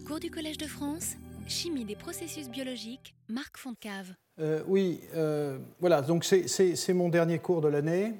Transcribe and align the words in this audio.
Cours 0.00 0.20
du 0.20 0.30
Collège 0.30 0.56
de 0.56 0.66
France, 0.66 1.16
Chimie 1.46 1.84
des 1.84 1.96
processus 1.96 2.48
biologiques, 2.48 3.14
Marc 3.28 3.58
Fontcave. 3.58 4.14
Euh, 4.40 4.62
oui, 4.66 5.00
euh, 5.14 5.58
voilà, 5.80 6.00
donc 6.00 6.24
c'est 6.24 6.94
mon 6.94 7.10
dernier 7.10 7.38
cours 7.38 7.60
de 7.60 7.68
l'année. 7.68 8.14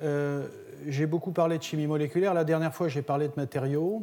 Euh, 0.00 0.46
j'ai 0.86 1.06
beaucoup 1.06 1.32
parlé 1.32 1.58
de 1.58 1.62
chimie 1.62 1.88
moléculaire. 1.88 2.34
La 2.34 2.44
dernière 2.44 2.72
fois, 2.72 2.88
j'ai 2.88 3.02
parlé 3.02 3.26
de 3.26 3.32
matériaux. 3.36 4.02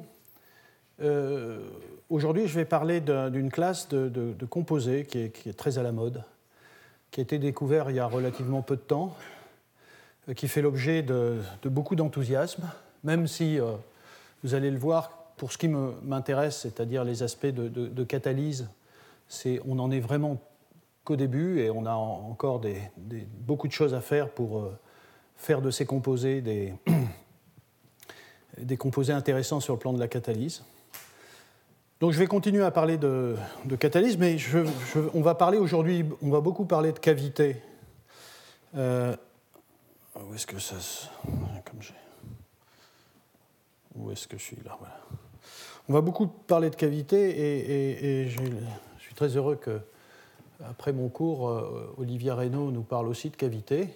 Aujourd'hui, 2.10 2.48
je 2.48 2.56
vais 2.56 2.66
parler 2.66 3.00
d'une 3.00 3.50
classe 3.50 3.88
de, 3.88 4.46
composés 4.50 5.06
qui 5.06 5.20
est, 5.20 5.58
très 5.58 5.78
à 5.78 5.84
la 5.84 5.94
mode, 5.94 6.24
qui 7.12 7.22
a 7.22 7.24
été 7.24 7.40
découvert 7.40 7.90
il 7.90 7.96
y 7.96 8.00
a 8.00 8.08
relativement 8.08 8.62
peu 8.62 8.76
de 8.76 8.82
temps, 8.82 9.16
qui 10.36 10.50
fait 10.50 10.62
l'objet 10.62 11.02
de, 11.02 11.40
beaucoup 11.64 11.96
d'enthousiasme, 11.96 12.70
même 13.04 13.26
si, 13.26 13.58
vous 14.44 14.54
allez 14.54 14.70
le 14.70 14.78
voir, 14.78 15.17
pour 15.38 15.52
ce 15.52 15.60
qui 15.60 15.68
m'intéresse, 15.68 16.62
c'est-à-dire 16.62 17.04
les 17.04 17.22
aspects 17.24 17.46
de, 17.46 18.04
catalyse, 18.04 18.68
on 19.66 19.76
n'en 19.76 19.92
est 19.92 20.00
vraiment 20.00 20.42
qu'au 21.04 21.16
début 21.16 21.60
et 21.60 21.70
on 21.70 21.86
a 21.86 21.94
encore 21.94 22.60
beaucoup 23.40 23.68
de 23.68 23.72
choses 23.72 23.94
à 23.94 24.02
faire 24.02 24.30
pour 24.30 24.60
euh, 24.60 24.78
faire 25.38 25.62
de 25.62 25.72
ces 25.72 25.86
composés 25.86 26.42
des, 28.58 28.78
composés 28.78 29.14
intéressants 29.14 29.60
sur 29.60 29.76
le 29.76 29.80
plan 29.80 29.94
de 29.94 30.00
la 30.00 30.08
catalyse. 30.08 30.64
Donc 32.00 32.12
je 32.12 32.20
vais 32.20 32.28
continuer 32.28 32.64
à 32.64 32.72
parler 32.72 32.98
de, 32.98 33.38
catalyse, 33.80 34.18
mais 34.18 34.38
on 35.14 35.22
va 35.22 35.36
parler 35.36 35.60
aujourd'hui, 35.60 36.04
on 36.22 36.30
va 36.30 36.42
beaucoup 36.42 36.66
parler 36.66 36.92
de 36.92 37.00
cavité. 37.00 37.62
Euh, 38.76 39.16
où 40.16 40.34
est-ce 40.34 40.48
que 40.48 40.60
ça 40.60 40.76
comme 41.64 41.80
Où 43.96 44.12
est-ce 44.12 44.28
que 44.28 44.38
je 44.38 44.44
suis 44.44 44.58
là 44.66 44.76
voilà. 44.80 45.00
On 45.90 45.94
va 45.94 46.02
beaucoup 46.02 46.28
parler 46.28 46.70
de 46.70 46.76
cavité 46.76 48.24
et, 48.24 48.28
je 48.28 48.42
suis 49.00 49.16
très 49.16 49.38
heureux 49.38 49.56
que, 49.56 49.80
après 50.70 50.92
mon 50.92 51.08
cours, 51.08 51.48
euh, 51.48 51.96
Olivier 51.98 52.32
Reynaud 52.32 52.72
nous 52.72 52.82
parle 52.82 53.08
aussi 53.08 53.30
de 53.30 53.38
cavité. 53.38 53.88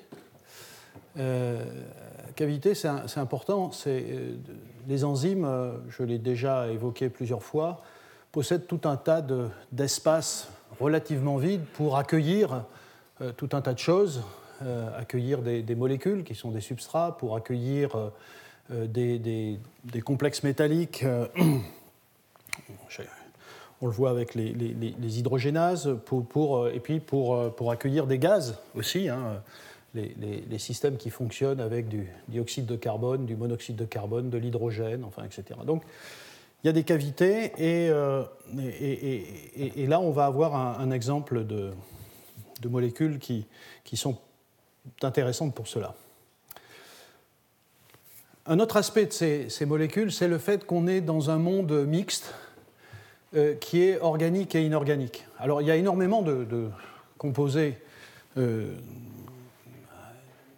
Euh, 1.19 1.65
cavité, 2.37 2.75
c'est 2.75 3.17
important. 3.17 3.71
Euh, 3.87 4.35
les 4.87 5.03
enzymes, 5.03 5.45
je 5.89 6.03
l'ai 6.03 6.17
déjà 6.17 6.69
évoqué 6.69 7.09
plusieurs 7.09 7.43
fois, 7.43 7.81
possèdent 8.31 8.67
tout 8.67 8.81
un 8.85 8.95
tas 8.95 9.21
d'espaces 9.73 10.47
relativement 10.79 11.35
vides 11.35 11.65
pour 11.73 11.97
accueillir 11.97 12.63
tout 13.35 13.49
un 13.51 13.59
tas 13.59 13.73
de 13.73 13.79
choses, 13.79 14.23
accueillir 14.97 15.41
des, 15.41 15.75
molécules 15.75 16.23
qui 16.23 16.35
sont 16.35 16.51
des 16.51 16.61
substrats, 16.61 17.17
pour 17.17 17.35
accueillir 17.35 18.11
des, 18.69 19.59
complexes 20.05 20.43
métalliques 20.43 21.03
on 23.81 23.87
le 23.87 23.91
voit 23.91 24.11
avec 24.11 24.35
les, 24.35 24.53
hydrogénases, 25.17 25.87
euh, 25.87 26.71
et 26.73 26.79
puis 26.79 26.99
pour, 26.99 27.35
euh, 27.35 27.49
pour, 27.49 27.71
accueillir 27.71 28.05
des 28.05 28.19
gaz 28.19 28.57
aussi, 28.75 29.09
hein, 29.09 29.41
les, 29.95 30.59
systèmes 30.59 30.97
qui 30.97 31.09
fonctionnent 31.09 31.59
avec 31.59 31.87
du 31.87 32.07
dioxyde 32.27 32.65
de 32.65 32.75
carbone, 32.75 33.25
du 33.25 33.35
monoxyde 33.35 33.75
de 33.75 33.85
carbone, 33.85 34.29
de 34.29 34.37
l'hydrogène, 34.37 35.03
enfin, 35.03 35.23
etc. 35.23 35.59
Donc, 35.65 35.83
il 36.63 36.67
y 36.67 36.69
a 36.69 36.73
des 36.73 36.83
cavités, 36.83 37.45
et, 37.57 37.89
euh, 37.89 38.23
là, 39.75 39.99
on 39.99 40.11
va 40.11 40.25
avoir 40.25 40.55
un, 40.79 40.91
exemple 40.91 41.43
de, 41.45 41.73
molécules 42.69 43.17
qui 43.17 43.47
sont 43.97 44.19
intéressantes 45.01 45.55
pour 45.55 45.67
cela. 45.67 45.95
Un 48.47 48.59
autre 48.59 48.77
aspect 48.77 49.05
de 49.05 49.11
ces, 49.11 49.65
molécules, 49.67 50.11
c'est 50.11 50.27
le 50.27 50.39
fait 50.39 50.65
qu'on 50.65 50.87
est 50.87 51.01
dans 51.01 51.29
un 51.29 51.37
monde 51.37 51.71
mixte, 51.85 52.33
euh, 53.35 53.53
qui 53.53 53.83
est 53.83 53.99
organique 53.99 54.55
et 54.55 54.65
inorganique. 54.65 55.27
Alors 55.37 55.61
il 55.61 55.67
y 55.67 55.71
a 55.71 55.75
énormément 55.75 56.23
de, 56.23 56.69
composés 57.19 57.77
euh, 58.37 58.73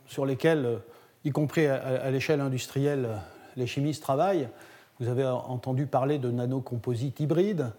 sur 0.07 0.25
lesquels, 0.25 0.65
euh, 0.65 0.77
y 1.25 1.31
compris 1.31 1.67
à, 1.67 2.09
l'échelle 2.09 2.39
industrielle, 2.39 3.09
les 3.57 3.67
chimistes 3.67 4.01
travaillent. 4.01 4.47
Vous 5.01 5.09
avez 5.09 5.25
entendu 5.25 5.85
parler 5.85 6.19
de 6.19 6.31
nanocomposites 6.31 7.19
hybrides. 7.19 7.71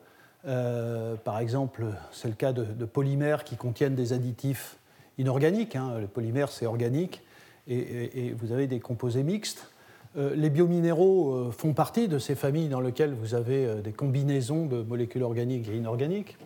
par 0.43 1.39
exemple, 1.39 1.87
c'est 2.13 2.29
le 2.29 2.35
cas 2.35 2.53
de, 2.53 2.85
polymères 2.85 3.45
qui 3.45 3.57
contiennent 3.57 3.95
des 3.95 4.13
additifs 4.13 4.77
inorganiques. 5.17 5.77
Hein. 5.77 5.99
Le 5.99 6.07
polymère, 6.07 6.51
c'est 6.51 6.67
organique. 6.67 7.23
et, 7.67 8.35
vous 8.37 8.53
avez 8.53 8.67
des 8.67 8.81
composés 8.81 9.23
mixtes. 9.23 9.74
Euh, 10.17 10.35
les 10.37 10.49
biominéraux 10.49 11.35
euh, 11.35 11.51
font 11.51 11.73
partie 11.73 12.07
de 12.07 12.19
ces 12.19 12.37
familles 12.37 12.69
dans 12.69 12.81
lesquelles 12.81 13.15
vous 13.15 13.35
avez 13.35 13.67
euh, 13.67 13.81
des 13.81 13.93
combinaisons 13.93 14.67
de 14.67 14.83
molécules 14.83 15.25
organiques 15.25 15.69
et 15.69 15.77
inorganiques. 15.77 16.37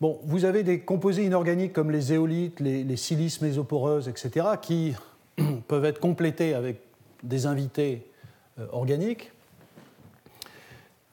Bon, 0.00 0.18
vous 0.24 0.46
avez 0.46 0.62
des 0.62 0.80
composés 0.80 1.24
inorganiques 1.24 1.74
comme 1.74 1.90
les 1.90 2.14
éolites, 2.14 2.60
les, 2.60 2.96
silices 2.96 3.42
mésoporeuses, 3.42 4.08
etc., 4.08 4.46
qui 4.60 4.94
peuvent 5.68 5.84
être 5.84 6.00
complétés 6.00 6.54
avec 6.54 6.80
des 7.22 7.46
invités 7.46 8.04
organiques. 8.72 9.30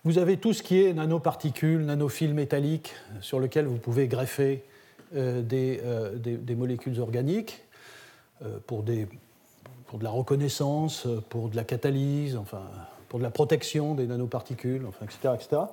Vous 0.06 0.18
avez 0.18 0.38
tout 0.38 0.54
ce 0.54 0.64
qui 0.64 0.82
est 0.82 0.94
nanoparticules, 0.94 1.86
nanophiles 1.86 2.34
métalliques, 2.34 2.96
sur 3.22 3.40
lesquels 3.40 3.68
vous 3.68 3.78
pouvez 3.78 4.08
greffer 4.08 4.64
des, 5.14 5.82
molécules 6.58 7.00
organiques 7.00 7.62
pour 8.66 8.82
des 8.82 9.08
pour 9.90 9.98
de 9.98 10.04
la 10.04 10.12
reconnaissance, 10.12 11.08
pour 11.30 11.50
de 11.50 11.56
la 11.56 11.64
catalyse, 11.64 12.38
enfin, 12.38 12.62
pour 13.08 13.18
de 13.18 13.24
la 13.24 13.32
protection 13.32 13.96
des 13.96 14.06
nanoparticules, 14.06 14.86
enfin, 14.88 15.04
etc., 15.06 15.34
etc. 15.34 15.64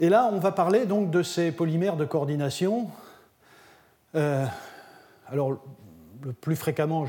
Et 0.00 0.08
là, 0.08 0.30
on 0.32 0.38
va 0.38 0.50
parler 0.50 0.86
donc 0.86 1.10
de 1.10 1.22
ces 1.22 1.52
polymères 1.52 1.98
de 1.98 2.06
coordination. 2.06 2.88
Euh, 4.14 4.46
alors, 5.26 5.58
le 6.22 6.32
plus 6.32 6.56
fréquemment, 6.56 7.04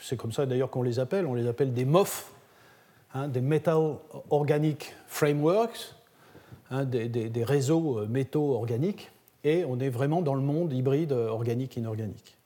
c'est 0.00 0.16
comme 0.16 0.32
ça 0.32 0.44
d'ailleurs 0.44 0.70
qu'on 0.70 0.82
les 0.82 0.98
appelle, 0.98 1.24
on 1.24 1.34
les 1.34 1.46
appelle 1.46 1.72
des 1.72 1.84
MOF, 1.84 2.32
hein, 3.14 3.28
des 3.28 3.40
Metal 3.40 3.94
Organic 4.30 4.92
Frameworks, 5.06 5.94
hein, 6.72 6.84
des, 6.84 7.08
des, 7.08 7.44
réseaux 7.44 8.04
métaux 8.08 8.54
organiques, 8.54 9.12
et 9.44 9.64
on 9.64 9.78
est 9.78 9.88
vraiment 9.88 10.20
dans 10.20 10.34
le 10.34 10.42
monde 10.42 10.72
hybride 10.72 11.12
organique-inorganique. 11.12 12.39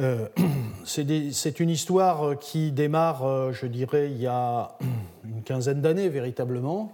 Euh, 0.00 0.28
c'est 0.84 1.60
une 1.60 1.70
histoire 1.70 2.38
qui 2.38 2.70
démarre, 2.72 3.24
euh, 3.24 3.52
je 3.52 3.66
dirais, 3.66 4.10
il 4.10 4.20
y 4.20 4.26
a 4.26 4.76
une 5.24 5.42
quinzaine 5.42 5.80
d'années 5.80 6.08
véritablement, 6.08 6.92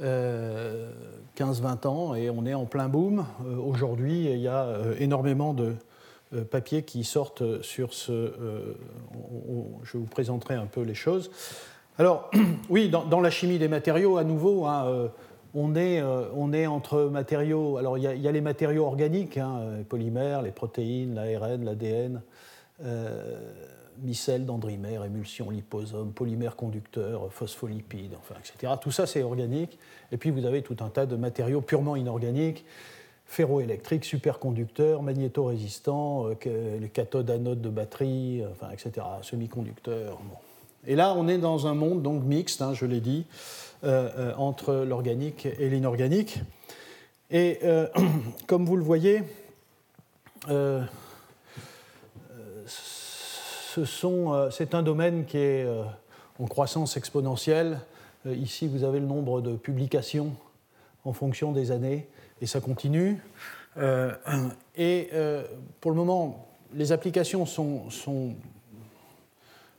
15-20 0.00 0.04
euh, 0.04 1.88
ans, 1.88 2.14
et 2.14 2.30
on 2.30 2.46
est 2.46 2.54
en 2.54 2.64
plein 2.64 2.88
boom. 2.88 3.24
Aujourd'hui, 3.62 4.24
il 4.24 4.40
y 4.40 4.48
a 4.48 4.66
énormément 4.98 5.54
de 5.54 5.74
papiers 6.44 6.82
qui 6.82 7.04
sortent 7.04 7.62
sur 7.62 7.92
ce... 7.92 8.32
je 9.84 9.98
vous 9.98 10.06
présenterai 10.06 10.54
un 10.54 10.64
peu 10.66 10.80
les 10.80 10.94
choses. 10.94 11.30
Alors, 11.98 12.30
oui, 12.70 12.88
dans, 12.88 13.20
la 13.20 13.30
chimie 13.30 13.58
des 13.58 13.68
matériaux, 13.68 14.16
à 14.16 14.24
nouveau, 14.24 14.64
hein, 14.64 15.10
on 15.54 15.74
est, 15.74 16.00
euh, 16.00 16.24
on 16.34 16.52
est 16.52 16.66
entre 16.66 17.04
matériaux. 17.04 17.76
Alors, 17.76 17.98
il 17.98 18.04
y, 18.04 18.28
a 18.28 18.32
les 18.32 18.40
matériaux 18.40 18.86
organiques, 18.86 19.38
hein, 19.38 19.76
les 19.78 19.84
polymères, 19.84 20.42
les 20.42 20.50
protéines, 20.50 21.14
l'ARN, 21.14 21.64
l'ADN, 21.64 22.22
euh, 22.84 23.52
micelles, 24.02 24.46
dendrimères, 24.46 25.04
émulsions, 25.04 25.50
liposomes, 25.50 26.12
polymères 26.12 26.56
conducteurs, 26.56 27.30
phospholipides, 27.32 28.14
enfin, 28.18 28.34
etc. 28.38 28.72
Tout 28.80 28.90
ça, 28.90 29.06
c'est 29.06 29.22
organique. 29.22 29.78
Et 30.10 30.16
puis, 30.16 30.30
vous 30.30 30.46
avez 30.46 30.62
tout 30.62 30.76
un 30.80 30.88
tas 30.88 31.06
de 31.06 31.16
matériaux 31.16 31.60
purement 31.60 31.96
inorganiques 31.96 32.64
ferroélectriques, 33.24 34.04
superconducteurs, 34.04 35.02
magnétorésistants, 35.02 36.26
euh, 36.26 36.78
les 36.78 36.88
cathodes, 36.90 37.30
anodes 37.30 37.62
de 37.62 37.70
batterie, 37.70 38.42
enfin, 38.50 38.70
etc., 38.70 39.06
semi-conducteurs. 39.22 40.18
Et 40.86 40.96
là, 40.96 41.14
on 41.16 41.28
est 41.28 41.38
dans 41.38 41.68
un 41.68 41.74
monde 41.74 42.02
donc 42.02 42.24
mixte, 42.24 42.60
hein, 42.60 42.74
je 42.74 42.86
l'ai 42.86 43.00
dit, 43.00 43.24
euh, 43.84 44.10
euh, 44.18 44.34
entre 44.36 44.74
l'organique 44.74 45.46
et 45.46 45.68
l'inorganique. 45.68 46.40
Et 47.30 47.60
euh, 47.62 47.86
comme 48.48 48.64
vous 48.64 48.76
le 48.76 48.82
voyez, 48.82 49.22
c'est 54.50 54.74
un 54.74 54.82
domaine 54.82 55.24
qui 55.24 55.38
est 55.38 55.66
en 56.40 56.46
croissance 56.46 56.96
exponentielle. 56.96 57.78
ici, 58.26 58.66
vous 58.66 58.82
avez 58.82 58.98
le 58.98 59.06
nombre 59.06 59.40
de 59.40 59.54
publications 59.54 60.32
en 61.04 61.12
fonction 61.12 61.52
des 61.52 61.70
années, 61.70 62.08
et 62.40 62.46
ça 62.46 62.60
continue. 62.60 63.22
et 64.76 65.10
pour 65.80 65.92
le 65.92 65.96
moment, 65.96 66.48
les 66.74 66.90
applications 66.90 67.46
sont, 67.46 67.88
sont, 67.90 68.34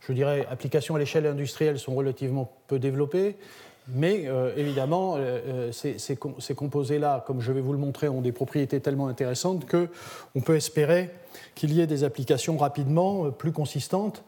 je 0.08 0.14
dirais, 0.14 0.46
applications 0.50 0.96
à 0.96 1.00
l'échelle 1.00 1.26
industrielle 1.26 1.80
sont 1.80 1.96
relativement 1.96 2.52
peu 2.68 2.80
développées. 2.80 3.36
Mais 3.90 4.28
euh, 4.28 4.54
évidemment, 4.56 5.16
euh, 5.18 5.72
euh, 5.72 5.72
ces, 5.72 6.56
composés-là, 6.56 7.24
comme 7.28 7.42
je 7.42 7.52
vais 7.52 7.62
vous 7.62 7.74
le 7.74 7.80
montrer, 7.80 8.08
ont 8.08 8.22
des 8.22 8.32
propriétés 8.32 8.80
tellement 8.80 9.08
intéressantes 9.08 9.66
qu'on 9.70 10.42
peut 10.42 10.56
espérer 10.56 11.10
qu'il 11.56 11.74
y 11.74 11.82
ait 11.82 11.88
des 11.88 12.04
applications 12.04 12.58
rapidement 12.58 13.32
plus 13.32 13.52
consistantes. 13.52 14.24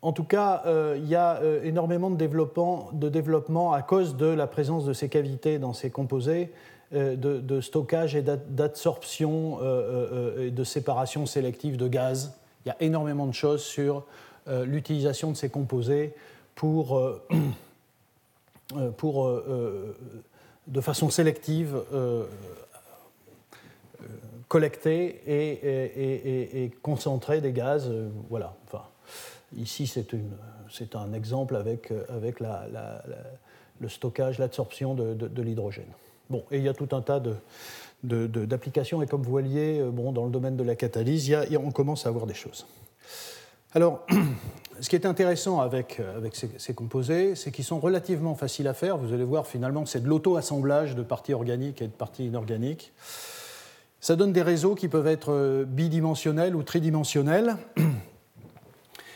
En 0.00 0.12
tout 0.12 0.24
cas, 0.24 0.62
il 0.96 1.08
y 1.08 1.14
a 1.14 1.40
énormément 1.62 2.10
de 2.10 2.16
développement, 2.16 2.90
de 2.92 3.08
développement 3.08 3.72
à 3.72 3.82
cause 3.82 4.16
de 4.16 4.26
la 4.26 4.46
présence 4.46 4.84
de 4.84 4.92
ces 4.92 5.08
cavités 5.08 5.58
dans 5.58 5.72
ces 5.72 5.90
composés, 5.90 6.52
de, 6.92 7.60
stockage 7.60 8.16
et 8.16 8.22
d'absorption 8.22 9.58
et 10.38 10.50
de 10.50 10.64
séparation 10.64 11.26
sélective 11.26 11.76
de 11.76 11.88
gaz. 11.88 12.38
Il 12.68 12.72
y 12.72 12.84
a 12.84 12.86
énormément 12.86 13.26
de 13.26 13.32
choses 13.32 13.62
sur 13.62 14.04
l'utilisation 14.46 15.30
de 15.30 15.36
ces 15.36 15.48
composés 15.48 16.14
pour, 16.54 17.00
pour 18.98 19.42
de 20.66 20.80
façon 20.82 21.08
sélective 21.08 21.80
collecter 24.48 25.20
et, 25.26 26.70
concentrer 26.82 27.40
des 27.40 27.52
gaz. 27.52 27.86
Euh, 27.88 28.08
voilà. 28.28 28.54
Enfin, 28.66 28.84
ici, 29.56 29.86
c'est 29.86 30.96
un 30.96 31.12
exemple 31.12 31.56
avec, 31.56 31.92
avec 32.08 32.40
le 32.40 33.88
stockage, 33.88 34.38
l'absorption 34.38 34.94
de, 34.94 35.42
l'hydrogène. 35.42 35.92
Bon, 36.30 36.44
et 36.50 36.58
il 36.58 36.64
y 36.64 36.68
a 36.68 36.74
tout 36.74 36.88
un 36.92 37.00
tas 37.00 37.20
d'applications, 38.02 39.02
et 39.02 39.06
comme 39.06 39.22
vous 39.22 39.30
voyez, 39.30 39.80
euh, 39.80 39.90
bon, 39.90 40.12
dans 40.12 40.24
le 40.24 40.30
domaine 40.30 40.56
de 40.56 40.62
la 40.62 40.76
catalyse, 40.76 41.34
on 41.58 41.70
commence 41.70 42.06
à 42.06 42.08
avoir 42.08 42.26
des 42.26 42.34
choses. 42.34 42.66
Alors, 43.74 44.06
ce 44.80 44.88
qui 44.88 44.96
est 44.96 45.06
intéressant 45.06 45.60
avec, 45.60 46.00
avec 46.16 46.34
ces, 46.36 46.74
composés, 46.74 47.34
c'est 47.34 47.50
qu'ils 47.50 47.64
sont 47.64 47.80
relativement 47.80 48.34
faciles 48.34 48.68
à 48.68 48.74
faire. 48.74 48.96
Vous 48.96 49.12
allez 49.12 49.24
voir, 49.24 49.46
finalement, 49.46 49.84
c'est 49.86 50.02
de 50.02 50.08
l'auto-assemblage 50.08 50.94
de 50.94 51.02
parties 51.02 51.34
organiques 51.34 51.82
et 51.82 51.86
de 51.86 51.92
parties 51.92 52.26
inorganiques. 52.26 52.92
Ça 54.00 54.14
donne 54.14 54.32
des 54.32 54.42
réseaux 54.42 54.74
qui 54.74 54.88
peuvent 54.88 55.08
être 55.08 55.32
euh, 55.32 55.64
bidimensionnels 55.64 56.54
ou 56.54 56.62
tridimensionnels. 56.62 57.56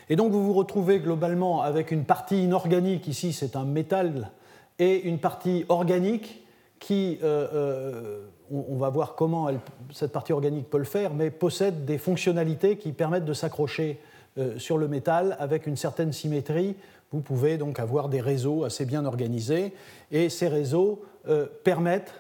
Et 0.08 0.16
donc 0.16 0.32
vous 0.32 0.44
vous 0.44 0.52
retrouvez 0.52 0.98
globalement 0.98 1.62
avec 1.62 1.90
une 1.90 2.04
partie 2.04 2.42
inorganique, 2.42 3.06
ici 3.06 3.32
c'est 3.32 3.56
un 3.56 3.64
métal, 3.64 4.30
et 4.78 5.02
une 5.02 5.18
partie 5.18 5.64
organique 5.68 6.44
qui, 6.80 7.18
euh, 7.22 7.48
euh, 7.54 8.26
on, 8.52 8.76
va 8.76 8.90
voir 8.90 9.14
comment 9.14 9.48
cette 9.92 10.12
partie 10.12 10.32
organique 10.32 10.68
peut 10.68 10.78
le 10.78 10.84
faire, 10.84 11.14
mais 11.14 11.30
possède 11.30 11.84
des 11.84 11.98
fonctionnalités 11.98 12.76
qui 12.76 12.92
permettent 12.92 13.24
de 13.24 13.32
s'accrocher 13.32 13.98
sur 14.56 14.78
le 14.78 14.88
métal 14.88 15.36
avec 15.38 15.66
une 15.66 15.76
certaine 15.76 16.12
symétrie. 16.12 16.76
Vous 17.12 17.20
pouvez 17.20 17.58
donc 17.58 17.78
avoir 17.80 18.08
des 18.08 18.20
réseaux 18.20 18.64
assez 18.64 18.84
bien 18.84 19.04
organisés, 19.04 19.72
et 20.10 20.28
ces 20.28 20.48
réseaux 20.48 21.02
permettent 21.64 22.14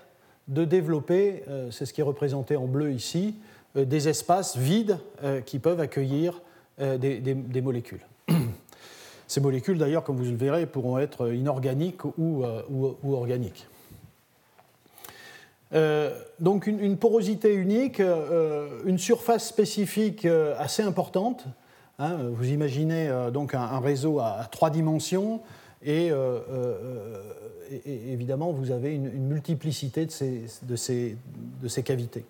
de 0.48 0.64
développer, 0.64 1.44
euh, 1.48 1.70
c'est 1.70 1.86
ce 1.86 1.92
qui 1.92 2.00
est 2.00 2.04
représenté 2.04 2.56
en 2.56 2.66
bleu 2.66 2.92
ici, 2.92 3.36
euh, 3.76 3.84
des 3.84 4.08
espaces 4.08 4.56
vides 4.56 4.98
euh, 5.22 5.40
qui 5.40 5.58
peuvent 5.58 5.80
accueillir 5.80 6.40
des, 6.78 7.62
molécules. 7.62 8.00
Ces 9.28 9.40
molécules, 9.40 9.78
d'ailleurs, 9.78 10.02
comme 10.02 10.16
vous 10.16 10.24
le 10.24 10.36
verrez, 10.36 10.66
pourront 10.66 10.98
être 10.98 11.32
inorganiques 11.32 12.04
ou, 12.18 12.44
organiques. 13.04 13.68
Donc 16.40 16.66
une, 16.66 16.96
porosité 16.96 17.54
unique, 17.54 18.02
une 18.84 18.98
surface 18.98 19.46
spécifique 19.46 20.26
assez 20.58 20.82
importante. 20.82 21.44
Hein, 21.98 22.16
vous 22.30 22.50
imaginez 22.50 23.10
donc 23.32 23.54
un, 23.54 23.80
réseau 23.80 24.18
à, 24.18 24.46
trois 24.50 24.70
dimensions 24.70 25.40
et 25.84 26.12
évidemment, 27.86 28.52
vous 28.52 28.70
avez 28.70 28.94
une, 28.94 29.10
multiplicité 29.10 30.06
de 30.06 30.76
ces, 30.76 31.82
cavités. 31.84 32.24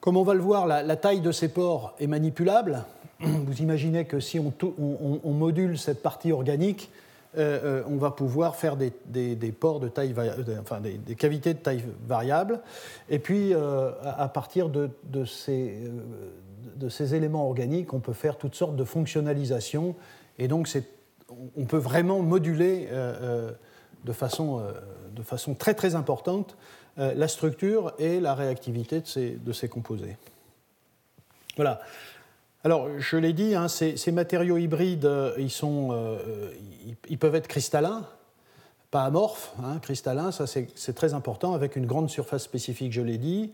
Comme 0.00 0.16
on 0.16 0.22
va 0.22 0.34
le 0.34 0.40
voir, 0.40 0.66
la, 0.66 0.96
taille 0.96 1.20
de 1.20 1.32
ces 1.32 1.48
pores 1.48 1.94
est 1.98 2.06
manipulable. 2.06 2.84
Vous 3.20 3.60
imaginez 3.60 4.04
que 4.04 4.20
si 4.20 4.38
on, 4.38 5.32
module 5.32 5.78
cette 5.78 6.02
partie 6.02 6.32
organique, 6.32 6.90
euh, 7.36 7.80
euh, 7.80 7.82
on 7.86 7.96
va 7.96 8.10
pouvoir 8.10 8.56
faire 8.56 8.76
des, 8.76 8.92
des, 9.06 9.36
de 9.36 9.88
taille, 9.88 10.14
euh, 10.16 10.60
enfin 10.60 10.80
des, 10.80 11.14
cavités 11.14 11.54
de 11.54 11.58
taille 11.58 11.84
variable. 12.06 12.60
Et 13.08 13.18
puis, 13.18 13.52
à 13.54 14.28
partir 14.28 14.68
de, 14.68 14.90
ces, 15.24 17.14
éléments 17.14 17.46
organiques, 17.46 17.92
on 17.92 18.00
peut 18.00 18.12
faire 18.12 18.36
toutes 18.36 18.54
sortes 18.54 18.76
de 18.76 18.84
fonctionnalisations. 18.84 19.94
Et 20.38 20.48
donc, 20.48 20.68
on 21.56 21.64
peut 21.64 21.76
vraiment 21.76 22.20
moduler 22.20 22.88
de 24.04 24.12
façon, 24.12 24.62
très 25.58 25.74
très 25.74 25.94
importante 25.94 26.56
la 26.96 27.28
structure 27.28 27.92
et 27.98 28.20
la 28.20 28.34
réactivité 28.34 29.00
de 29.00 29.06
ces, 29.06 29.30
de 29.32 29.52
ces 29.52 29.68
composés. 29.68 30.16
Voilà. 31.56 31.80
Alors, 32.66 32.88
je 32.98 33.16
l'ai 33.16 33.32
dit, 33.32 33.54
hein, 33.54 33.68
ces, 33.68 34.10
matériaux 34.10 34.56
hybrides, 34.56 35.04
euh, 35.04 35.32
ils, 35.38 35.52
sont, 35.52 35.96
ils, 37.08 37.16
peuvent 37.16 37.36
être 37.36 37.46
cristallins, 37.46 38.04
pas 38.90 39.04
amorphes, 39.04 39.52
hein, 39.62 39.78
cristallins, 39.80 40.32
ça 40.32 40.48
c'est 40.48 40.92
très 40.96 41.14
important, 41.14 41.54
avec 41.54 41.76
une 41.76 41.86
grande 41.86 42.10
surface 42.10 42.42
spécifique, 42.42 42.92
je 42.92 43.02
l'ai 43.02 43.18
dit, 43.18 43.52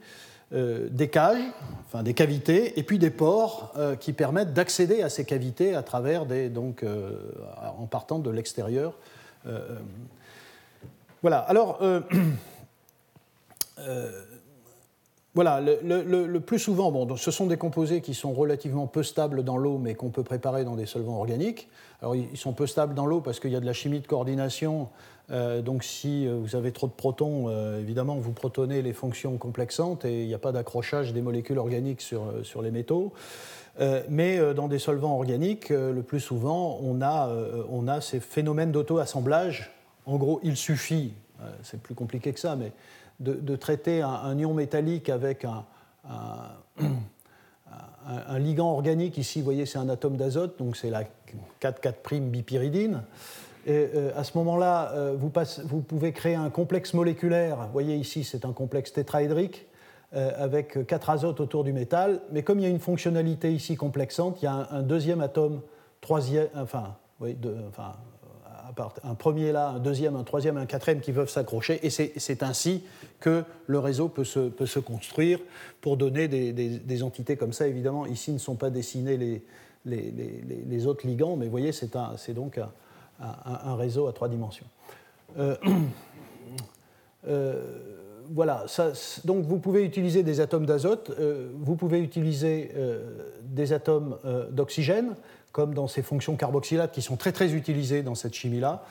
des 0.51 1.09
cages, 1.09 1.45
enfin 1.87 2.03
des 2.03 2.15
cavités, 2.15 2.79
et 2.79 2.83
puis 2.83 2.99
des 2.99 3.11
pores 3.11 3.75
qui 4.01 4.15
permettent 4.15 4.55
d'accéder 4.55 5.03
à 5.03 5.11
ces 5.11 5.27
cavités 5.27 5.75
à 5.75 5.83
travers 5.83 6.25
des, 6.25 6.49
donc, 6.49 6.83
en 7.79 7.85
partant 7.85 8.19
de 8.19 8.31
l'extérieur. 8.31 8.95
Voilà, 11.23 11.39
alors, 11.39 11.79
euh, 11.83 12.01
euh, 13.79 14.23
voilà, 15.35 15.61
le, 15.61 16.39
plus 16.41 16.59
souvent, 16.59 16.93
bon, 16.93 17.17
ce 17.17 17.31
sont 17.31 17.47
des 17.47 17.57
composés 17.57 18.01
qui 18.01 18.15
sont 18.15 18.33
relativement 18.33 18.87
peu 18.87 19.03
stables 19.03 19.43
dans 19.43 19.57
l'eau, 19.57 19.79
mais 19.79 19.95
qu'on 19.95 20.11
peut 20.11 20.23
préparer 20.23 20.65
dans 20.65 20.77
des 20.77 20.87
solvants 20.87 21.17
organiques. 21.17 21.69
Alors, 22.01 22.15
ils 22.15 22.37
sont 22.37 22.53
peu 22.53 22.67
stables 22.67 22.95
dans 22.95 23.07
l'eau 23.07 23.21
parce 23.21 23.41
qu'il 23.41 23.51
y 23.51 23.57
a 23.57 23.61
de 23.61 23.67
la 23.67 23.73
chimie 23.73 24.01
de 24.01 24.07
coordination. 24.07 24.89
Euh, 25.31 25.63
donc, 25.63 25.85
si 25.85 26.27
vous 26.27 26.57
avez 26.57 26.73
trop 26.73 26.87
de 26.87 26.93
protons, 26.93 27.49
évidemment, 27.79 28.17
vous 28.17 28.33
protonnez 28.33 28.83
les 28.83 28.93
fonctions 28.93 29.39
complexantes 29.39 30.05
et 30.05 30.23
il 30.23 30.27
n'y 30.27 30.35
a 30.35 30.39
pas 30.39 30.53
d'accrochage 30.53 31.13
des 31.13 31.23
molécules 31.23 31.59
organiques 31.59 32.03
sur, 32.03 32.25
sur 32.43 32.61
les 32.61 32.71
métaux. 32.71 33.13
mais 34.09 34.39
dans 34.55 34.69
des 34.69 34.79
solvants 34.79 35.15
organiques, 35.15 35.71
le 35.71 36.03
plus 36.03 36.21
souvent, 36.21 36.79
on 36.83 37.01
a, 37.01 37.31
on 37.71 37.89
a 37.89 38.01
ces 38.01 38.21
phénomènes 38.21 38.73
d'auto-assemblage 38.73 39.71
en 40.07 40.17
gros, 40.17 40.41
il 40.43 40.57
suffit, 40.57 41.13
euh, 41.41 41.51
c'est 41.63 41.81
plus 41.81 41.95
compliqué 41.95 42.33
que 42.33 42.41
ça, 42.41 42.57
mais 42.57 42.73
de, 43.21 43.57
traiter 43.57 44.03
un, 44.03 44.39
ion 44.39 44.55
métallique 44.55 45.09
avec 45.09 45.45
un, 46.05 46.53
ligand 48.39 48.73
organique. 48.73 49.19
Ici, 49.19 49.41
vous 49.41 49.45
voyez, 49.45 49.67
c'est 49.67 49.79
un 49.79 49.89
atome 49.89 50.17
d'azote, 50.17 50.59
donc 50.59 50.77
c'est 50.77 50.91
la 50.91 51.03
4,4' 51.61 52.21
bipyridine. 52.21 53.03
Et 53.65 53.91
euh, 53.95 54.11
à 54.17 54.25
ce 54.25 54.37
moment-là, 54.39 54.91
euh, 54.93 55.17
vous, 55.17 55.31
pouvez 55.81 56.13
créer 56.13 56.35
un 56.35 56.51
complexe 56.51 56.95
moléculaire. 56.95 57.59
Vous 57.59 57.73
voyez 57.73 57.95
ici, 57.95 58.25
c'est 58.25 58.45
un 58.45 58.53
complexe 58.53 58.93
tétraédrique 58.93 59.67
avec 60.15 60.87
quatre 60.87 61.09
azotes 61.09 61.41
autour 61.41 61.65
du 61.65 61.73
métal. 61.73 62.21
Mais 62.33 62.43
comme 62.43 62.59
il 62.59 62.65
y 62.65 62.67
a 62.67 62.69
une 62.69 62.81
fonctionnalité 62.81 63.51
ici 63.51 63.77
complexante, 63.77 64.43
il 64.43 64.45
y 64.45 64.49
a 64.49 64.69
un, 64.71 64.83
deuxième 64.83 65.23
atome, 65.23 65.63
troisième, 66.03 66.49
enfin, 66.55 66.97
oui, 67.19 67.35
enfin 67.71 67.95
un 69.05 69.15
premier 69.15 69.53
là, 69.53 69.71
un 69.71 69.79
deuxième, 69.79 70.17
un 70.17 70.25
troisième, 70.25 70.57
un 70.57 70.67
quatrième 70.67 71.01
qui 71.01 71.13
peuvent 71.13 71.29
s'accrocher. 71.29 71.81
Et 71.85 71.91
c'est 71.91 72.43
ainsi 72.43 72.85
que 73.21 73.45
le 73.67 73.79
réseau 73.79 74.09
peut 74.09 74.25
se, 74.25 74.79
construire 74.79 75.39
pour 75.81 75.97
donner 75.97 76.29
des, 76.29 77.03
entités 77.03 77.37
comme 77.37 77.53
ça. 77.53 77.67
Évidemment, 77.69 78.07
ici 78.07 78.33
ne 78.33 78.39
sont 78.39 78.57
pas 78.57 78.71
dessinés 78.71 79.43
les, 79.85 80.87
autres 80.87 81.07
ligands, 81.07 81.37
mais 81.37 81.47
vous 81.47 81.51
voyez, 81.51 81.73
c'est 81.73 82.35
donc 82.35 82.59
un, 82.59 82.71
un, 83.21 83.77
réseau 83.77 84.07
à 84.07 84.13
trois 84.13 84.29
dimensions. 84.29 84.67
Euh, 85.39 85.57
euh, 87.29 88.02
voilà, 88.31 88.67
donc 89.25 89.45
vous 89.45 89.59
pouvez 89.59 89.85
utiliser 89.85 90.23
des 90.23 90.41
atomes 90.41 90.67
d'azote, 90.67 91.11
euh, 91.19 91.51
vous 91.61 91.77
pouvez 91.77 92.01
utiliser 92.01 92.73
des 93.43 93.73
atomes 93.73 94.19
d'oxygène, 94.51 95.15
comme 95.53 95.75
dans 95.75 95.87
ces 95.87 96.03
fonctions 96.03 96.35
carboxylates 96.37 96.93
qui 96.93 97.03
sont 97.03 97.17
très 97.17 97.33
très 97.33 97.53
utilisées 97.53 98.03
dans 98.03 98.15
cette 98.15 98.35
chimie-là. 98.35 98.83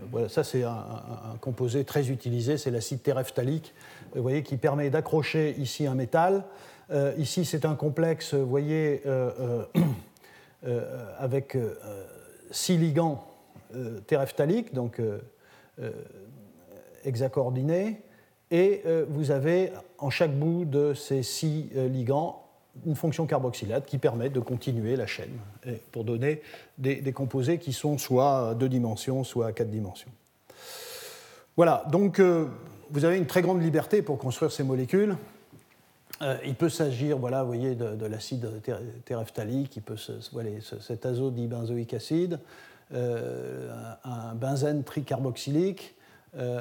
Euh, 0.00 0.06
voilà, 0.10 0.28
ça 0.28 0.44
c'est 0.44 0.64
un, 0.64 1.36
composé 1.40 1.84
très 1.84 2.10
utilisé, 2.10 2.58
c'est 2.58 2.70
l'acide 2.70 3.02
terephthalique, 3.02 3.74
vous 4.14 4.22
voyez, 4.22 4.42
qui 4.42 4.56
permet 4.56 4.90
d'accrocher 4.90 5.54
ici 5.58 5.86
un 5.86 5.94
métal. 5.94 6.44
Euh, 6.90 7.12
ici 7.18 7.44
c'est 7.44 7.64
un 7.64 7.74
complexe, 7.74 8.34
vous 8.34 8.48
voyez, 8.48 9.02
euh, 9.06 9.64
avec 11.18 11.56
six 12.50 12.76
ligands 12.76 13.24
terephthaliques, 14.06 14.72
donc 14.74 15.00
hexacoordinés, 17.04 18.00
et 18.50 18.82
vous 19.08 19.30
avez 19.30 19.72
en 19.98 20.10
chaque 20.10 20.36
bout 20.36 20.64
de 20.64 20.94
ces 20.94 21.22
six 21.22 21.68
ligands 21.74 22.46
une 22.84 22.94
fonction 22.94 23.26
carboxylate 23.26 23.86
qui 23.86 23.98
permet 23.98 24.28
de 24.28 24.40
continuer 24.40 24.96
la 24.96 25.06
chaîne 25.06 25.38
pour 25.92 26.04
donner 26.04 26.42
des, 26.78 27.12
composés 27.12 27.58
qui 27.58 27.72
sont 27.72 27.96
soit 27.98 28.50
à 28.50 28.54
deux 28.54 28.68
dimensions, 28.68 29.24
soit 29.24 29.46
à 29.46 29.52
quatre 29.52 29.70
dimensions. 29.70 30.10
Voilà, 31.56 31.84
donc 31.90 32.20
euh, 32.20 32.46
vous 32.90 33.04
avez 33.04 33.16
une 33.16 33.26
très 33.26 33.40
grande 33.40 33.62
liberté 33.62 34.02
pour 34.02 34.18
construire 34.18 34.52
ces 34.52 34.62
molécules. 34.62 35.16
il 36.44 36.54
peut 36.54 36.68
s'agir, 36.68 37.16
voilà, 37.18 37.42
vous 37.42 37.48
voyez, 37.48 37.74
de, 37.74 38.06
l'acide 38.06 38.48
terephthalique, 39.04 39.76
il 39.76 39.82
peut 39.82 39.96
voilà, 40.32 40.50
cet 40.80 41.06
acide, 41.06 42.38
un 42.92 44.34
benzène 44.34 44.84
tricarboxylique, 44.84 45.95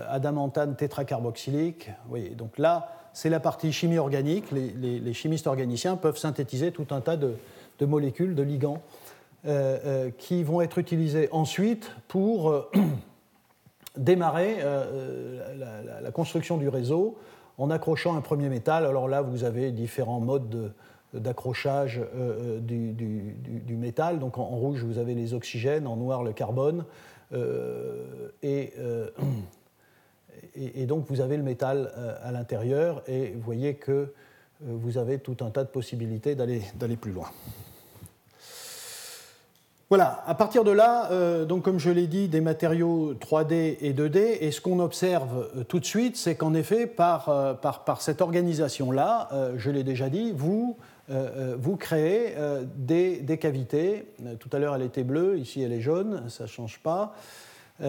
adamantane 0.09 0.75
tétracarboxylique. 0.75 1.89
Voyez, 2.07 2.29
donc 2.29 2.57
là, 2.57 2.95
c'est 3.15 3.29
la 3.29 3.39
partie 3.39 3.71
chimie 3.71 3.97
organique. 3.97 4.51
Les, 4.51 5.13
chimistes 5.13 5.47
organiciens 5.47 5.95
peuvent 5.95 6.17
synthétiser 6.17 6.73
tout 6.73 6.87
un 6.91 6.99
tas 6.99 7.15
de, 7.15 7.37
molécules, 7.85 8.35
de 8.35 8.43
ligands, 8.43 8.81
euh, 9.47 9.79
euh, 9.85 10.11
qui 10.17 10.43
vont 10.43 10.59
être 10.59 10.77
utilisés 10.79 11.29
ensuite 11.31 11.91
pour 12.09 12.49
euh, 12.49 12.69
démarrer 13.97 14.57
la, 16.01 16.11
construction 16.11 16.57
du 16.57 16.67
réseau 16.67 17.17
en 17.57 17.71
accrochant 17.71 18.17
un 18.17 18.21
premier 18.21 18.49
métal. 18.49 18.85
Alors 18.85 19.07
là, 19.07 19.21
vous 19.21 19.45
avez 19.45 19.71
différents 19.71 20.19
modes 20.19 20.73
d'accrochage 21.13 22.01
du, 22.59 23.75
métal. 23.77 24.19
Donc 24.19 24.37
en, 24.37 24.43
rouge, 24.43 24.83
vous 24.83 24.97
avez 24.97 25.15
les 25.15 25.33
oxygènes, 25.33 25.87
en 25.87 25.95
noir, 25.95 26.21
le 26.21 26.33
carbone. 26.33 26.83
et 28.43 28.73
et, 30.55 30.85
donc 30.85 31.05
vous 31.09 31.21
avez 31.21 31.37
le 31.37 31.43
métal 31.43 31.91
euh, 31.97 32.15
à 32.23 32.31
l'intérieur 32.31 33.01
et 33.07 33.31
vous 33.35 33.41
voyez 33.41 33.75
que 33.75 33.91
euh, 33.91 34.07
vous 34.61 34.97
avez 34.97 35.19
tout 35.19 35.37
un 35.41 35.49
tas 35.49 35.63
de 35.63 35.69
possibilités 35.69 36.35
d'aller 36.35 36.95
plus 36.99 37.11
loin. 37.11 37.27
Voilà, 39.89 40.23
à 40.25 40.33
partir 40.33 40.63
de 40.63 40.71
là, 40.71 41.11
euh, 41.11 41.45
donc 41.45 41.63
comme 41.63 41.77
je 41.77 41.91
l'ai 41.91 42.07
dit, 42.07 42.27
des 42.27 42.41
matériaux 42.41 43.13
3D 43.13 43.77
et 43.81 43.93
2D, 43.93 44.37
et 44.41 44.51
ce 44.51 44.59
qu'on 44.59 44.79
observe 44.79 45.65
tout 45.67 45.79
de 45.79 45.85
suite, 45.85 46.17
c'est 46.17 46.35
qu'en 46.35 46.55
effet, 46.55 46.87
par, 46.87 47.59
par, 47.61 48.01
cette 48.01 48.21
organisation-là, 48.21 49.29
je 49.57 49.69
l'ai 49.69 49.83
déjà 49.83 50.09
dit, 50.09 50.31
vous, 50.35 50.75
vous 51.07 51.75
créez 51.75 52.33
des, 52.75 53.17
des, 53.17 53.37
cavités. 53.37 54.07
Tout 54.39 54.49
à 54.53 54.57
l'heure, 54.59 54.73
elle 54.73 54.81
était 54.81 55.03
bleue, 55.03 55.37
ici, 55.37 55.61
elle 55.61 55.71
est 55.73 55.81
jaune, 55.81 56.23
ça 56.29 56.45
ne 56.45 56.49
change 56.49 56.79
pas. 56.79 57.13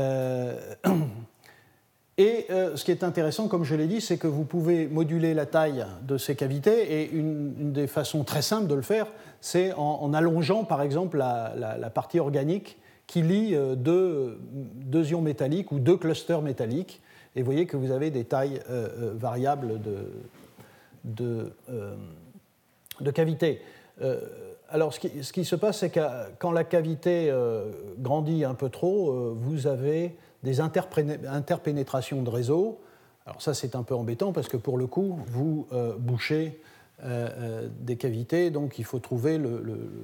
Et 2.18 2.46
euh, 2.48 2.76
ce 2.76 2.84
qui 2.84 2.92
est 2.92 3.04
intéressant, 3.04 3.46
comme 3.46 3.64
je 3.64 3.74
l'ai 3.74 3.86
dit, 3.86 4.00
c'est 4.00 4.16
que 4.16 4.26
vous 4.26 4.44
pouvez 4.44 4.88
moduler 4.88 5.34
la 5.34 5.44
taille 5.44 5.84
de 6.02 6.16
ces 6.16 6.34
cavités, 6.34 7.02
et 7.02 7.10
une, 7.10 7.72
des 7.72 7.86
façons 7.86 8.24
très 8.24 8.40
simples 8.40 8.68
de 8.68 8.74
le 8.74 8.82
faire, 8.82 9.06
c'est 9.42 9.74
en, 9.74 10.14
allongeant 10.14 10.64
par 10.64 10.80
exemple 10.80 11.18
la, 11.18 11.90
partie 11.94 12.18
organique 12.18 12.78
qui 13.06 13.20
lie 13.20 13.54
euh, 13.54 13.74
deux, 13.74 14.38
ions 15.10 15.20
métalliques 15.20 15.72
ou 15.72 15.78
deux 15.78 15.98
clusters 15.98 16.40
métalliques, 16.40 17.02
et 17.34 17.40
vous 17.40 17.44
voyez 17.44 17.66
que 17.66 17.76
vous 17.76 17.90
avez 17.90 18.10
des 18.10 18.24
tailles 18.24 18.60
euh, 18.70 19.12
variables 19.14 19.78
de, 21.04 21.52
cavités. 23.12 23.60
alors 24.70 24.94
ce 24.94 25.00
qui, 25.00 25.22
ce 25.22 25.34
qui, 25.34 25.44
se 25.44 25.54
passe, 25.54 25.80
c'est 25.80 25.90
que 25.90 26.00
quand 26.38 26.50
la 26.50 26.64
cavité 26.64 27.30
grandit 27.98 28.44
un 28.44 28.54
peu 28.54 28.70
trop, 28.70 29.34
vous 29.34 29.66
avez 29.66 30.16
des 30.42 30.60
interpénétrations 30.60 32.22
de 32.22 32.30
réseau. 32.30 32.80
Alors 33.26 33.42
ça, 33.42 33.54
c'est 33.54 33.74
un 33.74 33.82
peu 33.82 33.94
embêtant 33.94 34.32
parce 34.32 34.48
que 34.48 34.56
pour 34.56 34.78
le 34.78 34.86
coup, 34.86 35.18
vous 35.26 35.66
euh, 35.72 35.94
bouchez 35.98 36.60
euh, 37.02 37.28
euh, 37.36 37.68
des 37.80 37.96
cavités, 37.96 38.50
donc 38.50 38.78
il 38.78 38.84
faut 38.84 39.00
trouver 39.00 39.36
le, 39.36 39.60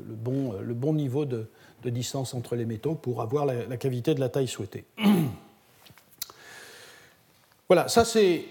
bon, 0.09 0.93
niveau 0.93 1.25
de, 1.25 1.49
distance 1.85 2.35
entre 2.35 2.57
les 2.57 2.65
métaux 2.65 2.95
pour 2.95 3.23
avoir 3.23 3.47
la, 3.47 3.77
cavité 3.77 4.15
de 4.15 4.21
la 4.21 4.29
taille 4.29 4.49
souhaitée. 4.49 4.85
voilà, 7.69 7.89
ça 7.89 8.05
c'est 8.05 8.45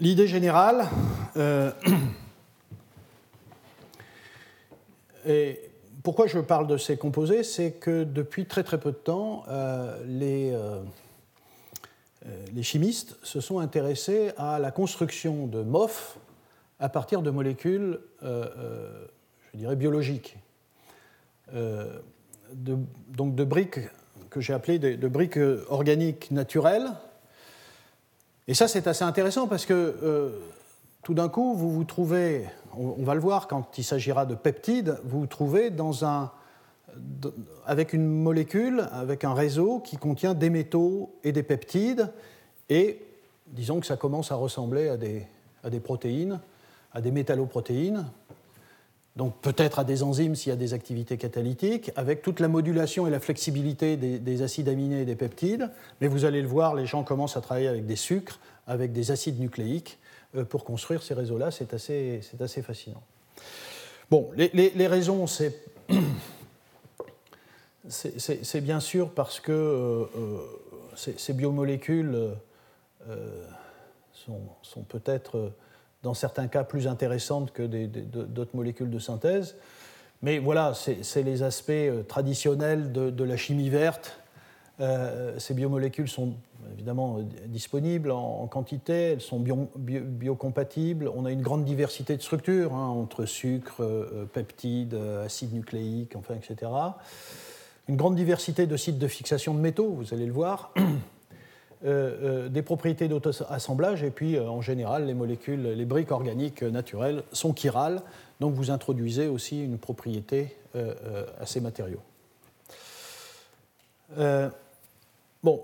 l'idée 0.00 0.26
générale. 0.26 0.86
pourquoi 6.04 6.26
je 6.26 6.38
parle 6.38 6.66
de 6.66 6.76
ces 6.76 6.98
composés 6.98 7.42
C'est 7.42 7.72
que 7.72 8.04
depuis 8.04 8.44
très 8.44 8.62
très 8.62 8.78
peu 8.78 8.92
de 8.92 8.96
temps, 8.96 9.42
euh, 9.48 9.98
les, 10.06 10.52
euh, 10.52 10.78
euh, 12.26 12.44
les, 12.52 12.62
chimistes 12.62 13.16
se 13.22 13.40
sont 13.40 13.58
intéressés 13.58 14.32
à 14.36 14.58
la 14.58 14.70
construction 14.70 15.46
de 15.46 15.62
MOF 15.62 16.18
à 16.78 16.90
partir 16.90 17.22
de 17.22 17.30
molécules, 17.30 18.00
je 18.20 19.54
dirais, 19.54 19.76
biologiques. 19.76 20.36
Donc 21.52 23.34
de 23.34 23.44
briques 23.44 23.80
que 24.28 24.40
j'ai 24.40 24.52
appelées 24.52 24.78
de, 24.78 25.08
briques 25.08 25.38
organiques 25.68 26.30
naturelles. 26.32 26.90
Et 28.48 28.54
ça, 28.54 28.68
c'est 28.68 28.86
assez 28.86 29.04
intéressant 29.04 29.46
parce 29.46 29.64
que 29.64 30.34
tout 31.04 31.14
d'un 31.14 31.28
coup, 31.28 31.54
vous 31.54 31.70
vous 31.70 31.84
trouvez, 31.84 32.46
on, 32.76 33.04
va 33.04 33.14
le 33.14 33.20
voir 33.20 33.46
quand 33.46 33.78
il 33.78 33.84
s'agira 33.84 34.26
de 34.26 34.34
peptides, 34.34 34.98
vous 35.04 35.20
vous 35.20 35.26
trouvez 35.26 35.70
avec 37.66 37.92
une 37.92 38.06
molécule, 38.06 38.88
avec 38.90 39.22
un 39.22 39.34
réseau 39.34 39.80
qui 39.80 39.98
contient 39.98 40.34
des 40.34 40.50
métaux 40.50 41.14
et 41.22 41.32
des 41.32 41.42
peptides, 41.42 42.10
et 42.70 43.00
disons 43.48 43.80
que 43.80 43.86
ça 43.86 43.96
commence 43.96 44.32
à 44.32 44.36
ressembler 44.36 44.88
à 44.88 44.96
des, 44.96 45.80
protéines, 45.80 46.40
à 46.92 47.02
des 47.02 47.10
métalloprotéines, 47.10 48.06
donc 49.14 49.34
peut-être 49.42 49.78
à 49.78 49.84
des 49.84 50.02
enzymes 50.02 50.34
s'il 50.34 50.50
y 50.50 50.52
a 50.52 50.56
des 50.56 50.72
activités 50.72 51.18
catalytiques, 51.18 51.92
avec 51.96 52.22
toute 52.22 52.40
la 52.40 52.48
modulation 52.48 53.06
et 53.06 53.10
la 53.10 53.20
flexibilité 53.20 53.96
des, 53.96 54.18
des, 54.18 54.42
acides 54.42 54.68
aminés 54.68 55.02
et 55.02 55.04
des 55.04 55.14
peptides. 55.14 55.70
Mais 56.00 56.08
vous 56.08 56.24
allez 56.24 56.42
le 56.42 56.48
voir, 56.48 56.74
les 56.74 56.86
gens 56.86 57.04
commencent 57.04 57.36
à 57.36 57.40
travailler 57.40 57.68
avec 57.68 57.86
des 57.86 57.94
sucres, 57.94 58.40
avec 58.66 58.92
des 58.92 59.10
acides 59.10 59.38
nucléiques, 59.38 59.98
pour 60.48 60.64
construire 60.64 61.02
ces 61.02 61.14
réseaux-là. 61.14 61.50
C'est 61.50 61.74
assez, 61.74 62.20
assez, 62.40 62.62
fascinant. 62.62 63.02
Bon, 64.10 64.30
les, 64.36 64.86
raisons, 64.86 65.26
c'est. 65.26 65.60
C'est 67.86 68.60
bien 68.62 68.80
sûr 68.80 69.10
parce 69.10 69.40
que 69.40 69.52
euh, 69.52 70.04
euh, 70.16 70.38
ces, 70.96 71.34
biomolécules 71.34 72.30
sont, 74.12 74.82
peut-être, 74.88 75.52
dans 76.02 76.14
certains 76.14 76.48
cas, 76.48 76.64
plus 76.64 76.86
intéressantes 76.86 77.52
que 77.52 77.62
d'autres 77.62 78.56
molécules 78.56 78.90
de 78.90 78.98
synthèse. 78.98 79.56
Mais 80.22 80.38
voilà, 80.38 80.72
c'est 80.74 81.22
les 81.22 81.42
aspects 81.42 81.72
traditionnels 82.08 82.92
de, 82.92 83.24
la 83.24 83.36
chimie 83.36 83.68
verte. 83.68 84.18
Ces 84.78 85.54
biomolécules 85.54 86.08
sont 86.08 86.34
évidemment 86.72 87.18
euh, 87.18 87.22
disponibles 87.46 88.10
en, 88.10 88.46
quantité, 88.46 89.12
elles 89.12 89.20
sont 89.20 89.38
biocompatibles. 89.38 91.10
On 91.14 91.24
a 91.24 91.30
une 91.30 91.42
grande 91.42 91.64
diversité 91.64 92.16
de 92.16 92.22
structures 92.22 92.74
hein, 92.74 92.86
entre 92.86 93.24
sucre, 93.24 93.82
euh, 93.82 94.10
euh, 94.12 94.24
peptides, 94.24 94.96
acides 95.24 95.52
nucléiques, 95.52 96.16
enfin, 96.16 96.34
etc. 96.34 96.70
Une 97.88 97.96
grande 97.96 98.16
diversité 98.16 98.66
de 98.66 98.76
sites 98.76 98.98
de 98.98 99.08
fixation 99.08 99.54
de 99.54 99.60
métaux, 99.60 99.90
vous 99.90 100.14
allez 100.14 100.26
le 100.26 100.32
voir. 100.32 100.72
des 101.84 102.62
propriétés 102.62 103.08
d'auto-assemblage 103.08 104.02
et 104.04 104.10
puis 104.10 104.40
en 104.40 104.62
général 104.62 105.04
les 105.04 105.12
molécules, 105.12 105.60
les 105.60 105.84
briques 105.84 106.12
organiques 106.12 106.62
naturelles 106.62 107.24
sont 107.30 107.54
chirales, 107.54 108.00
donc 108.40 108.54
vous 108.54 108.70
introduisez 108.70 109.26
aussi 109.26 109.62
une 109.62 109.76
propriété 109.76 110.56
à 110.74 111.44
ces 111.44 111.60
matériaux. 111.60 112.00
Bon, 115.44 115.62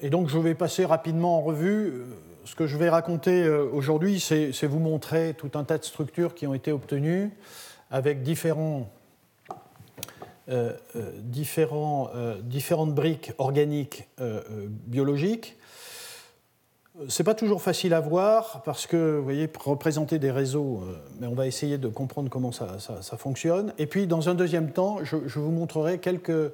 et 0.00 0.10
donc 0.10 0.28
je 0.28 0.38
vais 0.38 0.54
passer 0.54 0.84
rapidement 0.84 1.38
en 1.38 1.40
revue. 1.40 1.86
Euh, 1.86 2.04
ce 2.44 2.54
que 2.54 2.66
je 2.66 2.76
vais 2.76 2.90
raconter 2.90 3.42
euh, 3.42 3.64
aujourd'hui, 3.72 4.20
c'est 4.20 4.66
vous 4.66 4.78
montrer 4.78 5.34
tout 5.34 5.50
un 5.54 5.64
tas 5.64 5.78
de 5.78 5.84
structures 5.84 6.34
qui 6.34 6.46
ont 6.46 6.54
été 6.54 6.70
obtenues 6.70 7.32
avec 7.90 8.22
différents, 8.22 8.90
euh, 10.48 10.72
différentes 11.22 12.94
briques 12.94 13.32
organiques 13.38 14.08
biologiques. 14.86 15.56
Ce 17.08 17.22
n'est 17.22 17.24
pas 17.24 17.34
toujours 17.34 17.62
facile 17.62 17.94
à 17.94 18.00
voir 18.00 18.62
parce 18.64 18.86
que, 18.86 19.18
vous 19.18 19.24
voyez, 19.24 19.50
représenter 19.58 20.18
des 20.18 20.30
réseaux, 20.30 20.82
mais 21.20 21.26
on 21.26 21.34
va 21.34 21.46
essayer 21.46 21.78
de 21.78 21.88
comprendre 21.88 22.30
comment 22.30 22.52
ça, 22.52 22.78
fonctionne. 23.18 23.72
Et 23.78 23.86
puis, 23.86 24.06
dans 24.06 24.28
un 24.28 24.34
deuxième 24.34 24.72
temps, 24.72 24.98
je 25.04 25.38
vous 25.38 25.50
montrerai 25.50 25.98
quelques 25.98 26.52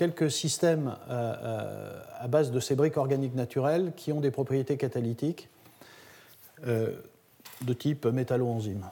quelques 0.00 0.30
systèmes 0.30 0.96
euh, 1.10 1.34
euh, 1.42 2.02
à 2.18 2.26
base 2.26 2.50
de 2.50 2.58
ces 2.58 2.74
briques 2.74 2.96
organiques 2.96 3.34
naturelles 3.34 3.92
qui 3.94 4.14
ont 4.14 4.20
des 4.22 4.30
propriétés 4.30 4.78
catalytiques 4.78 5.50
euh, 6.66 6.92
de 7.60 7.74
type 7.74 8.06
métalloenzyme. 8.06 8.86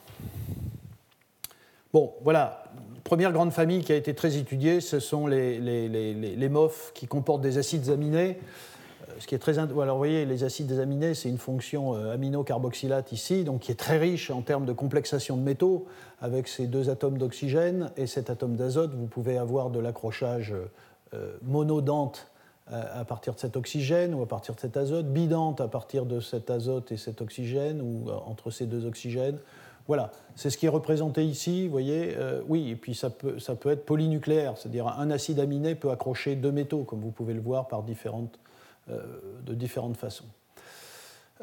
Bon, 1.95 2.13
voilà, 2.21 2.63
première 3.05 3.33
grande 3.33 3.53
famille 3.53 3.83
qui 3.83 3.93
a 3.93 3.97
été 3.97 4.15
très 4.15 4.37
étudiée, 4.37 4.83
ce 4.83 5.01
sont 5.01 5.27
les, 5.27 5.59
les, 5.59 5.89
les, 5.89 6.49
MOF 6.51 6.93
qui 6.95 7.07
comportent 7.07 7.41
des 7.41 7.57
acides 7.57 7.89
aminés. 7.89 8.39
Ce 9.19 9.27
qui 9.27 9.35
est 9.35 9.39
très, 9.39 9.59
alors 9.59 9.77
vous 9.79 9.97
voyez, 9.97 10.27
les 10.27 10.45
acides 10.45 10.73
aminés, 10.73 11.15
c'est 11.15 11.31
une 11.31 11.39
fonction 11.39 11.95
amino-carboxylate 11.95 13.13
ici, 13.13 13.45
donc 13.45 13.63
qui 13.63 13.73
est 13.73 13.81
très 13.81 13.97
riche 13.97 14.31
en 14.31 14.43
termes 14.43 14.67
de 14.67 14.75
complexation 14.75 15.39
de 15.39 15.43
métaux. 15.43 15.87
Avec 16.21 16.49
ces 16.49 16.67
deux 16.67 16.91
atomes 16.91 17.17
d'oxygène 17.17 17.93
et 17.97 18.07
cet 18.07 18.29
atome 18.29 18.57
d'azote, 18.57 18.93
vous 18.93 19.07
pouvez 19.07 19.39
avoir 19.39 19.71
de 19.71 19.81
l'accrochage 19.81 20.53
monodente 21.43 22.31
à 22.71 23.05
partir 23.05 23.35
de 23.35 23.39
cet 23.39 23.57
oxygène 23.57 24.15
ou 24.15 24.23
à 24.23 24.29
partir 24.29 24.55
de 24.55 24.61
cet 24.61 24.77
azote, 24.77 25.07
bidante 25.07 25.61
à 25.61 25.69
partir 25.69 26.05
de 26.05 26.21
cet 26.21 26.51
azote 26.51 26.93
et 26.93 26.99
cet 26.99 27.23
oxygène 27.23 27.81
ou 27.81 28.11
entre 28.27 28.51
ces 28.51 28.67
deux 28.67 28.85
oxygènes. 28.85 29.39
Voilà, 29.87 30.11
c'est 30.37 30.51
ce 30.51 30.59
qui 30.59 30.67
est 30.67 30.71
représenté 30.71 31.25
ici, 31.25 31.65
vous 31.65 31.73
voyez. 31.73 32.15
oui, 32.47 32.69
et 32.69 32.77
puis 32.77 32.95
ça 32.95 33.09
peut, 33.09 33.39
ça 33.39 33.55
peut 33.55 33.71
être 33.71 33.87
polynucléaire, 33.87 34.59
c'est-à-dire 34.59 34.87
un 34.87 35.11
acide 35.11 35.41
aminé 35.41 35.75
peut 35.75 35.91
accrocher 35.91 36.37
deux 36.37 36.53
métaux, 36.53 36.85
comme 36.85 37.01
vous 37.01 37.11
pouvez 37.11 37.33
le 37.33 37.41
voir 37.41 37.69
par 37.69 37.83
différentes, 37.83 38.39
de 38.89 39.55
différentes 39.55 39.97
façons. 39.97 40.27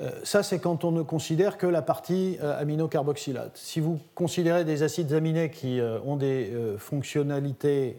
Euh, 0.01 0.09
ça, 0.23 0.43
c'est 0.43 0.59
quand 0.59 0.83
on 0.83 0.91
ne 0.91 1.01
considère 1.01 1.57
que 1.57 1.67
la 1.67 1.81
partie 1.81 2.37
euh, 2.41 2.59
aminocarboxylate. 2.59 3.55
Si 3.55 3.79
vous 3.79 3.99
considérez 4.13 4.65
des 4.65 4.83
acides 4.83 5.13
aminés 5.13 5.49
qui 5.49 5.79
euh, 5.79 5.99
ont 6.01 6.17
des 6.17 6.51
fonctionnalités 6.77 7.97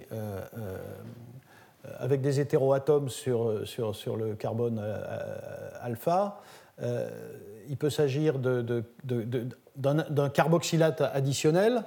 avec 1.98 2.20
des 2.20 2.40
hétéroatomes 2.40 3.08
sur, 3.08 3.66
sur, 3.66 3.94
sur 3.94 4.16
le 4.16 4.34
carbone 4.34 4.82
alpha, 5.82 6.40
il 7.68 7.76
peut 7.76 7.90
s'agir 7.90 8.38
d'un 8.38 10.28
carboxylate 10.28 11.00
additionnel, 11.00 11.82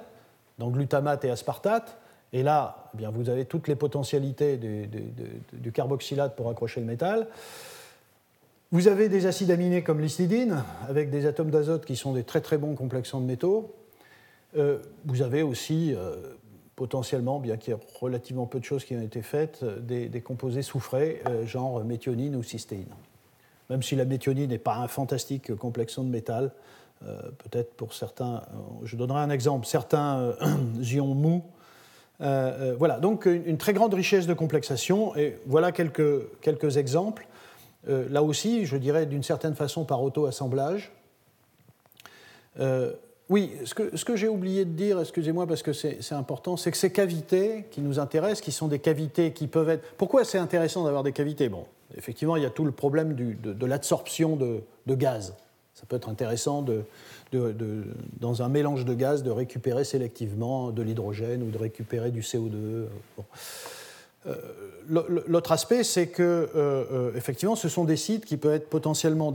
donc 0.58 0.74
glutamate 0.74 1.24
et 1.24 1.30
aspartate. 1.30 1.96
Et 2.32 2.42
là, 2.42 2.90
eh 2.94 2.96
bien, 2.96 3.10
vous 3.10 3.28
avez 3.28 3.44
toutes 3.44 3.66
les 3.66 3.74
potentialités 3.74 4.56
du, 4.56 5.72
carboxylate 5.72 6.36
pour 6.36 6.48
accrocher 6.48 6.80
le 6.80 6.86
métal. 6.86 7.26
Vous 8.72 8.86
avez 8.86 9.08
des 9.08 9.26
acides 9.26 9.50
aminés 9.50 9.82
comme 9.82 10.00
l'histidine, 10.00 10.62
avec 10.88 11.10
des 11.10 11.26
atomes 11.26 11.50
d'azote 11.50 11.84
qui 11.84 11.96
sont 11.96 12.12
des 12.12 12.22
très 12.22 12.40
très 12.40 12.56
bons 12.56 12.76
complexants 12.76 13.20
de 13.20 13.26
métaux. 13.26 13.74
Euh, 14.56 14.78
vous 15.06 15.22
avez 15.22 15.42
aussi, 15.42 15.92
euh, 15.92 16.14
potentiellement, 16.80 17.40
bien 17.40 17.58
qu'il 17.58 17.74
y 17.74 17.76
ait 17.76 17.80
relativement 18.00 18.46
peu 18.46 18.58
de 18.58 18.64
choses 18.64 18.86
qui 18.86 18.96
ont 18.96 19.02
été 19.02 19.20
faites, 19.20 19.60
euh, 19.62 19.78
des, 20.08 20.20
composés 20.22 20.62
soufrés, 20.62 21.22
genre 21.44 21.84
méthionine 21.84 22.34
ou 22.36 22.42
cystéine. 22.42 22.88
Même 23.68 23.82
si 23.82 23.96
la 23.96 24.06
méthionine 24.06 24.48
n'est 24.48 24.58
pas 24.58 24.76
un 24.76 24.88
fantastique 24.88 25.54
complexant 25.54 26.02
de 26.04 26.08
métal, 26.08 26.50
peut-être 27.38 27.72
pour 27.74 27.94
certains, 27.94 28.42
je 28.82 28.96
donnerai 28.96 29.20
un 29.20 29.30
exemple, 29.30 29.66
certains 29.66 30.34
ions 30.80 31.14
mous. 31.14 31.42
voilà, 32.18 32.98
donc 32.98 33.26
une, 33.26 33.58
très 33.58 33.72
grande 33.72 33.94
richesse 33.94 34.26
de 34.26 34.34
complexation, 34.34 35.14
et 35.16 35.38
voilà 35.46 35.72
quelques, 35.72 36.40
quelques 36.40 36.78
exemples. 36.78 37.26
Euh, 37.88 38.06
là 38.10 38.22
aussi, 38.22 38.66
je 38.66 38.76
dirais 38.76 39.06
d'une 39.06 39.22
certaine 39.22 39.54
façon 39.54 39.84
par 39.84 40.02
auto-assemblage. 40.02 40.92
Euh, 42.58 42.92
oui, 43.30 43.52
ce 43.64 43.74
que, 44.04 44.16
j'ai 44.16 44.26
oublié 44.26 44.64
de 44.64 44.72
dire, 44.72 44.98
excusez-moi 44.98 45.46
parce 45.46 45.62
que 45.62 45.72
c'est 45.72 46.12
important, 46.12 46.56
c'est 46.56 46.72
que 46.72 46.76
ces 46.76 46.90
cavités 46.90 47.64
qui 47.70 47.80
nous 47.80 48.00
intéressent, 48.00 48.40
qui 48.40 48.50
sont 48.50 48.66
des 48.66 48.80
cavités 48.80 49.32
qui 49.32 49.46
peuvent 49.46 49.70
être... 49.70 49.84
Pourquoi 49.96 50.24
c'est 50.24 50.38
intéressant 50.38 50.82
d'avoir 50.82 51.04
des 51.04 51.12
cavités? 51.12 51.48
Bon, 51.48 51.64
effectivement, 51.96 52.34
il 52.34 52.42
y 52.42 52.46
a 52.46 52.50
tout 52.50 52.64
le 52.64 52.72
problème 52.72 53.14
de, 53.14 53.66
l'absorption 53.66 54.34
de, 54.34 54.94
gaz. 54.96 55.34
Ça 55.74 55.84
peut 55.88 55.94
être 55.94 56.08
intéressant 56.08 56.62
de, 56.62 56.82
dans 58.18 58.42
un 58.42 58.48
mélange 58.48 58.84
de 58.84 58.94
gaz 58.94 59.22
de 59.22 59.30
récupérer 59.30 59.84
sélectivement 59.84 60.72
de 60.72 60.82
l'hydrogène 60.82 61.44
ou 61.44 61.50
de 61.50 61.58
récupérer 61.58 62.10
du 62.10 62.22
CO2. 62.22 62.54
Euh, 62.54 62.86
l'autre 64.88 65.52
aspect, 65.52 65.84
c'est 65.84 66.08
que, 66.08 66.22
euh, 66.22 66.48
euh, 66.54 67.12
effectivement, 67.16 67.56
ce 67.56 67.68
sont 67.68 67.84
des 67.84 67.96
sites 67.96 68.24
qui 68.24 68.36
peuvent 68.36 68.54
être 68.54 68.68
potentiellement, 68.68 69.32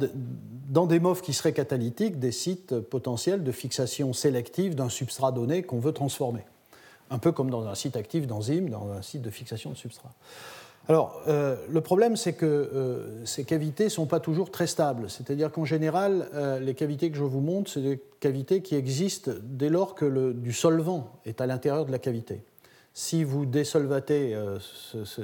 dans 0.70 0.86
des 0.86 1.00
MOF 1.00 1.22
qui 1.22 1.34
seraient 1.34 1.54
catalytiques, 1.54 2.20
des 2.20 2.32
sites 2.32 2.80
potentiels 2.80 3.44
de 3.44 3.52
fixation 3.52 4.14
sélective 4.14 4.76
d'un 4.76 4.90
substrat 4.90 5.32
donné 5.32 5.64
qu'on 5.64 5.80
veut 5.80 5.94
transformer. 5.94 6.46
Un 7.10 7.20
peu 7.20 7.32
comme 7.32 7.50
dans 7.50 7.68
un 7.68 7.76
site 7.76 7.96
actif 7.96 8.28
d'enzyme, 8.28 8.70
dans 8.70 8.92
un 8.92 9.02
site 9.02 9.22
de 9.22 9.30
fixation 9.30 9.72
de 9.72 9.76
substrat. 9.76 10.12
Alors, 10.88 11.20
le 11.28 11.82
problème, 11.82 12.16
c'est 12.16 12.34
que 12.34 13.24
ces 13.26 13.44
cavités 13.44 13.86
ne 13.86 13.90
sont 13.90 14.06
pas 14.06 14.20
toujours 14.20 14.52
très 14.52 14.68
stables. 14.68 15.10
C'est-à-dire 15.10 15.52
qu'en 15.52 15.66
général, 15.66 16.30
les 16.62 16.76
cavités 16.76 17.10
que 17.10 17.18
je 17.18 17.24
vous 17.24 17.42
montre, 17.42 17.72
c'est 17.72 17.82
des 17.82 18.00
cavités 18.20 18.62
qui 18.62 18.76
existent 18.76 19.32
dès 19.42 19.70
lors 19.70 19.96
que 19.96 20.06
le, 20.06 20.34
du 20.34 20.54
solvant 20.54 21.12
est 21.26 21.42
à 21.42 21.48
l'intérieur 21.48 21.86
de 21.86 21.92
la 21.92 21.98
cavité 21.98 22.44
si 22.96 23.26
vous 23.26 23.46
désolvatez 23.46 24.34
euh, 24.34 24.58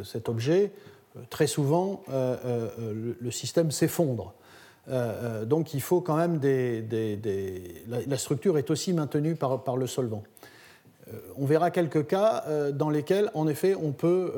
cet 0.03 0.27
objet, 0.29 0.73
euh, 1.15 1.21
très 1.29 1.47
souvent, 1.47 2.03
euh, 2.11 2.67
le, 3.19 3.31
système 3.31 3.71
s'effondre. 3.71 4.33
donc 5.45 5.73
il 5.73 5.81
faut 5.81 6.01
quand 6.01 6.17
même 6.17 6.37
des... 6.37 6.83
La, 7.87 8.17
structure 8.17 8.57
est 8.57 8.69
aussi 8.69 8.93
maintenue 8.93 9.35
par, 9.35 9.63
par 9.63 9.77
le 9.77 9.87
solvant. 9.87 10.23
on 11.37 11.45
verra 11.45 11.71
quelques 11.71 12.07
cas 12.07 12.43
dans 12.73 12.89
lesquels, 12.89 13.31
en 13.33 13.47
effet, 13.47 13.73
on 13.75 13.93
peut 13.93 14.33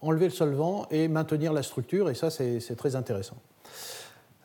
enlever 0.00 0.26
le 0.26 0.32
solvant 0.32 0.86
et 0.90 1.06
maintenir 1.06 1.52
la 1.52 1.62
structure, 1.62 2.10
et 2.10 2.14
ça, 2.14 2.30
c'est 2.30 2.76
très 2.76 2.96
intéressant. 2.96 3.36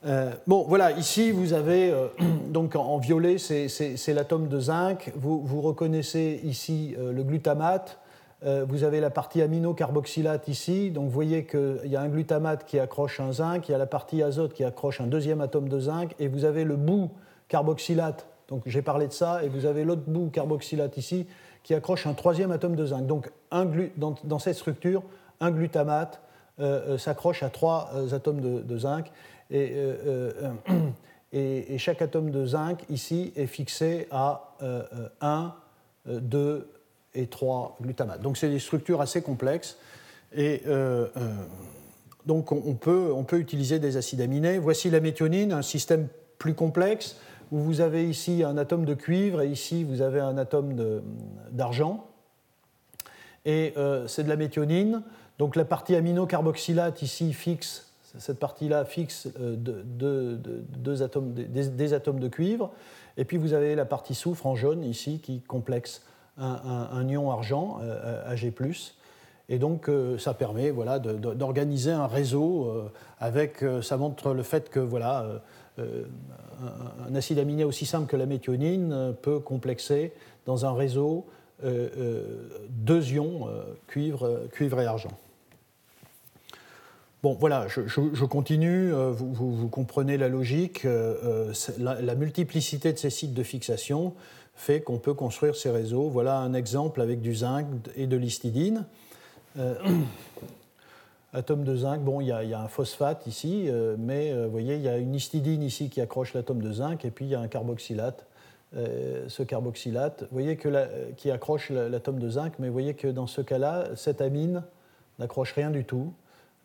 Bon, 0.04 0.66
voilà, 0.68 0.92
ici 0.92 1.32
vous 1.32 1.54
avez 1.54 1.94
donc 2.50 2.76
en, 2.76 2.98
violet, 2.98 3.38
c'est 3.38 4.14
l'atome 4.14 4.48
de 4.48 4.60
zinc. 4.60 5.12
Vous, 5.16 5.62
reconnaissez 5.62 6.40
ici 6.44 6.96
le 6.98 7.24
glutamate. 7.24 8.00
vous 8.44 8.84
avez 8.84 9.00
la 9.00 9.10
partie 9.10 9.42
aminocarboxylate 9.42 10.48
ici. 10.48 10.92
Donc 10.92 11.06
vous 11.06 11.12
voyez 11.12 11.46
qu'il 11.46 11.80
y 11.86 11.96
a 11.96 12.02
un 12.02 12.10
glutamate 12.10 12.66
qui 12.66 12.80
accroche 12.80 13.20
un 13.20 13.34
zinc, 13.34 13.68
il 13.68 13.72
y 13.72 13.76
a 13.76 13.78
la 13.78 13.86
partie 13.86 14.22
azote 14.24 14.54
qui 14.54 14.64
accroche 14.64 15.02
un 15.02 15.08
deuxième 15.08 15.42
atome 15.42 15.70
de 15.70 15.80
zinc, 15.80 16.14
et 16.20 16.28
vous 16.28 16.46
avez 16.46 16.64
le 16.64 16.76
bout 16.76 17.10
carboxylate. 17.48 18.28
Donc 18.48 18.64
j'ai 18.66 18.82
parlé 18.82 19.08
de 19.08 19.14
ça, 19.14 19.44
et 19.44 19.50
vous 19.50 19.66
avez 19.66 19.84
l'autre 19.84 20.04
bout 20.08 20.30
carboxylate 20.30 20.98
ici 20.98 21.28
qui 21.64 21.74
accroche 21.74 22.08
un 22.08 22.14
troisième 22.14 22.52
atome 22.52 22.78
de 22.78 22.86
zinc. 22.86 23.06
Donc 23.06 23.30
dans, 23.98 24.40
cette 24.40 24.56
structure, 24.56 25.04
un 25.42 25.52
glutamate 25.52 26.22
s'accroche 26.98 27.44
à 27.44 27.50
trois 27.50 27.92
atomes 28.14 28.64
de 28.64 28.78
zinc. 28.78 29.12
Et, 29.50 29.72
euh, 29.76 30.32
euh, 30.70 30.90
et, 31.34 31.78
chaque 31.78 32.02
atome 32.02 32.32
de 32.32 32.46
zinc 32.46 32.84
ici 32.90 33.32
est 33.36 33.48
fixé 33.48 34.08
à 34.12 34.56
1, 35.22 35.54
euh, 36.08 36.20
2 36.20 36.70
et 37.14 37.28
3 37.28 37.78
glutamates. 37.82 38.22
Donc 38.22 38.38
c'est 38.38 38.50
des 38.50 38.60
structures 38.60 39.02
assez 39.02 39.22
complexes. 39.22 39.78
Et 40.36 40.64
donc 42.26 42.52
on 42.52 42.74
peut, 42.74 43.12
on 43.16 43.24
peut 43.24 43.40
utiliser 43.40 43.80
des 43.80 43.96
acides 43.96 44.20
aminés. 44.20 44.60
Voici 44.60 44.90
la 44.90 45.00
méthionine, 45.00 45.54
un 45.54 45.62
système 45.62 46.08
plus 46.38 46.54
complexe 46.54 47.16
où 47.52 47.60
vous 47.60 47.80
avez 47.80 48.08
ici 48.08 48.44
un 48.44 48.58
atome 48.58 48.84
de 48.84 48.94
cuivre 48.94 49.42
et 49.42 49.48
ici 49.48 49.86
vous 49.86 50.02
avez 50.02 50.20
un 50.20 50.38
atome 50.38 51.02
d'argent. 51.52 52.06
Et 53.46 53.74
c'est 54.08 54.24
de 54.24 54.30
la 54.30 54.36
méthionine. 54.36 55.02
Donc 55.40 55.56
la 55.56 55.64
partie 55.64 55.96
aminocarboxylate 55.96 57.02
ici 57.02 57.32
fixe 57.32 57.87
cette 58.20 58.40
partie-là 58.40 58.86
fixe 58.86 59.28
euh, 59.40 59.56
deux 59.56 61.04
atomes, 61.04 61.34
des, 61.34 61.94
atomes 61.94 62.20
de 62.20 62.28
cuivre. 62.28 62.72
Et 63.18 63.26
puis 63.26 63.38
vous 63.38 63.54
avez 63.54 63.76
la 63.76 63.86
partie 63.86 64.16
soufre 64.16 64.46
en 64.46 64.56
jaune 64.56 64.84
ici 64.84 65.20
qui 65.20 65.42
complexe 65.42 66.04
un, 66.38 67.08
ion 67.08 67.32
argent, 67.32 67.80
euh, 67.82 68.32
Ag+. 68.32 68.54
Et 69.50 69.60
donc 69.60 69.90
euh, 69.90 70.18
ça 70.18 70.34
permet 70.34 70.70
voilà, 70.70 71.00
d'organiser 71.00 71.92
un 71.92 72.08
réseau 72.08 72.90
avec, 73.20 73.64
ça 73.82 73.98
montre 73.98 74.34
le 74.34 74.44
fait 74.44 74.70
que 74.70 74.80
voilà, 74.80 75.42
un 75.78 77.16
acide 77.16 77.40
aminé 77.40 77.64
aussi 77.64 77.86
simple 77.86 78.08
que 78.08 78.18
la 78.18 78.26
méthionine 78.26 79.16
peut 79.22 79.40
complexer 79.40 80.14
dans 80.46 80.66
un 80.66 80.74
réseau 80.74 81.26
deux 81.64 83.12
ions, 83.12 83.48
cuivre, 83.88 84.48
cuivre 84.52 84.80
et 84.82 84.86
argent. 84.86 85.12
Bon, 87.24 87.34
voilà, 87.34 87.66
je, 87.68 88.26
continue, 88.26 88.94
euh, 88.94 89.10
vous, 89.10 89.68
comprenez 89.70 90.18
la 90.18 90.30
logique. 90.30 90.86
Euh, 90.86 91.50
euh, 91.50 91.54
la, 91.80 92.14
multiplicité 92.14 92.94
de 92.94 93.00
ces 93.00 93.10
sites 93.10 93.34
de 93.34 93.42
fixation 93.42 94.14
fait 94.54 94.82
qu'on 94.82 95.00
peut 95.00 95.16
construire 95.16 95.56
ces 95.56 95.72
réseaux. 95.72 96.10
Voilà 96.10 96.38
un 96.38 96.54
exemple 96.54 97.02
avec 97.02 97.22
du 97.22 97.34
zinc 97.34 97.66
et 97.96 98.06
de 98.06 98.18
l'histidine. 98.18 98.86
atome 101.34 101.64
de 101.64 101.76
zinc, 101.76 102.02
bon, 102.02 102.22
il 102.22 102.28
y, 102.28 102.32
a, 102.32 102.62
un 102.62 102.68
phosphate 102.68 103.26
ici, 103.26 103.68
mais 103.98 104.32
vous 104.46 104.52
voyez, 104.52 104.76
il 104.76 104.82
y 104.82 104.88
a 104.88 104.98
une 104.98 105.16
histidine 105.16 105.64
ici 105.64 105.90
qui 105.90 106.02
accroche 106.02 106.36
l'atome 106.36 106.62
de 106.62 106.72
zinc, 106.72 107.04
et 107.04 107.10
puis 107.10 107.26
il 107.26 107.30
y 107.30 107.36
a 107.36 107.40
un 107.40 107.48
carboxylate. 107.48 108.28
ce 108.74 109.44
carboxylate, 109.44 110.22
vous 110.22 110.28
voyez 110.32 110.58
que 110.58 110.70
qui 111.16 111.32
accroche 111.32 111.72
l'atome 111.72 112.20
de 112.20 112.30
zinc, 112.30 112.54
mais 112.60 112.68
vous 112.68 112.74
voyez 112.74 112.94
que 112.94 113.08
dans 113.08 113.28
ce 113.28 113.42
cas-là, 113.42 113.90
cette 113.96 114.22
amine 114.22 114.62
n'accroche 115.18 115.54
rien 115.54 115.72
du 115.72 115.84
tout. 115.84 116.14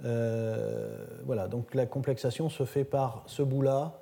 Euh, 0.05 1.05
voilà, 1.25 1.49
donc 1.49 1.75
la 1.75 1.87
complexation 1.87 2.49
se 2.49 2.65
fait 2.65 2.85
par 2.85 3.23
ce 3.27 3.43
bout-là 3.43 3.93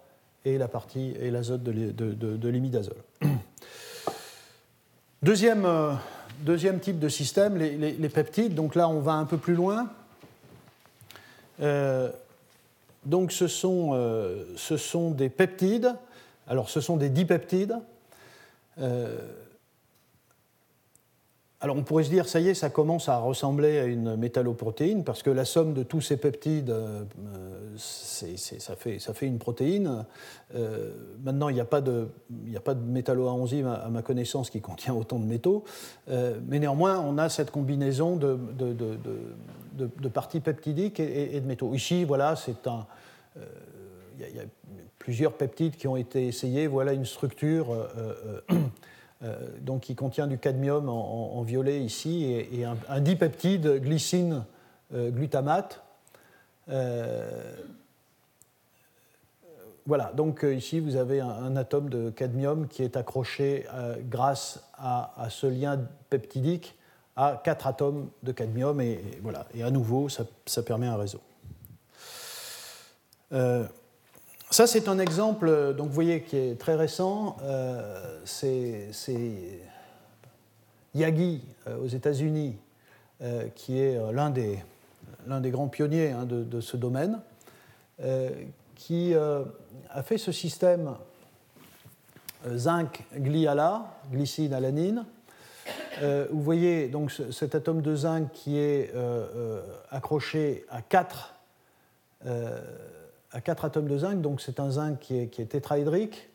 et 0.44 0.56
la 0.56 0.68
partie 0.68 1.14
et 1.20 1.30
l'azote 1.30 1.62
de, 1.62 2.48
l'imidazole. 2.48 3.02
Deuxième, 5.22 5.66
euh, 5.66 5.92
deuxième 6.40 6.80
type 6.80 6.98
de 6.98 7.10
système, 7.10 7.58
les, 7.58 8.08
peptides. 8.08 8.54
Donc 8.54 8.74
là, 8.74 8.88
on 8.88 9.00
va 9.00 9.12
un 9.12 9.26
peu 9.26 9.36
plus 9.36 9.52
loin. 9.54 9.90
Euh, 11.60 12.10
donc 13.04 13.30
ce 13.30 13.46
sont, 13.46 13.92
ce 14.56 14.78
sont 14.78 15.10
des 15.10 15.28
peptides. 15.28 15.94
Alors 16.48 16.70
ce 16.70 16.80
sont 16.80 16.96
des 16.96 17.10
dipeptides. 17.10 17.76
Alors 21.62 21.76
on 21.76 21.82
pourrait 21.82 22.04
se 22.04 22.08
dire, 22.08 22.26
ça 22.26 22.40
y 22.40 22.48
est, 22.48 22.54
ça 22.54 22.70
commence 22.70 23.10
à 23.10 23.18
ressembler 23.18 23.78
à 23.78 23.84
une 23.84 24.16
métalloprotéine, 24.16 25.04
parce 25.04 25.22
que 25.22 25.28
la 25.28 25.44
somme 25.44 25.74
de 25.74 25.82
tous 25.82 26.00
ces 26.00 26.16
peptides, 26.16 26.70
euh, 26.70 27.04
ça, 27.76 28.76
fait, 28.76 29.26
une 29.26 29.38
protéine. 29.38 30.06
Euh, 30.54 30.90
maintenant, 31.22 31.50
il 31.50 31.54
n'y 31.54 31.60
a 31.60 31.66
pas 31.66 31.82
de, 31.82 32.08
de 32.30 32.74
métalloenzyme, 32.86 33.66
à, 33.66 33.90
ma 33.90 34.00
connaissance, 34.00 34.48
qui 34.48 34.62
contient 34.62 34.94
autant 34.94 35.18
de 35.18 35.26
métaux, 35.26 35.64
euh, 36.08 36.40
mais 36.48 36.60
néanmoins, 36.60 36.98
on 36.98 37.18
a 37.18 37.28
cette 37.28 37.50
combinaison 37.50 38.16
de, 38.16 38.38
parties 40.08 40.40
peptidiques 40.40 40.98
et, 40.98 41.38
de 41.38 41.46
métaux. 41.46 41.74
Ici, 41.74 42.04
voilà, 42.04 42.36
c'est 42.36 42.66
un... 42.66 42.86
Il 44.18 44.36
y, 44.36 44.38
a 44.38 44.44
plusieurs 44.98 45.32
peptides 45.32 45.76
qui 45.76 45.88
ont 45.88 45.96
été 45.96 46.26
essayés. 46.26 46.66
Voilà 46.66 46.92
une 46.92 47.06
structure 47.06 47.68
donc 49.60 49.82
qui 49.82 49.94
contient 49.94 50.26
du 50.26 50.38
cadmium 50.38 50.88
en, 50.88 51.42
violet 51.42 51.80
ici, 51.80 52.24
et, 52.24 52.64
un, 52.64 53.00
dipeptide 53.00 53.80
glycine 53.82 54.44
euh, 54.94 55.10
glutamate. 55.10 55.82
Euh, 56.70 57.54
voilà, 59.86 60.12
donc 60.14 60.44
ici 60.44 60.80
vous 60.80 60.96
avez 60.96 61.20
un, 61.20 61.56
atome 61.56 61.90
de 61.90 62.10
cadmium 62.10 62.68
qui 62.68 62.82
est 62.82 62.96
accroché 62.96 63.66
grâce 64.08 64.62
à, 64.74 65.26
ce 65.30 65.46
lien 65.46 65.80
peptidique 66.10 66.76
à 67.16 67.40
quatre 67.42 67.66
atomes 67.66 68.08
de 68.22 68.32
cadmium, 68.32 68.80
et, 68.80 69.00
voilà, 69.20 69.46
et 69.54 69.62
à 69.62 69.70
nouveau 69.70 70.08
ça 70.08 70.62
permet 70.62 70.86
un 70.86 70.96
réseau. 70.96 71.20
Ça, 74.52 74.66
c'est 74.66 74.88
un 74.88 74.98
exemple, 74.98 75.74
donc 75.74 75.86
vous 75.86 75.94
voyez, 75.94 76.22
qui 76.22 76.36
est 76.36 76.58
très 76.58 76.74
récent. 76.74 77.36
Euh, 77.44 78.18
c'est 78.24 78.90
Yagi 80.92 81.44
euh, 81.68 81.78
aux 81.78 81.86
États-Unis, 81.86 82.56
euh, 83.22 83.46
qui 83.54 83.78
est 83.78 83.96
l'un 84.12 84.30
des, 84.30 84.58
des, 85.24 85.50
grands 85.50 85.68
pionniers 85.68 86.10
hein, 86.10 86.24
de, 86.26 86.60
ce 86.60 86.76
domaine, 86.76 87.20
qui 88.74 89.14
a 89.14 90.02
fait 90.02 90.18
ce 90.18 90.32
système 90.32 90.96
zinc-gliala, 92.52 93.84
glycine-alanine. 94.10 95.04
vous 96.02 96.42
voyez 96.42 96.88
donc 96.88 97.12
cet 97.30 97.54
atome 97.54 97.82
de 97.82 97.94
zinc 97.94 98.32
qui 98.32 98.58
est 98.58 98.92
accroché 99.92 100.64
à 100.70 100.82
quatre 100.82 101.34
à 103.32 103.40
4 103.40 103.64
atomes 103.64 103.88
de 103.88 103.98
zinc, 103.98 104.20
donc 104.20 104.40
c'est 104.40 104.60
un 104.60 104.70
zinc 104.70 104.98
qui 104.98 105.18
est, 105.18 105.48
tétraédrique. 105.48 106.28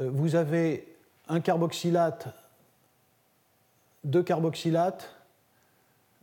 Euh, 0.00 0.10
vous 0.12 0.34
avez 0.34 0.96
un 1.28 1.40
carboxylate, 1.40 2.28
deux 4.02 4.22
carboxylates, 4.22 5.14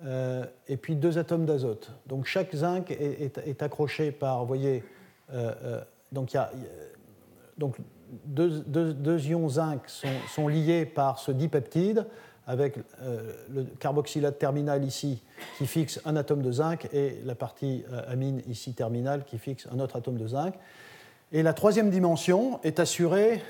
euh, 0.05 0.45
et 0.67 0.77
puis 0.77 0.95
deux 0.95 1.17
atomes 1.17 1.45
d'azote. 1.45 1.91
Donc 2.07 2.25
chaque 2.25 2.55
zinc 2.55 2.91
est, 2.91 3.61
accroché 3.61 4.11
par, 4.11 4.39
vous 4.41 4.47
voyez, 4.47 4.83
euh, 5.33 5.81
donc, 6.11 6.33
y 6.33 6.37
a, 6.37 6.51
donc 7.57 7.77
deux, 8.25 8.59
deux, 8.59 9.27
ions 9.27 9.47
zinc 9.47 9.81
sont, 9.87 10.07
sont, 10.33 10.47
liés 10.47 10.85
par 10.85 11.19
ce 11.19 11.31
dipeptide 11.31 12.05
avec 12.47 12.77
euh, 13.01 13.33
le 13.53 13.63
carboxylate 13.79 14.39
terminal 14.39 14.83
ici 14.83 15.21
qui 15.57 15.67
fixe 15.67 16.01
un 16.05 16.15
atome 16.15 16.41
de 16.41 16.51
zinc 16.51 16.87
et 16.91 17.21
la 17.23 17.35
partie 17.35 17.83
euh, 17.91 18.01
amine 18.11 18.41
ici 18.49 18.73
terminale 18.73 19.23
qui 19.25 19.37
fixe 19.37 19.67
un 19.71 19.79
autre 19.79 19.95
atome 19.95 20.17
de 20.17 20.27
zinc. 20.27 20.53
Et 21.31 21.43
la 21.43 21.53
troisième 21.53 21.89
dimension 21.89 22.59
est 22.63 22.79
assurée, 22.79 23.41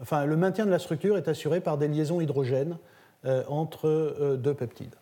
enfin 0.00 0.26
le 0.26 0.36
maintien 0.36 0.66
de 0.66 0.70
la 0.70 0.78
structure 0.78 1.16
est 1.16 1.28
assuré 1.28 1.60
par 1.60 1.78
des 1.78 1.88
liaisons 1.88 2.20
hydrogènes 2.20 2.76
euh, 3.24 3.42
entre 3.48 4.36
deux 4.36 4.54
peptides. 4.54 4.94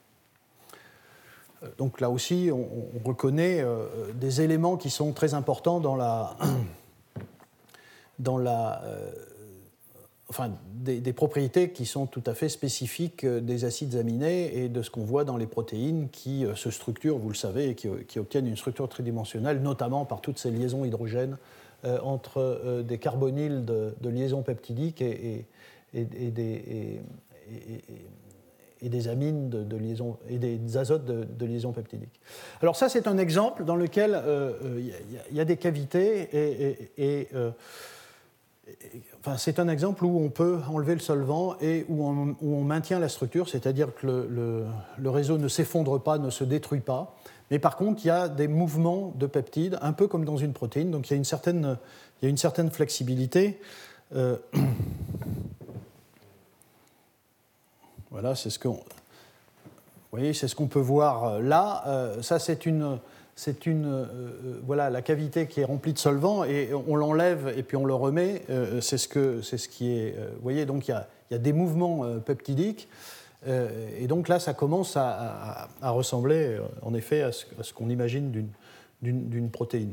Donc 1.79 2.01
là 2.01 2.11
aussi, 2.11 2.51
on, 2.53 2.69
on 2.95 3.09
reconnaît 3.09 3.65
des 4.15 4.43
éléments 4.43 4.77
qui 4.77 4.91
sont 4.91 5.13
très 5.13 5.33
importants 5.33 5.81
dans 5.81 5.97
la, 5.97 6.37
dans 8.19 8.37
la 8.37 8.83
enfin, 10.35 10.51
des, 10.75 11.13
propriétés 11.13 11.71
qui 11.71 11.87
sont 11.87 12.07
tout 12.07 12.23
à 12.27 12.35
fait 12.35 12.49
spécifiques 12.49 13.23
euh, 13.23 13.41
des 13.41 13.65
acides 13.65 13.95
aminés 13.95 14.65
et 14.65 14.69
de 14.69 14.83
ce 14.83 14.91
qu'on 14.91 15.05
voit 15.05 15.23
dans 15.25 15.37
les 15.37 15.47
protéines 15.47 16.09
qui 16.11 16.45
euh, 16.45 16.57
se 16.57 16.71
structurent, 16.71 17.19
vous 17.19 17.29
le 17.29 17.37
savez, 17.37 17.71
et 17.71 17.75
qui, 17.77 18.19
obtiennent 18.19 18.49
une 18.49 18.57
structure 18.57 18.89
tridimensionnelle, 18.89 19.63
notamment 19.63 20.05
par 20.05 20.21
toutes 20.21 20.39
ces 20.39 20.51
liaisons 20.51 20.85
hydrogènes 20.85 21.39
euh, 21.85 22.01
entre 22.01 22.83
des 22.83 22.99
carbonyles 22.99 23.65
de, 23.65 23.95
liaisons 24.09 24.43
peptidiques 24.43 25.01
et, 25.03 25.47
des, 25.93 26.29
amines 29.09 29.51
de, 29.51 29.77
liaison 29.77 30.17
et 30.29 30.39
des 30.39 30.77
azotes 30.77 31.05
de, 31.05 31.47
liaison 31.47 31.71
peptidique. 31.73 32.21
Alors 32.61 32.75
ça, 32.75 32.89
c'est 32.89 33.07
un 33.07 33.19
exemple 33.19 33.65
dans 33.65 33.77
lequel 33.77 34.21
il 35.31 35.37
y, 35.37 35.41
a 35.41 35.45
des 35.45 35.57
cavités 35.57 36.29
et 36.99 37.29
c'est 39.37 39.59
un 39.59 39.69
exemple 39.69 40.05
où 40.05 40.21
on 40.21 40.31
peut 40.31 40.61
enlever 40.69 40.95
le 40.95 41.01
solvant 41.01 41.57
et 41.61 41.85
où 41.89 42.05
on, 42.07 42.63
maintient 42.63 42.99
la 42.99 43.09
structure, 43.09 43.49
c'est-à-dire 43.49 43.95
que 43.95 44.07
le, 44.07 45.11
réseau 45.11 45.39
ne 45.39 45.49
s'effondre 45.49 46.01
pas, 46.01 46.19
ne 46.19 46.31
se 46.31 46.45
détruit 46.45 46.81
pas. 46.81 47.17
Mais 47.51 47.59
par 47.59 47.77
contre, 47.77 48.05
il 48.05 48.09
y 48.09 48.11
a 48.11 48.29
des 48.29 48.49
mouvements 48.49 49.13
de 49.17 49.27
peptides, 49.27 49.79
un 49.83 49.93
peu 49.93 50.09
comme 50.09 50.25
dans 50.25 50.37
une 50.37 50.53
protéine, 50.53 50.91
donc 50.91 51.09
il 51.09 51.13
y 51.13 51.15
a 51.15 51.17
une 51.17 51.25
certaine, 51.25 51.77
il 52.21 52.25
y 52.25 52.27
a 52.27 52.31
une 52.31 52.39
certaine 52.39 52.71
flexibilité. 52.71 53.61
Euh, 54.15 54.37
voilà, 58.11 58.35
c'est 58.35 58.51
ce 58.51 58.59
qu'on. 58.59 58.81
ce 60.13 60.55
qu'on 60.55 60.69
peut 60.69 60.81
voir 60.81 61.41
là. 61.41 61.85
Euh, 61.87 62.23
ça, 62.23 62.39
c'est 62.39 62.65
une, 62.67 62.99
c'est 63.37 63.67
une 63.67 63.87
euh, 63.87 64.05
euh, 64.05 64.61
voilà 64.65 64.91
la 64.91 65.03
cavité 65.03 65.47
qui 65.47 65.61
est 65.61 65.65
remplie 65.65 65.93
de 65.93 65.99
solvant 65.99 66.45
et 66.45 66.71
on 66.73 66.97
l'enlève 66.97 67.53
et 67.57 67.63
puis 67.63 67.77
on 67.77 67.85
le 67.85 67.95
remet. 67.95 68.43
Euh, 68.51 68.81
c'est 68.81 68.99
ce 68.99 69.09
que 69.09 69.43
c'est 69.43 69.59
ce 69.59 69.69
qui 69.69 69.91
est. 69.91 70.17
vous 70.37 70.43
voyez 70.43 70.67
donc 70.67 70.87
il 70.89 70.93
y 70.93 70.95
a, 70.95 71.09
y 71.31 71.35
a 71.35 71.39
des 71.39 71.53
mouvements 71.53 72.05
peptidiques 72.21 72.89
et 73.47 74.07
donc 74.07 74.29
là 74.29 74.39
ça 74.39 74.55
commence 74.55 74.97
à, 74.97 75.69
ressembler 75.83 76.59
en 76.81 76.95
effet 76.95 77.21
à 77.21 77.31
ce, 77.31 77.73
qu'on 77.75 77.91
imagine 77.91 78.33
d'une 79.03 79.51
protéine. 79.51 79.93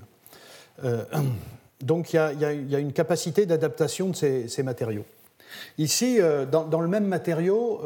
donc 1.81 2.13
il 2.13 2.15
y, 2.15 2.19
a, 2.19 2.31
il 2.31 2.71
y, 2.71 2.75
a, 2.75 2.79
une 2.79 2.93
capacité 2.93 3.45
d'adaptation 3.45 4.07
de 4.07 4.15
ces, 4.15 4.47
ces, 4.47 4.63
matériaux. 4.63 5.03
Ici, 5.77 6.19
dans, 6.49 6.63
dans, 6.63 6.79
le 6.79 6.87
même 6.87 7.05
matériau, 7.05 7.81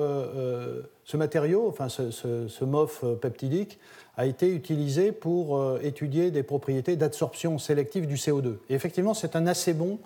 ce 1.04 1.18
matériau, 1.18 1.68
enfin 1.68 1.90
ce, 1.90 2.12
ce, 2.12 2.48
ce 2.48 2.64
MOF 2.64 3.04
peptidique, 3.20 3.80
a 4.18 4.26
été 4.26 4.54
utilisé 4.54 5.12
pour 5.12 5.58
euh, 5.58 5.80
étudier 5.84 6.32
des 6.32 6.44
propriétés 6.44 6.96
d'absorption 6.96 7.58
sélective 7.58 8.08
du 8.08 8.16
CO2. 8.16 8.58
Et 8.70 8.76
effectivement, 8.76 9.14
c'est 9.14 9.36
un 9.36 9.48
assez 9.48 9.74
bon, 9.74 10.00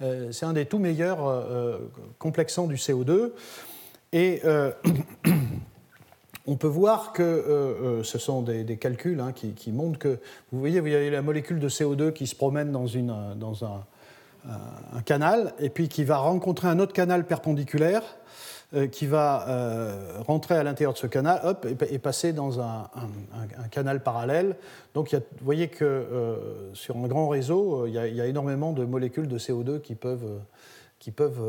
euh, 0.00 0.32
c'est 0.32 0.46
un 0.46 0.52
des 0.52 0.66
tout 0.66 0.78
meilleurs 0.78 1.26
euh, 1.26 1.78
complexants 2.18 2.66
du 2.66 2.76
CO2. 2.76 3.32
Et 4.12 4.42
on 6.46 6.56
peut 6.56 6.66
voir 6.66 7.14
que 7.14 8.02
ce 8.04 8.18
sont 8.18 8.42
des, 8.42 8.76
calculs 8.76 9.20
hein, 9.20 9.32
qui, 9.32 9.72
montrent 9.72 9.98
que, 9.98 10.18
vous 10.50 10.60
voyez, 10.60 10.80
vous 10.80 10.88
avez 10.88 11.08
la 11.08 11.22
molécule 11.22 11.58
de 11.58 11.68
CO2 11.70 12.12
qui 12.12 12.26
se 12.26 12.34
promène 12.34 12.72
dans, 12.72 12.86
une, 12.86 13.14
dans 13.36 13.64
un, 13.64 13.82
canal, 15.06 15.54
et 15.60 15.70
puis 15.70 15.88
qui 15.88 16.04
va 16.04 16.18
rencontrer 16.18 16.68
un 16.68 16.78
autre 16.78 16.92
canal 16.92 17.26
perpendiculaire 17.26 18.02
qui 18.90 19.06
va 19.06 19.46
euh, 19.48 20.18
rentrer 20.26 20.54
à 20.54 20.62
l'intérieur 20.62 20.94
de 20.94 20.98
ce 20.98 21.06
canal 21.06 21.40
hop, 21.44 21.66
et, 21.66 21.98
passer 21.98 22.32
dans 22.32 22.60
un, 22.60 22.88
canal 23.70 24.02
parallèle. 24.02 24.56
Donc 24.94 25.12
vous 25.12 25.20
voyez 25.42 25.68
que 25.68 25.84
euh, 25.84 26.72
sur 26.74 26.96
un 26.96 27.06
grand 27.06 27.28
réseau, 27.28 27.86
il 27.86 27.92
y, 27.92 27.98
a, 27.98 28.26
énormément 28.26 28.72
de 28.72 28.84
molécules 28.84 29.28
de 29.28 29.38
CO2 29.38 29.80
qui 29.80 29.94
peuvent, 29.94 30.40
qui 30.98 31.10
peuvent 31.10 31.40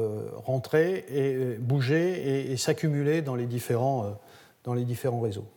rentrer 0.45 1.05
et 1.09 1.55
bouger 1.59 2.51
et, 2.51 2.57
s'accumuler 2.57 3.21
dans, 3.21 3.35
les 3.35 3.45
différents, 3.45 4.17
dans 4.65 4.73
les 4.73 4.83
différents 4.83 5.21
réseaux, 5.21 5.47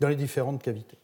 dans 0.00 0.08
les 0.08 0.16
différentes 0.16 0.62
cavités. 0.62 0.98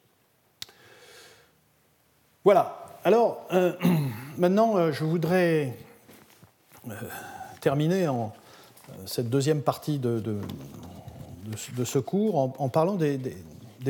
Voilà. 2.44 2.84
Alors, 3.04 3.46
maintenant, 4.38 4.90
je 4.90 5.04
voudrais 5.04 5.72
terminer 7.60 8.08
en, 8.08 8.32
cette 9.06 9.30
deuxième 9.30 9.62
partie 9.62 9.98
de, 9.98 10.20
de, 10.20 11.84
ce 11.84 11.98
cours 11.98 12.38
en, 12.38 12.68
parlant 12.68 12.94
des, 12.94 13.18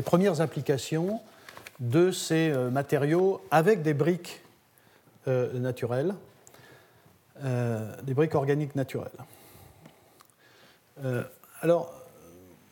premières 0.04 0.40
applications 0.40 1.20
de 1.80 2.10
ces 2.10 2.50
euh, 2.50 2.70
matériaux 2.70 3.40
avec 3.50 3.82
des 3.82 3.94
briques 3.94 4.42
euh, 5.26 5.58
naturelles, 5.58 6.14
euh, 7.44 7.92
des 8.02 8.14
briques 8.14 8.34
organiques 8.34 8.74
naturelles. 8.74 9.10
alors, 11.62 11.92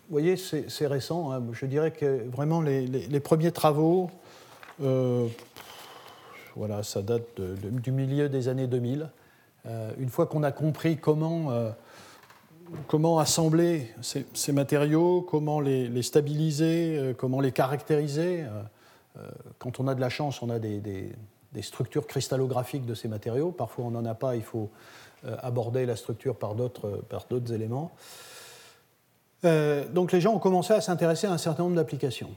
vous 0.08 0.12
voyez, 0.12 0.36
c'est 0.36 0.86
récent. 0.86 1.32
Hein. 1.32 1.42
je 1.52 1.66
dirais 1.66 1.92
que 1.92 2.28
vraiment 2.28 2.60
les, 2.60 3.20
premiers 3.20 3.52
travaux, 3.52 4.10
voilà, 4.78 5.28
ça 6.82 7.02
date 7.02 7.40
du 7.40 7.92
milieu 7.92 8.28
des 8.28 8.48
années 8.48 8.66
2000. 8.66 9.08
une 9.98 10.08
fois 10.08 10.26
qu'on 10.26 10.42
a 10.42 10.50
compris 10.50 10.96
comment 10.96 11.52
comment 12.86 13.18
assembler 13.18 13.92
ces, 14.00 14.52
matériaux, 14.52 15.22
comment 15.22 15.60
les, 15.60 16.02
stabiliser, 16.02 17.14
comment 17.18 17.40
les 17.40 17.52
caractériser. 17.52 18.44
quand 19.58 19.80
on 19.80 19.88
a 19.88 19.94
de 19.94 20.00
la 20.00 20.08
chance, 20.08 20.42
on 20.42 20.50
a 20.50 20.58
des, 20.58 21.12
structures 21.62 22.06
cristallographiques 22.06 22.86
de 22.86 22.94
ces 22.94 23.08
matériaux. 23.08 23.50
Parfois, 23.50 23.86
on 23.86 23.90
n'en 23.90 24.04
a 24.04 24.14
pas, 24.14 24.36
il 24.36 24.42
faut 24.42 24.70
aborder 25.42 25.86
la 25.86 25.96
structure 25.96 26.36
par 26.36 26.54
d'autres 26.54 27.52
éléments. 27.52 27.92
donc 29.42 30.12
les 30.12 30.20
gens 30.20 30.34
ont 30.34 30.38
commencé 30.38 30.72
à 30.72 30.80
s'intéresser 30.80 31.26
à 31.26 31.32
un 31.32 31.38
certain 31.38 31.64
nombre 31.64 31.76
d'applications. 31.76 32.30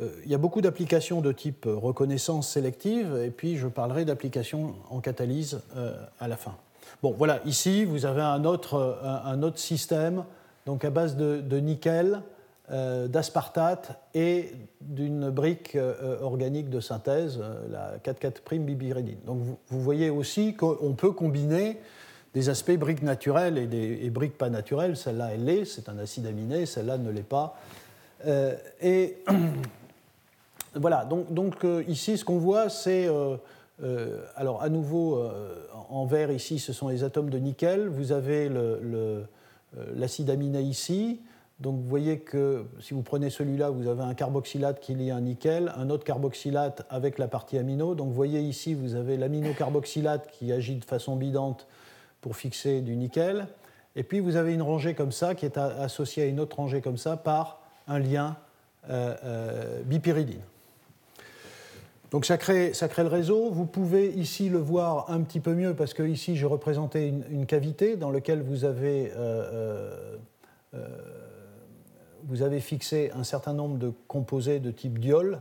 Euh, 0.00 0.08
il 0.24 0.30
y 0.30 0.34
a 0.34 0.38
beaucoup 0.38 0.60
d'applications 0.60 1.20
de 1.20 1.32
type 1.32 1.66
reconnaissance 1.66 2.48
sélective, 2.48 3.20
et 3.22 3.30
puis 3.30 3.56
je 3.56 3.66
parlerai 3.66 4.04
d'applications 4.04 4.74
en 4.90 5.00
catalyse 5.00 5.60
euh, 5.76 5.94
à 6.18 6.28
la 6.28 6.36
fin. 6.36 6.56
Bon, 7.02 7.14
voilà, 7.16 7.40
ici, 7.44 7.84
vous 7.84 8.06
avez 8.06 8.22
un 8.22 8.44
autre, 8.44 9.00
un, 9.24 9.42
autre 9.42 9.58
système, 9.58 10.24
donc 10.66 10.84
à 10.84 10.90
base 10.90 11.16
de, 11.16 11.58
nickel, 11.58 12.20
euh, 12.70 13.08
d'aspartate 13.08 14.00
et 14.14 14.52
d'une 14.80 15.30
brique 15.30 15.76
organique 16.20 16.70
de 16.70 16.80
synthèse, 16.80 17.40
la 17.70 17.98
4,4' 17.98 19.24
Donc 19.24 19.38
vous, 19.68 19.80
voyez 19.80 20.10
aussi 20.10 20.54
qu'on 20.54 20.94
peut 20.94 21.12
combiner 21.12 21.80
des 22.32 22.48
aspects 22.48 22.76
briques 22.76 23.02
naturelles 23.02 23.58
et, 23.58 23.66
des, 23.66 24.10
briques 24.10 24.38
pas 24.38 24.50
naturelles. 24.50 24.96
Celle-là, 24.96 25.30
elle 25.34 25.44
l'est, 25.44 25.64
c'est 25.64 25.88
un 25.88 25.98
acide 25.98 26.26
aminé, 26.26 26.66
celle-là 26.66 26.98
ne 26.98 27.10
l'est 27.10 27.22
pas. 27.22 27.56
et 28.80 29.18
Voilà, 30.74 31.04
donc, 31.04 31.64
euh, 31.64 31.82
ici, 31.88 32.16
ce 32.16 32.24
qu'on 32.24 32.38
voit, 32.38 32.68
c'est. 32.68 33.08
Euh, 33.82 33.86
euh, 33.86 34.24
alors, 34.36 34.62
à 34.62 34.68
nouveau, 34.68 35.22
en 35.88 36.06
vert, 36.06 36.30
ici, 36.30 36.58
ce 36.58 36.72
sont 36.72 36.88
les 36.88 37.04
atomes 37.04 37.30
de 37.30 37.38
nickel. 37.38 37.88
Vous 37.88 38.12
avez 38.12 38.50
l'acide 39.94 40.30
aminé 40.30 40.60
ici. 40.60 41.20
Donc, 41.60 41.76
vous 41.76 41.88
voyez 41.88 42.20
que 42.20 42.64
si 42.80 42.94
vous 42.94 43.02
prenez 43.02 43.28
celui-là, 43.28 43.68
vous 43.68 43.86
avez 43.86 44.02
un 44.02 44.14
carboxylate 44.14 44.80
qui 44.80 44.94
lie 44.94 45.10
un 45.10 45.20
nickel, 45.20 45.72
un 45.76 45.90
autre 45.90 46.04
carboxylate 46.04 46.86
avec 46.88 47.18
la 47.18 47.28
partie 47.28 47.58
amino. 47.58 47.94
Donc, 47.94 48.08
vous 48.08 48.14
voyez 48.14 48.40
ici, 48.40 48.72
vous 48.72 48.94
avez 48.94 49.18
l'aminocarboxylate 49.18 50.30
qui 50.30 50.52
agit 50.52 50.76
de 50.76 50.84
façon 50.84 51.16
bidante 51.16 51.66
pour 52.22 52.36
fixer 52.36 52.80
du 52.80 52.96
nickel. 52.96 53.46
Et 53.94 54.04
puis, 54.04 54.20
vous 54.20 54.36
avez 54.36 54.54
une 54.54 54.62
rangée 54.62 54.94
comme 54.94 55.12
ça 55.12 55.34
qui 55.34 55.44
est 55.44 55.58
associée 55.58 56.22
à 56.22 56.26
une 56.26 56.40
autre 56.40 56.56
rangée 56.56 56.80
comme 56.80 56.96
ça 56.96 57.16
par 57.16 57.60
un 57.88 57.98
lien 57.98 58.36
bipyridine. 59.84 60.40
Donc 62.10 62.24
ça 62.24 62.38
crée, 62.38 62.74
ça 62.74 62.88
crée, 62.88 63.02
le 63.02 63.08
réseau. 63.08 63.50
Vous 63.50 63.66
pouvez 63.66 64.08
ici 64.08 64.48
le 64.48 64.58
voir 64.58 65.10
un 65.10 65.20
petit 65.22 65.38
peu 65.38 65.54
mieux 65.54 65.74
parce 65.74 65.94
que 65.94 66.02
ici 66.02 66.36
j'ai 66.36 66.46
représenté 66.46 67.06
une, 67.06 67.46
cavité 67.46 67.96
dans 67.96 68.10
laquelle 68.10 68.42
vous 68.42 68.64
avez, 68.64 69.12
euh, 69.16 69.16
euh, 69.16 70.16
euh, 70.74 70.88
vous 72.24 72.42
avez 72.42 72.60
fixé 72.60 73.12
un 73.14 73.22
certain 73.22 73.52
nombre 73.52 73.78
de 73.78 73.92
composés 74.08 74.58
de 74.58 74.72
type 74.72 74.98
diol. 74.98 75.40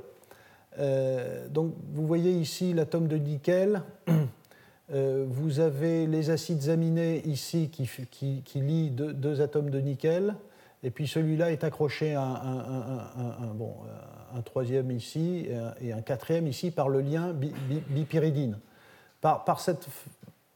donc 1.49 1.73
vous 1.91 2.05
voyez 2.05 2.31
ici 2.31 2.73
l'atome 2.73 3.07
de 3.07 3.17
nickel. 3.17 3.81
vous 4.89 5.59
avez 5.59 6.05
les 6.05 6.29
acides 6.29 6.69
aminés 6.69 7.23
ici 7.25 7.69
qui, 7.69 7.89
qui, 8.11 8.43
qui 8.43 8.61
lient 8.61 8.91
deux, 8.91 9.41
atomes 9.41 9.71
de 9.71 9.79
nickel. 9.79 10.35
Et 10.83 10.91
puis 10.91 11.07
celui-là 11.07 11.51
est 11.51 11.63
accroché 11.63 12.13
à 12.13 12.23
un, 12.23 13.53
bon, 13.55 13.73
un 14.37 14.41
troisième 14.41 14.91
ici 14.91 15.47
et 15.81 15.93
un 15.93 16.01
quatrième 16.01 16.47
ici 16.47 16.71
par 16.71 16.89
le 16.89 17.01
lien 17.01 17.33
bipyridine. 17.89 18.57
Par, 19.21 19.43
par 19.43 19.59
cette, 19.59 19.87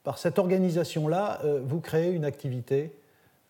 par 0.03 0.17
cette 0.17 0.37
organisation-là, 0.37 1.39
euh, 1.43 1.61
vous 1.65 1.79
créez 1.79 2.11
une 2.11 2.25
activité. 2.25 2.91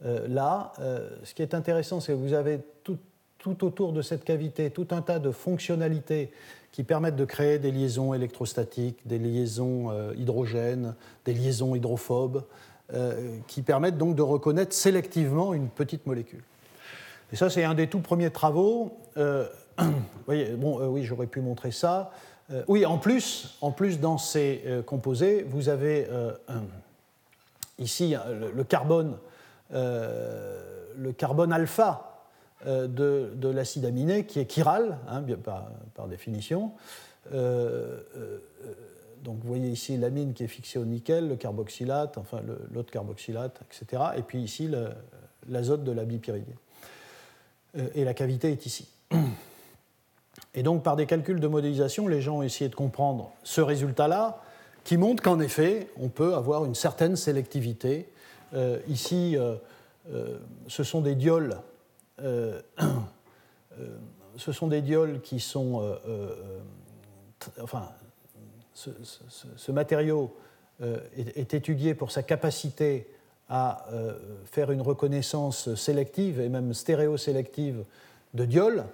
Euh, 0.05 0.27
là, 0.27 0.71
euh, 0.79 1.09
ce 1.23 1.33
qui 1.33 1.41
est 1.41 1.53
intéressant, 1.53 1.99
c'est 1.99 2.13
que 2.13 2.17
vous 2.17 2.33
avez 2.33 2.59
tout, 2.83 2.97
tout, 3.39 3.63
autour 3.65 3.91
de 3.91 4.01
cette 4.01 4.23
cavité 4.23 4.69
tout 4.69 4.87
un 4.91 5.01
tas 5.01 5.19
de 5.19 5.31
fonctionnalités 5.31 6.31
qui 6.71 6.83
permettent 6.83 7.15
de 7.15 7.25
créer 7.25 7.59
des 7.59 7.71
liaisons 7.71 8.13
électrostatiques, 8.13 8.99
des 9.05 9.19
liaisons 9.19 9.91
hydrogènes, 10.15 10.95
des 11.23 11.35
liaisons 11.35 11.75
hydrophobes, 11.75 12.43
qui 13.45 13.61
permettent 13.61 13.99
donc 13.99 14.15
de 14.15 14.23
reconnaître 14.23 14.73
sélectivement 14.73 15.53
une 15.53 15.67
petite 15.67 16.07
molécule. 16.07 16.41
Et 17.31 17.35
ça, 17.35 17.51
c'est 17.51 17.63
un 17.63 17.75
des 17.75 17.85
tout 17.85 17.99
premiers 17.99 18.31
travaux 18.31 18.97
bon, 20.57 20.79
euh, 20.79 20.87
oui, 20.87 21.03
j'aurais 21.03 21.27
pu 21.27 21.41
montrer 21.41 21.71
ça. 21.71 22.11
Euh, 22.51 22.63
oui, 22.67 22.85
en 22.85 22.97
plus, 22.97 23.57
en 23.61 23.71
plus, 23.71 23.99
dans 23.99 24.17
ces 24.17 24.61
euh, 24.65 24.81
composés, 24.81 25.43
vous 25.43 25.69
avez 25.69 26.07
ici 27.79 28.15
le, 28.53 28.63
carbone, 28.63 29.17
le 29.71 31.11
carbone 31.17 31.51
alpha 31.51 32.09
de, 32.65 33.31
de 33.35 33.49
l'acide 33.49 33.85
aminé, 33.85 34.25
qui 34.25 34.39
est 34.39 34.45
chiral, 34.45 34.97
hein, 35.09 35.23
par, 35.43 35.69
par, 35.95 36.07
définition. 36.07 36.71
donc 37.31 37.41
vous 39.25 39.47
voyez 39.47 39.69
ici 39.69 39.97
l'amine 39.97 40.33
qui 40.33 40.43
est 40.43 40.47
fixée 40.47 40.79
au 40.79 40.85
nickel, 40.85 41.27
le 41.27 41.35
carboxylate, 41.35 42.17
enfin 42.17 42.39
l'autre 42.71 42.91
carboxylate, 42.91 43.59
etc. 43.69 44.03
Et 44.17 44.21
puis 44.21 44.41
ici 44.41 44.69
l'azote 45.49 45.83
de 45.83 45.91
la 45.91 46.05
bipyridine. 46.05 46.55
et 47.95 48.05
la 48.05 48.13
cavité 48.13 48.51
est 48.51 48.65
ici. 48.65 48.87
Et 50.55 50.63
donc, 50.63 50.83
par 50.83 50.95
des 50.95 51.05
calculs 51.05 51.39
de 51.39 51.47
modélisation, 51.47 52.07
les 52.07 52.21
gens 52.21 52.37
ont 52.37 52.43
essayé 52.43 52.69
de 52.69 52.75
comprendre 52.75 53.31
ce 53.43 53.61
résultat-là, 53.61 54.41
qui 54.83 54.97
montre 54.97 55.23
qu'en 55.23 55.39
effet, 55.39 55.87
on 55.97 56.09
peut 56.09 56.35
avoir 56.35 56.65
une 56.65 56.75
certaine 56.75 57.15
sélectivité. 57.15 58.09
Euh, 58.53 58.79
ici, 58.87 59.37
euh, 59.37 59.55
euh, 60.11 60.37
ce 60.67 60.83
sont 60.83 61.01
des 61.01 61.15
dioles. 61.15 61.57
ce 64.37 65.17
qui 65.23 65.39
sont. 65.39 65.97
enfin, 67.61 67.89
ce, 68.73 69.71
matériau 69.71 70.35
est, 70.81 71.37
est, 71.37 71.53
étudié 71.53 71.95
pour 71.95 72.11
sa 72.11 72.23
capacité 72.23 73.07
à 73.49 73.85
faire 74.45 74.71
une 74.71 74.81
reconnaissance 74.81 75.73
sélective 75.75 76.39
et 76.39 76.49
même 76.49 76.73
stéréosélective 76.73 77.83
de 78.33 78.45
dioles. 78.45 78.85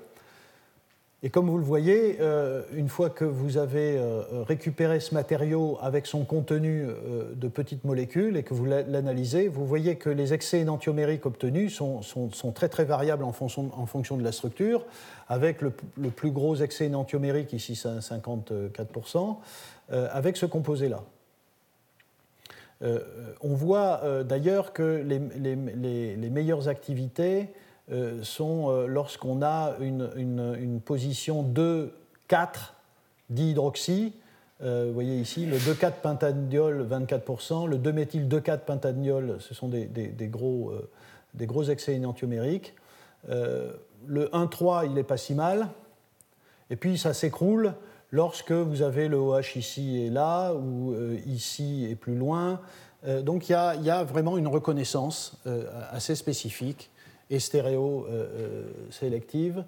Et 1.21 1.29
comme 1.29 1.49
vous 1.49 1.57
le 1.57 1.65
voyez, 1.65 2.17
euh, 2.21 2.63
une 2.73 2.87
fois 2.87 3.09
que 3.09 3.25
vous 3.25 3.57
avez 3.57 3.97
euh, 3.97 4.21
récupéré 4.43 5.01
ce 5.01 5.13
matériau 5.13 5.77
avec 5.81 6.05
son 6.05 6.23
contenu 6.23 6.85
euh, 6.85 7.33
de 7.35 7.49
petites 7.49 7.83
molécules 7.83 8.37
et 8.37 8.43
que 8.43 8.53
vous 8.53 8.63
l'analysez, 8.63 9.49
vous 9.49 9.65
voyez 9.65 9.97
que 9.97 10.09
les 10.09 10.33
excès 10.33 10.61
énantiomériques 10.61 11.25
obtenus 11.25 11.75
sont, 11.75 12.51
très 12.55 12.69
très 12.69 12.85
variables 12.85 13.25
en 13.25 13.33
fonction, 13.33 14.15
de 14.15 14.23
la 14.23 14.31
structure, 14.31 14.85
avec 15.27 15.61
le, 15.61 15.71
plus 16.09 16.31
gros 16.31 16.55
excès 16.55 16.85
énantiomérique, 16.85 17.51
ici 17.51 17.73
54%, 17.73 19.35
avec 19.91 20.37
ce 20.37 20.45
composé-là. 20.45 21.03
on 23.41 23.53
voit 23.55 24.23
d'ailleurs 24.23 24.71
que 24.71 25.03
les 25.05 26.29
meilleures 26.29 26.69
activités 26.69 27.49
euh, 27.49 27.58
sont 28.23 28.69
euh, 28.69 28.87
lorsqu'on 28.87 29.41
a 29.41 29.75
une, 29.79 30.79
position 30.83 31.43
2-4 31.43 31.89
dihydroxy. 33.29 34.13
Euh, 34.61 34.85
vous 34.87 34.93
voyez 34.93 35.19
ici 35.19 35.45
le 35.45 35.57
2,4 35.57 35.93
pentadiol 36.01 36.87
24%, 36.87 37.67
le 37.67 37.77
2-méthyl 37.77 38.27
2,4 38.27 38.59
pentadiol, 38.59 39.37
ce 39.39 39.53
sont 39.53 39.69
des, 39.69 39.87
gros, 40.27 40.73
des 41.33 41.45
gros 41.45 41.63
excès 41.63 41.95
énantiomériques. 41.95 42.73
le 43.27 44.25
1,3, 44.27 44.85
il 44.85 44.93
n'est 44.93 45.03
pas 45.03 45.17
si 45.17 45.33
mal. 45.33 45.67
Et 46.69 46.75
puis 46.75 46.97
ça 46.97 47.13
s'écroule 47.13 47.73
lorsque 48.11 48.51
vous 48.51 48.81
avez 48.81 49.07
le 49.07 49.17
OH 49.17 49.55
ici 49.55 49.97
et 50.01 50.09
là, 50.09 50.53
ou 50.53 50.93
ici 51.25 51.87
et 51.89 51.95
plus 51.95 52.15
loin. 52.15 52.59
donc 53.21 53.49
il 53.49 53.53
y, 53.53 53.85
y, 53.85 53.89
a 53.89 54.03
vraiment 54.03 54.37
une 54.37 54.47
reconnaissance 54.47 55.37
assez 55.91 56.15
spécifique 56.15 56.91
et 57.29 57.39
stéréo-sélective 57.39 59.63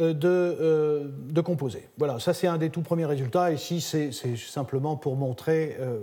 euh, 0.00 0.12
de, 0.12 1.10
de, 1.32 1.40
composés. 1.40 1.88
Voilà, 1.96 2.20
ça 2.20 2.34
c'est 2.34 2.46
un 2.46 2.58
des 2.58 2.68
tout 2.70 2.82
premiers 2.82 3.06
résultats. 3.06 3.50
Ici, 3.50 3.80
c'est 3.80 4.12
simplement 4.36 4.96
pour 4.96 5.16
montrer, 5.16 5.76
euh, 5.80 5.98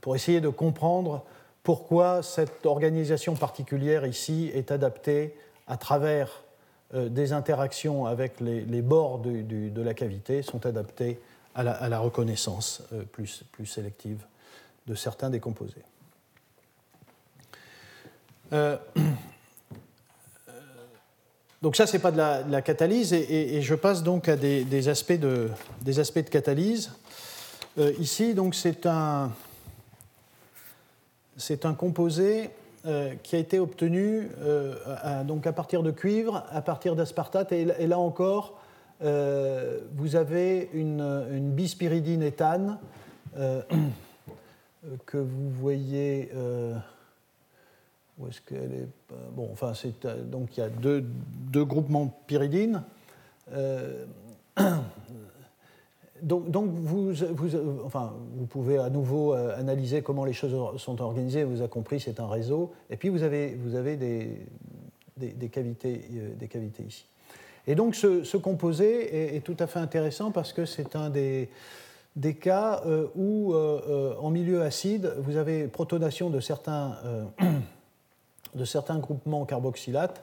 pour 0.00 0.14
essayer 0.16 0.40
de 0.40 0.48
comprendre 0.48 1.24
pourquoi 1.62 2.22
cette 2.22 2.64
organisation 2.66 3.36
particulière 3.36 4.06
ici 4.06 4.50
est 4.54 4.70
adaptée 4.70 5.34
à 5.66 5.76
travers 5.76 6.44
des 6.92 7.32
interactions 7.32 8.06
avec 8.06 8.40
les, 8.40 8.82
bords 8.82 9.20
de 9.20 9.82
la 9.82 9.94
cavité, 9.94 10.42
sont 10.42 10.66
adaptées 10.66 11.20
à 11.54 11.62
la, 11.62 11.70
à 11.70 11.88
la 11.88 12.00
reconnaissance 12.00 12.82
plus, 13.12 13.44
plus, 13.52 13.66
sélective 13.66 14.26
de 14.88 14.96
certains 14.96 15.30
des 15.30 15.38
composés. 15.38 15.84
Donc 21.62 21.76
ça, 21.76 21.86
ce 21.86 21.92
n'est 21.92 21.98
pas 21.98 22.10
de 22.10 22.50
la, 22.50 22.62
catalyse, 22.62 23.12
et, 23.12 23.60
je 23.60 23.74
passe 23.74 24.02
donc 24.02 24.28
à 24.28 24.36
des, 24.36 24.88
aspects, 24.88 25.12
de, 25.12 25.50
des 25.82 26.00
aspects 26.00 26.24
de 26.24 26.30
catalyse. 26.30 26.90
Euh, 27.78 27.92
ici, 27.98 28.32
donc, 28.32 28.54
c'est 28.54 28.86
un, 28.86 29.30
un 31.64 31.74
composé 31.74 32.50
qui 33.22 33.36
a 33.36 33.38
été 33.38 33.58
obtenu 33.58 34.30
à, 35.02 35.22
donc 35.22 35.46
à 35.46 35.52
partir 35.52 35.82
de 35.82 35.90
cuivre, 35.90 36.44
à 36.50 36.62
partir 36.62 36.96
d'aspartate, 36.96 37.52
et, 37.52 37.66
là 37.86 37.98
encore, 37.98 38.58
vous 39.02 40.16
avez 40.16 40.70
une, 40.72 41.26
une 41.30 41.50
bispiridine 41.50 42.22
éthane 42.22 42.78
que 43.36 45.18
vous 45.18 45.50
voyez. 45.50 46.30
Où 48.20 48.28
est-ce 48.28 48.40
qu'elle 48.42 48.72
est 48.72 48.88
Bon, 49.34 49.48
enfin, 49.52 49.72
donc 50.24 50.56
il 50.56 50.60
y 50.60 50.62
a 50.62 50.68
deux, 50.68 51.04
deux 51.50 51.64
groupements 51.64 52.12
pyridines. 52.26 52.82
donc, 56.22 56.50
donc 56.50 56.70
vous, 56.70 57.12
vous, 57.12 57.50
enfin, 57.84 58.14
vous 58.36 58.46
pouvez 58.46 58.78
à 58.78 58.90
nouveau 58.90 59.34
euh, 59.34 59.58
analyser 59.58 60.02
comment 60.02 60.24
les 60.24 60.32
choses 60.32 60.80
sont 60.80 61.00
organisées. 61.00 61.44
Vous 61.44 61.60
avez 61.60 61.68
compris, 61.68 62.00
c'est 62.00 62.20
un 62.20 62.28
réseau. 62.28 62.72
Et 62.90 62.96
puis 62.96 63.08
vous 63.08 63.22
avez, 63.22 63.54
vous 63.54 63.74
avez 63.74 63.96
des, 63.96 64.46
des, 65.16 65.48
cavités, 65.48 66.02
euh, 66.14 66.34
des 66.34 66.48
cavités 66.48 66.82
ici. 66.82 67.06
Et 67.66 67.74
donc 67.74 67.94
ce, 67.94 68.36
composé 68.36 69.36
est, 69.36 69.40
tout 69.40 69.56
à 69.58 69.66
fait 69.66 69.78
intéressant 69.78 70.30
parce 70.30 70.52
que 70.52 70.64
c'est 70.64 70.96
un 70.96 71.10
des, 71.10 71.50
des 72.16 72.34
cas 72.34 72.82
euh, 72.86 73.06
où, 73.14 73.54
en 73.54 74.30
milieu 74.30 74.62
acide, 74.62 75.12
vous 75.18 75.36
avez 75.36 75.68
protonation 75.68 76.30
de 76.30 76.40
certains, 76.40 76.96
de 78.54 78.64
certains 78.64 78.98
groupements 78.98 79.44
carboxylates 79.44 80.22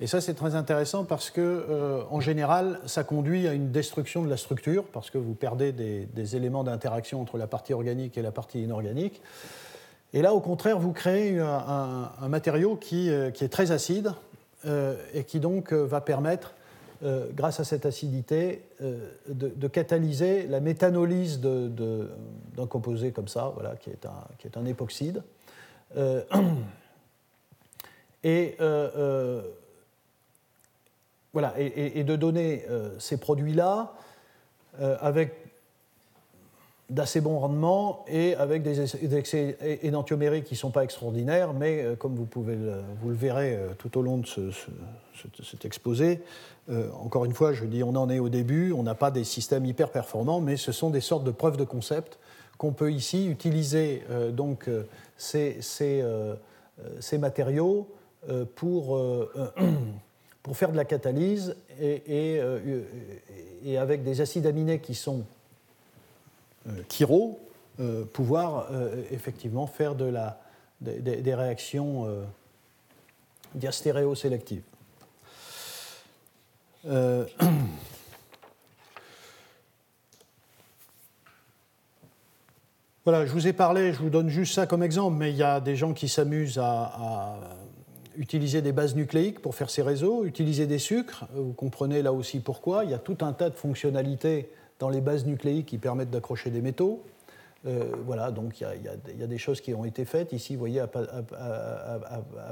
et 0.00 0.06
ça, 0.06 0.20
c'est 0.20 0.34
très 0.34 0.54
intéressant 0.54 1.04
parce 1.04 1.30
que, 1.30 1.40
euh, 1.40 2.02
en 2.10 2.20
général, 2.20 2.80
ça 2.86 3.02
conduit 3.02 3.48
à 3.48 3.52
une 3.52 3.72
destruction 3.72 4.22
de 4.22 4.30
la 4.30 4.36
structure 4.36 4.84
parce 4.84 5.10
que 5.10 5.18
vous 5.18 5.34
perdez 5.34 5.72
des, 5.72 6.36
éléments 6.36 6.62
d'interaction 6.62 7.20
entre 7.20 7.36
la 7.36 7.48
partie 7.48 7.72
organique 7.72 8.16
et 8.16 8.22
la 8.22 8.30
partie 8.30 8.62
inorganique. 8.62 9.20
Et 10.12 10.22
là, 10.22 10.34
au 10.34 10.40
contraire, 10.40 10.78
vous 10.78 10.92
créez 10.92 11.38
un, 11.40 12.28
matériau 12.28 12.76
qui, 12.76 13.10
euh, 13.10 13.30
qui, 13.30 13.44
est 13.44 13.48
très 13.48 13.72
acide 13.72 14.12
euh, 14.66 14.94
et 15.14 15.24
qui 15.24 15.40
donc 15.40 15.72
va 15.72 16.00
permettre, 16.00 16.54
grâce 17.34 17.60
à 17.60 17.64
cette 17.64 17.86
acidité, 17.86 18.64
de, 19.28 19.68
catalyser 19.68 20.48
la 20.48 20.58
méthanolyse 20.58 21.40
d'un 21.40 22.66
composé 22.68 23.12
comme 23.12 23.28
ça, 23.28 23.52
voilà, 23.54 23.76
qui 23.76 23.90
est 23.90 24.56
un 24.56 24.64
époxyde. 24.64 25.22
et 28.24 28.56
voilà, 31.32 31.54
et, 31.58 32.04
de 32.04 32.16
donner 32.16 32.64
euh, 32.70 32.90
ces 32.98 33.18
produits-là 33.18 33.92
euh, 34.80 34.96
avec 35.00 35.34
d'assez 36.88 37.20
bons 37.20 37.38
rendements 37.38 38.04
et 38.08 38.34
avec 38.34 38.62
des 38.62 39.14
excès 39.14 39.58
énantiomériques 39.82 40.44
qui 40.44 40.54
ne 40.54 40.58
sont 40.58 40.70
pas 40.70 40.84
extraordinaires, 40.84 41.52
mais 41.52 41.82
euh, 41.82 41.96
comme 41.96 42.14
vous, 42.14 42.24
pouvez 42.24 42.56
vous 43.02 43.10
le 43.10 43.14
verrez 43.14 43.58
tout 43.78 43.98
au 43.98 44.02
long 44.02 44.18
de 44.18 44.26
cet 45.44 45.64
exposé, 45.64 46.22
encore 47.00 47.24
une 47.24 47.34
fois, 47.34 47.52
je 47.52 47.64
dis 47.64 47.82
on 47.82 47.94
en 47.94 48.10
est 48.10 48.18
au 48.18 48.28
début, 48.28 48.72
on 48.72 48.82
n'a 48.82 48.94
pas 48.94 49.10
des 49.10 49.24
systèmes 49.24 49.64
hyper 49.64 49.90
performants, 49.90 50.40
mais 50.40 50.56
ce 50.56 50.72
sont 50.72 50.90
des 50.90 51.00
sortes 51.00 51.24
de 51.24 51.30
preuves 51.30 51.56
de 51.56 51.64
concept 51.64 52.18
qu'on 52.58 52.72
peut 52.72 52.92
ici 52.92 53.26
utiliser 53.26 54.02
donc 54.32 54.68
ces 55.18 55.58
matériaux 57.18 57.88
pour 58.54 58.98
pour 60.48 60.56
faire 60.56 60.72
de 60.72 60.78
la 60.78 60.86
catalyse 60.86 61.54
et, 61.78 62.02
euh, 62.40 62.82
et, 63.62 63.76
avec 63.76 64.02
des 64.02 64.22
acides 64.22 64.46
aminés 64.46 64.78
qui 64.78 64.94
sont 64.94 65.26
euh, 66.66 66.72
chiro, 66.88 67.38
euh, 67.80 68.06
pouvoir 68.06 68.68
effectivement 69.10 69.66
faire 69.66 69.94
de 69.94 70.06
la, 70.06 70.40
des, 70.80 71.34
réactions 71.34 72.08
diastéréosélectives. 73.54 74.62
Voilà, 83.04 83.24
je 83.24 83.32
vous 83.32 83.46
ai 83.46 83.54
parlé, 83.54 83.94
je 83.94 84.00
vous 84.00 84.10
donne 84.10 84.28
juste 84.28 84.54
ça 84.54 84.66
comme 84.66 84.82
exemple, 84.82 85.16
mais 85.16 85.30
il 85.30 85.36
y 85.36 85.42
a 85.42 85.60
des 85.60 85.76
gens 85.76 85.94
qui 85.94 86.10
s'amusent 86.10 86.58
à 86.58 87.38
utiliser 88.18 88.60
des 88.62 88.72
bases 88.72 88.96
nucléiques 88.96 89.40
pour 89.40 89.54
faire 89.54 89.70
ces 89.70 89.80
réseaux, 89.82 90.24
utiliser 90.24 90.66
des 90.66 90.78
sucres, 90.78 91.26
vous 91.32 91.52
comprenez 91.52 92.02
là 92.02 92.12
aussi 92.12 92.40
pourquoi. 92.40 92.84
Il 92.84 92.90
y 92.90 92.94
a 92.94 92.98
tout 92.98 93.18
un 93.20 93.32
tas 93.32 93.48
de 93.48 93.54
fonctionnalités 93.54 94.50
dans 94.80 94.88
les 94.90 95.00
bases 95.00 95.24
nucléiques 95.24 95.66
qui 95.66 95.78
permettent 95.78 96.10
d'accrocher 96.10 96.50
des 96.50 96.60
métaux. 96.60 97.02
Euh, 97.66 97.92
voilà, 98.04 98.30
donc 98.30 98.60
il 98.60 98.66
y, 98.84 99.22
a, 99.22 99.26
des 99.26 99.38
choses 99.38 99.60
qui 99.60 99.72
ont 99.72 99.84
été 99.84 100.04
faites 100.04 100.32
ici, 100.32 100.54
vous 100.54 100.60
voyez, 100.60 100.80
à, 100.80 100.88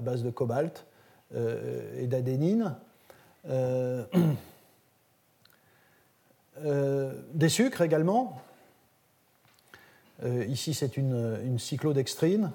base 0.03 0.23
de 0.23 0.31
cobalt 0.31 0.87
euh, 1.35 2.01
et 2.01 2.07
d'adénine. 2.07 2.77
Euh, 3.49 4.05
des 7.35 7.49
sucres 7.49 7.83
également. 7.83 8.41
ici, 10.49 10.75
c'est 10.75 10.97
une, 10.97 11.39
une 11.45 11.59
cyclodextrine 11.59 12.53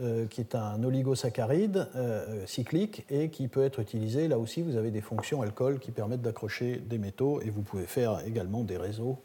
euh, 0.00 0.26
qui 0.26 0.40
est 0.40 0.54
un 0.54 0.82
oligosaccharide 0.82 1.86
euh, 1.96 2.46
cyclique 2.46 3.04
et 3.10 3.28
qui 3.28 3.46
peut 3.46 3.62
être 3.62 3.78
utilisé. 3.78 4.26
Là 4.26 4.38
aussi, 4.38 4.62
vous 4.62 4.76
avez 4.76 4.90
des 4.90 5.02
fonctions 5.02 5.42
alcool 5.42 5.80
qui 5.80 5.90
permettent 5.90 6.22
d'accrocher 6.22 6.76
des 6.76 6.96
métaux 6.96 7.42
et 7.42 7.50
vous 7.50 7.60
pouvez 7.60 7.84
faire 7.84 8.20
également 8.26 8.62
des 8.62 8.78
réseaux 8.78 9.18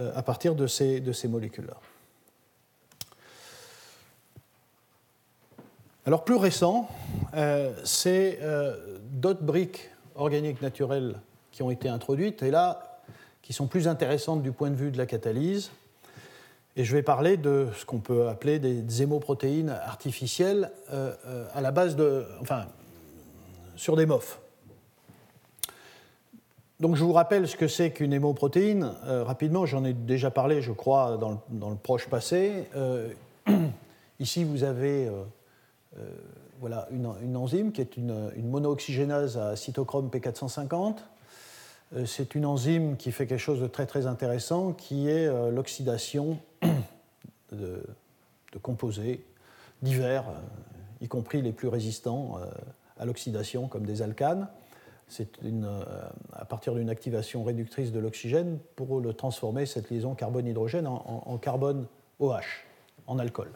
euh, 0.00 0.10
à 0.16 0.24
partir 0.24 0.56
de 0.56 0.66
ces, 0.66 0.98
de 0.98 1.12
ces 1.12 1.28
molécules-là. 1.28 1.76
Alors 6.04 6.24
plus 6.24 6.34
récent, 6.34 6.88
c'est 7.84 8.40
d'autres 9.12 9.44
briques 9.44 9.88
organiques 10.16 10.60
naturelles 10.60 11.14
qui 11.52 11.62
ont 11.62 11.70
été 11.70 11.88
introduites 11.88 12.42
et 12.42 12.50
là, 12.50 12.98
qui 13.40 13.52
sont 13.52 13.68
plus 13.68 13.86
intéressantes 13.86 14.42
du 14.42 14.50
point 14.50 14.70
de 14.70 14.74
vue 14.74 14.90
de 14.90 14.98
la 14.98 15.06
catalyse 15.06 15.70
et 16.76 16.84
je 16.84 16.92
vais 16.94 17.02
parler 17.02 17.36
de 17.36 17.68
ce 17.76 17.84
qu'on 17.84 17.98
peut 17.98 18.28
appeler 18.28 18.58
des 18.58 19.02
hémoprotéines 19.02 19.70
artificielles 19.70 20.70
euh, 20.92 21.12
euh, 21.26 21.46
à 21.54 21.60
la 21.60 21.70
base 21.70 21.96
de. 21.96 22.24
enfin, 22.40 22.66
sur 23.76 23.96
des 23.96 24.06
MOF. 24.06 24.40
Donc 26.80 26.96
je 26.96 27.04
vous 27.04 27.12
rappelle 27.12 27.46
ce 27.46 27.56
que 27.56 27.68
c'est 27.68 27.90
qu'une 27.90 28.12
hémoprotéine. 28.12 28.92
Euh, 29.04 29.22
rapidement, 29.22 29.66
j'en 29.66 29.84
ai 29.84 29.92
déjà 29.92 30.30
parlé, 30.30 30.62
je 30.62 30.72
crois, 30.72 31.16
dans 31.18 31.70
le, 31.70 31.76
proche 31.76 32.08
passé. 32.08 32.68
ici, 34.18 34.44
vous 34.44 34.64
avez 34.64 35.10
voilà, 36.58 36.88
une, 36.90 37.36
enzyme 37.36 37.72
qui 37.72 37.80
est 37.80 37.96
une, 37.96 38.30
une 38.36 38.48
monooxygénase 38.48 39.36
à 39.36 39.56
cytochrome 39.56 40.08
P450 40.08 40.96
c'est 42.06 42.34
une 42.34 42.46
enzyme 42.46 42.96
qui 42.96 43.12
fait 43.12 43.26
quelque 43.26 43.38
chose 43.38 43.60
de 43.60 43.66
très 43.66 43.84
très 43.84 44.06
intéressant, 44.06 44.72
qui 44.72 45.10
est 45.10 45.26
l'oxydation 45.50 46.38
de, 47.52 47.82
composés 48.60 49.24
divers, 49.82 50.28
euh, 50.28 50.40
y 51.00 51.08
compris 51.08 51.42
les 51.42 51.52
plus 51.52 51.68
résistants 51.68 52.38
euh, 52.38 52.46
à 52.98 53.04
l'oxydation, 53.04 53.68
comme 53.68 53.84
des 53.84 54.02
alcanes. 54.02 54.48
C'est 55.08 55.28
euh, 55.44 55.84
à 56.32 56.44
partir 56.44 56.74
d'une 56.74 56.88
activation 56.88 57.44
réductrice 57.44 57.92
de 57.92 57.98
l'oxygène 57.98 58.58
pour 58.76 59.00
le 59.00 59.12
transformer, 59.12 59.66
cette 59.66 59.90
liaison 59.90 60.14
carbone-hydrogène, 60.14 60.86
en, 60.86 61.38
carbone 61.38 61.86
OH, 62.18 62.40
en 63.06 63.18
alcool. 63.18 63.50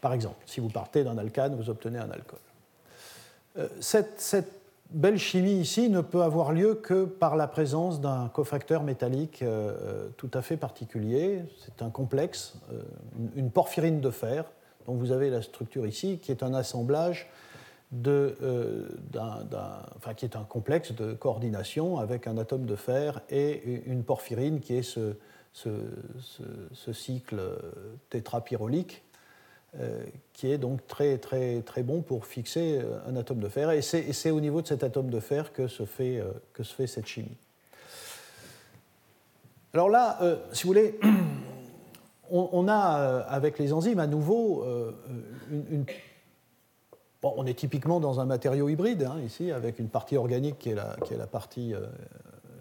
Par 0.00 0.14
exemple, 0.14 0.42
si 0.46 0.60
vous 0.60 0.70
partez 0.70 1.04
d'un 1.04 1.18
alcane, 1.18 1.54
vous 1.54 1.68
obtenez 1.68 1.98
un 1.98 2.10
alcool. 2.10 2.38
cette, 3.80 4.59
belle 4.90 5.18
chimie 5.18 5.54
ici 5.54 5.88
ne 5.88 6.00
peut 6.00 6.22
avoir 6.22 6.52
lieu 6.52 6.74
que 6.74 7.04
par 7.04 7.36
la 7.36 7.46
présence 7.46 8.00
d'un 8.00 8.28
cofacteur 8.28 8.82
métallique 8.82 9.42
euh, 9.42 9.72
euh, 9.82 10.08
tout 10.16 10.30
à 10.34 10.42
fait 10.42 10.56
particulier. 10.56 11.42
C'est 11.58 11.82
un 11.82 11.90
complexe, 11.90 12.54
euh, 12.72 12.82
une 13.36 13.50
porphyrine 13.50 14.00
de 14.00 14.10
fer, 14.10 14.44
dont 14.86 14.94
vous 14.94 15.12
avez 15.12 15.30
la 15.30 15.42
structure 15.42 15.86
ici, 15.86 16.18
qui 16.18 16.32
est 16.32 16.42
un 16.42 16.54
assemblage 16.54 17.28
de, 17.92 18.36
qui 20.16 20.24
est 20.24 20.36
un 20.36 20.44
complexe 20.44 20.92
de 20.92 21.12
coordination 21.12 21.98
avec 21.98 22.28
un 22.28 22.38
atome 22.38 22.64
de 22.64 22.76
fer 22.76 23.20
et 23.30 23.82
une 23.86 24.04
porphyrine 24.04 24.60
qui 24.60 24.76
est 24.76 24.82
ce, 24.82 25.16
ce, 25.52 26.92
cycle 26.92 27.40
tétrapyrolique 28.08 29.02
qui 30.40 30.50
est 30.50 30.58
donc 30.58 30.86
très, 30.86 31.18
très, 31.18 31.60
très 31.60 31.82
bon 31.82 32.00
pour 32.00 32.24
fixer 32.24 32.78
euh, 32.80 32.98
un 33.06 33.14
atome 33.14 33.40
de 33.40 33.48
fer. 33.48 33.70
Et 33.70 33.82
c'est 33.82 34.30
au 34.30 34.40
niveau 34.40 34.62
de 34.62 34.66
cet 34.66 34.82
atome 34.82 35.10
de 35.10 35.20
fer 35.20 35.52
que 35.52 35.68
se 35.68 35.84
fait, 35.84 36.18
euh, 36.18 36.32
que 36.54 36.62
se 36.62 36.74
fait 36.74 36.86
cette 36.86 37.06
chimie. 37.06 37.36
Alors 39.74 39.90
là, 39.90 40.18
si 40.52 40.64
vous 40.64 40.70
voulez, 40.70 40.98
on, 42.30 42.66
a 42.68 43.22
avec 43.28 43.58
les 43.58 43.72
enzymes 43.72 44.00
à 44.00 44.06
nouveau 44.08 44.64
une, 45.48 45.84
Bon, 47.22 47.34
on 47.36 47.44
est 47.44 47.54
typiquement 47.54 48.00
dans 48.00 48.18
un 48.18 48.24
matériau 48.24 48.70
hybride, 48.70 49.02
hein, 49.02 49.20
ici, 49.24 49.52
avec 49.52 49.78
une 49.78 49.88
partie 49.88 50.16
organique 50.16 50.58
qui 50.58 50.70
est 50.70 50.74
la, 50.74 50.96
qui 51.04 51.12
est 51.12 51.18
la, 51.18 51.26
partie, 51.26 51.74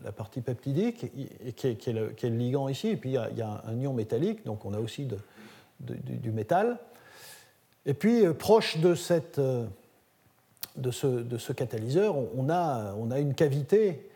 la 0.03 0.12
partie 0.12 0.41
peptidique, 0.41 1.10
qui, 1.55 1.68
est, 1.68 1.88
le, 1.88 2.14
ligand 2.30 2.68
ici, 2.68 2.89
et 2.89 2.97
puis 2.97 3.12
il 3.12 3.38
y, 3.38 3.41
a, 3.41 3.64
un 3.66 3.80
ion 3.80 3.93
métallique, 3.93 4.45
donc 4.45 4.66
on 4.66 4.74
a 4.74 4.80
aussi 4.80 5.07
du, 5.80 6.32
métal. 6.32 6.78
Et 7.86 7.94
puis, 7.94 8.26
proche 8.34 8.78
de, 8.78 8.94
cette, 8.96 9.40
de, 9.40 10.92
ce, 10.92 11.08
de, 11.08 11.38
ce, 11.38 11.54
catalyseur, 11.54 12.16
on 12.36 12.50
a, 12.50 12.94
on 13.00 13.12
a 13.12 13.20
une 13.20 13.34
cavité 13.34 14.10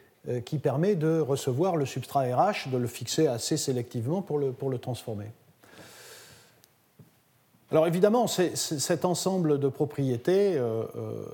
qui 0.45 0.57
permet 0.57 0.95
de 0.95 1.20
recevoir 1.20 1.76
le 1.76 1.86
substrat 1.86 2.24
RH, 2.24 2.70
de 2.72 2.78
le 2.78 2.88
fixer 2.88 3.28
assez 3.28 3.57
sélectivement 3.57 4.22
pour 4.22 4.38
le, 4.38 4.51
pour 4.51 4.70
le 4.70 4.78
transformer. 4.78 5.32
Alors 7.74 7.88
évidemment, 7.88 8.28
cet 8.28 9.03
ensemble 9.03 9.59
de 9.59 9.68
propriétés 9.68 10.59
euh, 10.59 10.84
euh, 10.95 11.26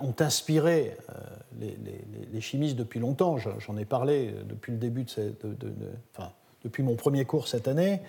ont, 0.00 0.14
inspiré 0.18 0.96
euh, 1.60 1.70
les, 2.32 2.40
chimistes 2.40 2.74
depuis 2.74 2.98
longtemps. 2.98 3.36
J'en 3.38 3.76
ai 3.76 3.84
parlé 3.84 4.34
depuis 4.48 4.72
le 4.72 4.78
début 4.78 5.04
de, 5.04 5.36
enfin, 6.12 6.32
depuis 6.66 6.82
mon 6.82 6.96
premier 6.96 7.24
cours 7.24 7.48
cette 7.48 7.68
année. 7.68 8.00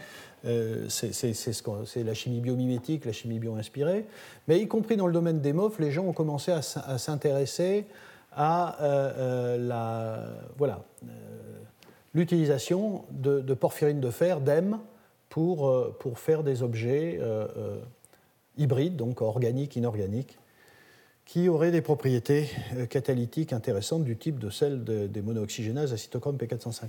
c'est 0.90 2.04
la 2.04 2.14
chimie 2.14 2.42
biomimétique, 2.42 3.06
la 3.06 3.14
chimie 3.14 3.40
bio-inspirée. 3.40 4.06
Mais 4.48 4.60
y 4.60 4.68
compris 4.68 4.98
dans 4.98 5.08
le 5.08 5.14
domaine 5.14 5.42
des 5.42 5.54
MOF, 5.54 5.80
les 5.80 5.92
gens 5.92 6.06
ont 6.06 6.14
commencé 6.14 6.52
à, 6.52 6.62
s'intéresser 6.62 7.86
à 8.36 8.78
la 9.60 10.24
voilà 10.58 10.84
l'utilisation 12.18 13.06
de, 13.12 13.54
porphyrine 13.54 14.00
de 14.00 14.10
fer, 14.10 14.42
d'EM, 14.42 14.80
pour, 15.30 15.68
euh, 15.68 15.96
pour 16.00 16.20
faire 16.20 16.44
des 16.44 16.64
objets 16.64 17.20
euh, 17.22 17.48
euh, 17.58 17.80
hybrides, 18.58 18.96
donc 18.96 19.22
organiques, 19.22 19.76
inorganiques, 19.76 20.40
qui 21.26 21.50
auraient 21.50 21.72
des 21.72 21.82
propriétés 21.82 22.50
catalytiques 22.90 23.52
intéressantes 23.54 24.06
du 24.06 24.16
type 24.16 24.40
de 24.40 24.50
celles 24.50 24.84
des 24.86 25.22
monooxygénases 25.22 25.92
à 25.92 25.98
cytochrome 25.98 26.38
P450. 26.38 26.88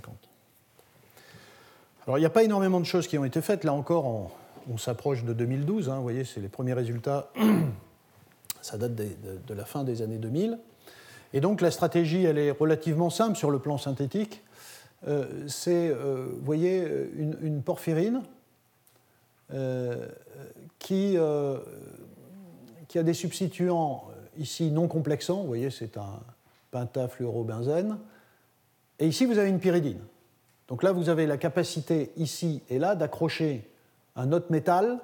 Alors 2.09 2.17
il 2.17 2.21
n'y 2.21 2.25
a 2.25 2.31
pas 2.31 2.43
énormément 2.43 2.79
de 2.79 2.85
choses 2.85 3.07
qui 3.07 3.17
ont 3.17 3.23
été 3.23 3.39
faites. 3.39 3.63
Là 3.63 3.71
encore, 3.71 4.31
on, 4.67 4.77
s'approche 4.77 5.23
de 5.23 5.31
2012. 5.31 5.89
Hein. 5.89 5.97
vous 5.97 6.01
voyez, 6.01 6.25
c'est 6.25 6.41
les 6.41 6.49
premiers 6.49 6.73
résultats. 6.73 7.31
Ça 8.61 8.77
date 8.77 8.95
de, 8.95 9.53
la 9.53 9.63
fin 9.63 9.83
des 9.83 10.01
années 10.01 10.17
2000. 10.17 10.59
Et 11.33 11.39
donc 11.39 11.61
la 11.61 11.71
stratégie, 11.71 12.25
elle 12.25 12.37
est 12.37 12.51
relativement 12.51 13.09
simple 13.09 13.37
sur 13.37 13.51
le 13.51 13.59
plan 13.59 13.77
synthétique. 13.77 14.43
c'est, 15.47 15.91
vous 15.91 16.43
voyez, 16.43 16.83
une 17.15 17.61
porphyrine 17.61 18.23
euh, 19.51 20.07
qui, 20.77 21.17
euh, 21.17 21.57
qui 22.87 22.99
a 22.99 23.03
des 23.03 23.15
substituants 23.15 24.07
euh, 24.09 24.41
ici 24.41 24.69
non 24.69 24.87
complexants. 24.87 25.41
Vous 25.41 25.47
voyez, 25.47 25.71
c'est 25.71 25.97
un 25.97 26.19
pentafluorobenzène. 26.69 27.97
Et 28.99 29.07
ici, 29.07 29.25
vous 29.25 29.39
avez 29.39 29.49
une 29.49 29.59
pyridine. 29.59 30.01
Donc 30.69 30.83
là, 30.83 30.93
vous 30.93 31.09
avez 31.09 31.27
la 31.27 31.37
capacité 31.37 32.11
ici 32.15 32.61
et 32.69 32.79
là 32.79 32.95
d'accrocher 32.95 33.69
un 34.15 34.31
autre 34.31 34.51
métal 34.51 34.99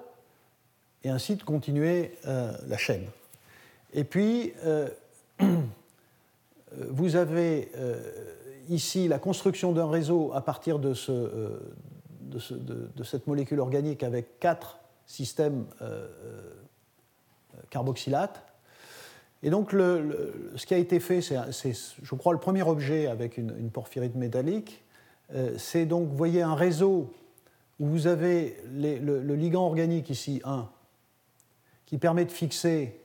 et 1.03 1.09
ainsi 1.09 1.35
de 1.35 1.43
continuer 1.43 2.13
la 2.23 2.77
chaîne. 2.77 3.05
Et 3.93 4.03
puis, 4.03 4.53
vous 6.89 7.15
avez 7.15 7.71
ici 8.69 9.07
la 9.07 9.19
construction 9.19 9.71
d'un 9.71 9.89
réseau 9.89 10.31
à 10.33 10.41
partir 10.41 10.79
de 10.79 10.93
ce, 10.93 11.59
de, 12.25 13.03
cette 13.03 13.27
molécule 13.27 13.59
organique 13.59 14.03
avec 14.03 14.39
quatre 14.39 14.79
systèmes 15.05 15.65
euh, 15.81 16.07
euh, 16.25 17.61
carboxylates. 17.69 18.43
Et 19.43 19.49
donc, 19.49 19.71
ce 19.71 20.65
qui 20.65 20.73
a 20.73 20.77
été 20.77 20.99
fait, 20.99 21.21
c'est, 21.21 21.73
je 22.01 22.15
crois, 22.15 22.33
le 22.33 22.39
premier 22.39 22.63
objet 22.63 23.05
avec 23.05 23.37
une, 23.37 23.53
une 23.59 23.69
porphyrite 23.69 24.15
métallique. 24.15 24.83
Euh, 25.33 25.57
c'est 25.57 25.85
donc, 25.85 26.09
vous 26.09 26.17
voyez, 26.17 26.41
un 26.41 26.55
réseau 26.55 27.13
où 27.79 27.87
vous 27.87 28.07
avez 28.07 28.57
le, 28.65 29.35
ligand 29.35 29.65
organique 29.65 30.09
ici, 30.09 30.41
1, 30.43 30.69
qui 31.85 31.97
permet 31.97 32.25
de 32.25 32.31
fixer 32.31 32.99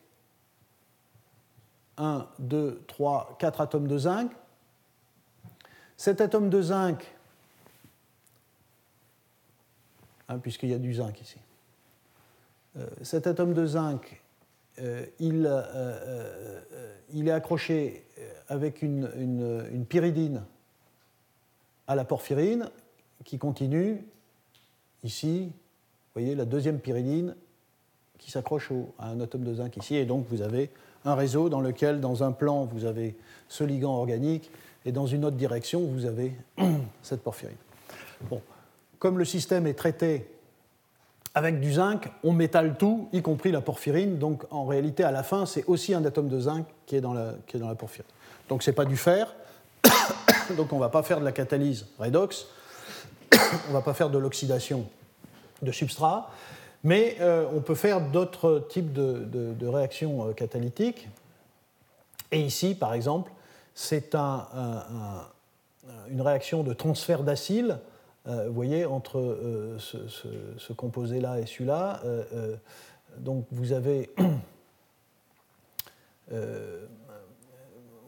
1, 1.96 2.26
2, 2.38 2.82
3, 2.86 3.36
4 3.38 3.60
atomes 3.60 3.88
de 3.88 3.98
zinc. 3.98 4.30
Cet 5.96 6.20
atome 6.20 6.50
de 6.50 6.62
zinc 6.62 7.14
Hein, 10.30 10.38
puisqu'il 10.38 10.68
y 10.68 10.74
a 10.74 10.78
du 10.78 10.94
zinc 10.94 11.20
ici. 11.20 11.38
Euh, 12.76 12.86
cet 13.02 13.26
atome 13.26 13.52
de 13.52 13.66
zinc, 13.66 14.22
euh, 14.78 15.04
il, 15.18 15.44
est 17.26 17.30
accroché 17.32 18.06
avec 18.46 18.80
une, 18.82 19.84
pyridine 19.88 20.44
à 21.90 21.96
la 21.96 22.04
porphyrine 22.04 22.70
qui 23.24 23.36
continue 23.36 24.04
ici, 25.02 25.50
vous 25.50 26.20
voyez, 26.20 26.36
la 26.36 26.44
deuxième 26.44 26.78
pyridine 26.78 27.34
qui 28.16 28.30
s'accroche 28.30 28.70
à 29.00 29.08
un 29.08 29.20
atome 29.20 29.42
de 29.42 29.54
zinc 29.54 29.76
ici, 29.76 29.96
et 29.96 30.04
donc 30.04 30.24
vous 30.30 30.40
avez 30.40 30.70
un 31.04 31.16
réseau 31.16 31.48
dans 31.48 31.60
lequel, 31.60 32.00
dans 32.00 32.22
un 32.22 32.30
plan, 32.30 32.64
vous 32.64 32.84
avez 32.84 33.16
ce 33.48 33.64
ligand 33.64 33.96
organique, 33.96 34.52
et 34.84 34.92
dans 34.92 35.08
une 35.08 35.24
autre 35.24 35.36
direction, 35.36 35.80
vous 35.80 36.06
avez 36.06 36.32
cette 37.02 37.24
porphyrine. 37.24 37.56
Bon, 38.30 38.40
comme 39.00 39.18
le 39.18 39.24
système 39.24 39.66
est 39.66 39.74
traité 39.74 40.30
avec 41.34 41.58
du 41.58 41.72
zinc, 41.72 42.08
on 42.22 42.32
métale 42.32 42.76
tout, 42.78 43.08
y 43.12 43.20
compris 43.20 43.50
la 43.50 43.62
porphyrine. 43.62 44.16
Donc 44.18 44.44
en 44.52 44.64
réalité, 44.64 45.02
à 45.02 45.10
la 45.10 45.24
fin, 45.24 45.44
c'est 45.44 45.64
aussi 45.66 45.92
un 45.92 46.04
atome 46.04 46.28
de 46.28 46.38
zinc 46.38 46.66
qui 46.86 46.94
est 46.94 47.00
dans 47.00 47.14
la, 47.14 47.34
qui 47.48 47.56
est 47.56 47.60
dans 47.60 47.68
la 47.68 47.74
porphyrine. 47.74 48.10
Donc 48.48 48.62
ce 48.62 48.70
n'est 48.70 48.76
pas 48.76 48.84
du 48.84 48.96
fer. 48.96 49.34
Donc 50.56 50.72
on 50.72 50.76
ne 50.76 50.80
va 50.80 50.88
pas 50.88 51.02
faire 51.02 51.20
de 51.20 51.24
la 51.24 51.32
catalyse 51.32 51.86
redox. 51.98 52.46
on 53.32 53.68
ne 53.68 53.72
va 53.72 53.82
pas 53.82 53.94
faire 53.94 54.10
de 54.10 54.18
l'oxydation 54.18 54.86
de 55.62 55.72
substrat. 55.72 56.30
Mais 56.82 57.16
euh, 57.20 57.46
on 57.54 57.60
peut 57.60 57.74
faire 57.74 58.00
d'autres 58.00 58.66
types 58.68 58.92
de, 58.92 59.66
réactions 59.66 60.28
euh, 60.28 60.32
catalytiques. 60.32 61.08
Et 62.32 62.40
ici, 62.40 62.74
par 62.74 62.94
exemple, 62.94 63.32
c'est 63.74 64.14
un, 64.14 64.46
une 66.08 66.22
réaction 66.22 66.62
de 66.62 66.72
transfert 66.72 67.22
d'acyle 67.22 67.78
euh, 68.28 68.48
vous 68.48 68.54
voyez, 68.54 68.84
entre 68.84 69.38
ce, 69.78 70.72
composé-là 70.74 71.40
et 71.40 71.46
celui-là, 71.46 72.02
donc 73.18 73.46
vous 73.50 73.72
avez. 73.72 74.10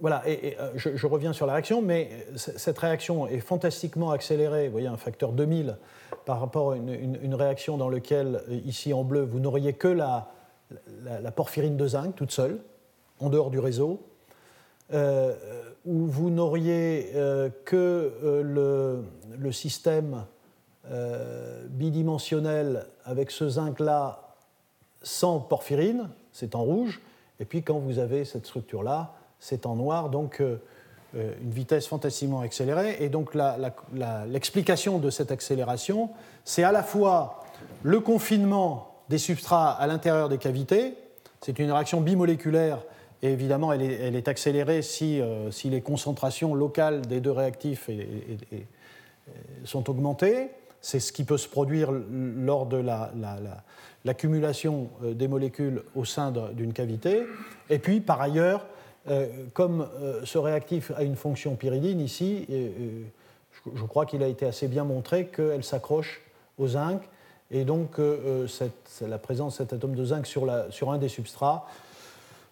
voilà, 0.02 0.22
et, 0.28 0.56
je, 0.74 1.06
reviens 1.06 1.32
sur 1.32 1.46
la 1.46 1.54
réaction, 1.54 1.80
mais 1.80 2.10
cette 2.36 2.78
réaction 2.78 3.26
est 3.26 3.40
fantastiquement 3.40 4.10
accélérée, 4.10 4.66
vous 4.66 4.72
voyez, 4.72 4.88
un 4.88 4.98
facteur 4.98 5.32
2000 5.32 5.78
par 6.26 6.40
rapport 6.40 6.72
à 6.72 6.76
une, 6.76 7.34
réaction 7.34 7.78
dans 7.78 7.88
laquelle, 7.88 8.42
ici 8.66 8.92
en 8.92 9.04
bleu, 9.04 9.22
vous 9.22 9.40
n'auriez 9.40 9.72
que 9.72 9.88
la, 9.88 10.28
porphyrine 11.34 11.76
de 11.76 11.86
zinc 11.86 12.14
toute 12.16 12.32
seule, 12.32 12.58
en 13.20 13.30
dehors 13.30 13.50
du 13.50 13.60
réseau, 13.60 14.00
où 15.84 16.06
vous 16.06 16.30
n'auriez 16.30 17.12
euh, 17.14 17.48
que 17.64 18.12
euh, 18.22 19.02
le, 19.38 19.52
système 19.52 20.24
euh, 20.90 21.66
bidimensionnel 21.68 22.86
avec 23.04 23.30
ce 23.30 23.48
zinc-là 23.48 24.36
sans 25.02 25.40
porphyrine, 25.40 26.08
c'est 26.32 26.54
en 26.54 26.62
rouge, 26.62 27.00
et 27.40 27.44
puis 27.44 27.62
quand 27.62 27.78
vous 27.78 27.98
avez 27.98 28.24
cette 28.24 28.46
structure-là, 28.46 29.14
c'est 29.44 29.66
en 29.66 29.74
noir, 29.74 30.08
donc 30.08 30.40
une 31.14 31.50
vitesse 31.50 31.88
fantastiquement 31.88 32.40
accélérée. 32.40 32.96
Et 33.00 33.08
donc 33.08 33.36
l'explication 34.28 34.98
de 34.98 35.10
cette 35.10 35.32
accélération, 35.32 36.10
c'est 36.44 36.62
à 36.62 36.70
la 36.70 36.84
fois 36.84 37.42
le 37.82 37.98
confinement 37.98 38.94
des 39.08 39.18
substrats 39.18 39.72
à 39.72 39.86
l'intérieur 39.88 40.28
des 40.28 40.38
cavités, 40.38 40.94
c'est 41.40 41.58
une 41.58 41.72
réaction 41.72 42.00
bimoléculaire 42.00 42.78
et 43.22 43.30
évidemment, 43.30 43.72
elle 43.72 43.82
est, 44.16 44.28
accélérée 44.28 44.82
si, 44.82 45.20
euh, 45.20 45.52
si, 45.52 45.70
les 45.70 45.80
concentrations 45.80 46.54
locales 46.54 47.02
des 47.02 47.20
deux 47.20 47.30
réactifs 47.30 47.88
sont 49.64 49.88
augmentées. 49.88 50.48
C'est 50.80 50.98
ce 50.98 51.12
qui 51.12 51.22
peut 51.22 51.38
se 51.38 51.48
produire 51.48 51.92
lors 51.92 52.66
de 52.66 52.84
l'accumulation 54.04 54.88
euh, 55.04 55.14
des 55.14 55.28
molécules 55.28 55.82
au 55.94 56.04
sein 56.04 56.32
d'une 56.52 56.72
cavité. 56.72 57.22
Et 57.70 57.78
puis, 57.78 58.00
par 58.00 58.20
ailleurs, 58.20 58.66
euh, 58.66 58.71
comme 59.52 59.88
ce 60.24 60.38
réactif 60.38 60.92
a 60.96 61.02
une 61.02 61.16
fonction 61.16 61.56
pyridine 61.56 62.00
ici, 62.00 62.46
je 63.74 63.84
crois 63.84 64.06
qu'il 64.06 64.22
a 64.22 64.28
été 64.28 64.46
assez 64.46 64.68
bien 64.68 64.84
montré 64.84 65.26
qu'elle 65.26 65.64
s'accroche 65.64 66.20
au 66.58 66.68
zinc. 66.68 67.02
Et 67.50 67.64
donc, 67.64 67.98
la 67.98 69.18
présence 69.18 69.54
de 69.54 69.58
cet 69.58 69.72
atome 69.72 69.94
de 69.94 70.04
zinc 70.04 70.26
sur, 70.26 70.46
sur 70.70 70.92
un 70.92 70.98
des 70.98 71.08
substrats 71.08 71.66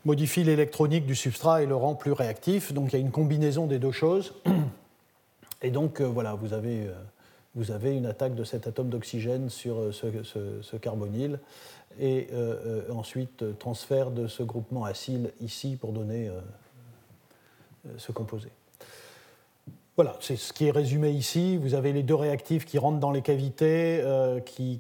modifie 0.05 0.45
l'électronique 0.45 1.07
du 1.07 1.15
substrat 1.15 1.63
et 1.63 1.67
le 1.67 1.77
rend 1.77 1.95
plus 1.95 2.13
réactif. 2.13 2.73
Donc 2.73 2.93
il 2.93 2.97
y 2.97 2.97
a 2.97 3.01
une 3.01 3.11
combinaison 3.11 3.67
des 3.67 3.79
deux 3.79 3.93
choses. 3.93 4.35
Et 5.63 5.71
donc 5.71 6.01
euh, 6.01 6.05
voilà, 6.05 6.35
vous 6.35 6.53
avez, 6.53 6.87
euh, 6.87 6.93
vous 7.55 7.71
avez, 7.71 7.97
une 7.97 8.07
attaque 8.07 8.35
de 8.35 8.45
cet 8.45 8.67
atome 8.67 8.89
d'oxygène 8.89 9.49
sur 9.49 9.79
euh, 9.79 9.93
ce, 9.93 10.77
carbonyle 10.77 11.39
et 11.99 12.29
ensuite 12.91 13.59
transfert 13.59 14.13
de 14.13 14.29
ce 14.29 14.45
groupement 14.45 14.85
acyle 14.85 15.33
ici 15.41 15.77
pour 15.77 15.93
donner 15.93 16.31
ce 17.99 18.13
composé. 18.13 18.49
voilà, 19.97 20.17
c'est 20.21 20.37
ce 20.37 20.53
qui 20.53 20.67
est 20.67 20.71
résumé 20.71 21.11
ici. 21.11 21.57
Vous 21.57 21.75
avez 21.75 21.93
les 21.93 22.05
deux 22.05 22.15
réactifs 22.15 22.65
qui 22.65 22.79
rentrent 22.79 23.01
dans 23.01 23.11
les 23.11 23.23
cavités, 23.23 24.05
qui, 24.47 24.79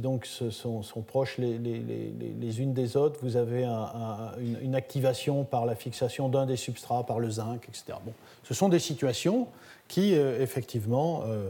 donc 0.00 0.26
sont, 0.26 0.82
proches 1.06 1.38
les, 1.38 2.60
unes 2.60 2.72
des 2.72 2.96
autres. 2.96 3.20
Vous 3.22 3.36
avez 3.36 3.64
une, 3.64 4.74
activation 4.74 5.44
par 5.44 5.66
la 5.66 5.74
fixation 5.74 6.28
d'un 6.28 6.46
des 6.46 6.56
substrats 6.56 7.04
par 7.04 7.20
le 7.20 7.30
zinc, 7.30 7.64
etc. 7.68 7.98
Bon, 8.04 8.12
ce 8.42 8.54
sont 8.54 8.68
des 8.68 8.78
situations 8.78 9.48
qui, 9.88 10.14
euh, 10.14 10.40
effectivement, 10.40 11.22
euh, 11.26 11.48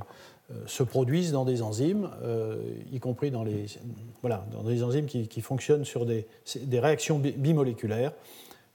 euh, 0.50 0.54
se 0.66 0.82
produisent 0.82 1.32
dans 1.32 1.44
des 1.44 1.62
enzymes, 1.62 2.10
y 2.92 3.00
compris 3.00 3.30
dans, 3.30 3.44
les, 3.44 3.66
voilà, 4.20 4.46
dans 4.52 4.62
des 4.62 4.82
enzymes 4.82 5.06
qui, 5.06 5.40
fonctionnent 5.40 5.84
sur 5.84 6.04
des, 6.04 6.26
des 6.60 6.80
réactions 6.80 7.18
bimoléculaires, 7.18 8.12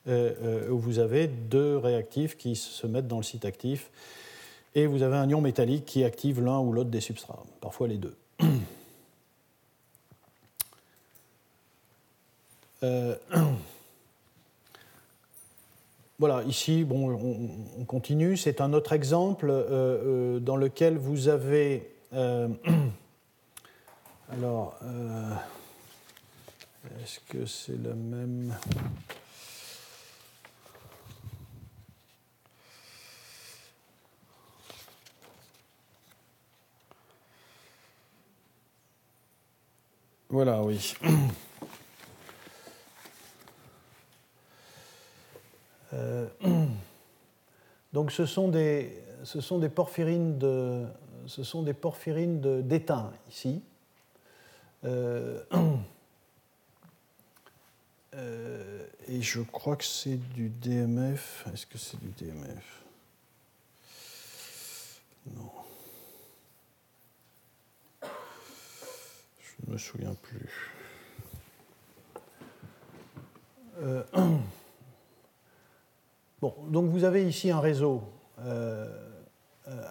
où 0.08 0.80
vous 0.80 0.98
avez 0.98 1.28
deux 1.28 1.78
réactifs 1.78 2.36
qui 2.38 2.56
se 2.56 2.88
mettent 2.88 3.08
dans 3.08 3.18
le 3.18 3.24
site 3.24 3.46
actif, 3.46 3.92
et 4.74 4.88
vous 4.88 5.04
avez 5.04 5.18
un 5.18 5.30
ion 5.30 5.42
métallique 5.42 5.86
qui 5.86 6.04
active 6.04 6.44
l'un 6.44 6.60
ou 6.60 6.72
l'autre 6.72 6.90
des 6.90 7.02
substrats, 7.02 7.44
parfois 7.62 7.88
les 7.88 7.98
deux. 7.98 8.16
Euh, 16.20 16.26
voilà, 16.26 16.44
ici, 16.44 16.84
bon, 16.84 17.12
on, 17.80 17.86
continue. 17.86 18.38
C'est 18.38 18.62
un 18.62 18.74
autre 18.74 18.94
exemple 18.94 19.50
euh, 19.50 20.36
euh, 20.36 20.40
dans 20.40 20.58
lequel 20.58 20.98
vous 20.98 21.28
avez. 21.28 21.96
alors, 24.32 24.80
est-ce 27.04 27.20
que 27.30 27.46
c'est 27.46 27.78
la 27.82 27.94
même? 27.94 28.56
Voilà, 40.30 40.62
oui. 40.62 40.94
Euh, 46.00 46.28
donc 47.94 48.12
ce 48.12 48.26
sont 48.26 48.48
des, 48.48 49.04
ce 49.24 49.42
sont 49.42 49.60
des 49.60 49.70
porphyrines 49.70 50.38
de, 50.38 50.86
ce 51.28 51.44
sont 51.44 51.64
des 51.64 51.74
porphyrines 51.74 52.62
d'étain 52.62 53.12
ici. 53.30 53.62
Euh, 54.86 55.44
euh, 58.16 58.86
et 59.08 59.22
je 59.22 59.42
crois 59.42 59.76
que 59.76 59.84
c'est 59.84 60.18
du 60.34 60.50
DMF. 60.50 61.46
Est-ce 61.54 61.66
que 61.66 61.78
c'est 61.78 62.00
du 62.00 62.10
DMF 62.10 62.84
Non. 65.36 65.52
Je 68.02 69.68
ne 69.68 69.74
me 69.74 69.78
souviens 69.78 70.16
plus. 70.22 70.72
Euh, 76.42 76.42
Bon, 76.42 76.54
donc 76.70 76.90
vous 76.90 77.04
avez 77.04 77.28
ici 77.28 77.52
un 77.52 77.60
réseau 77.60 78.02
euh, 78.46 78.88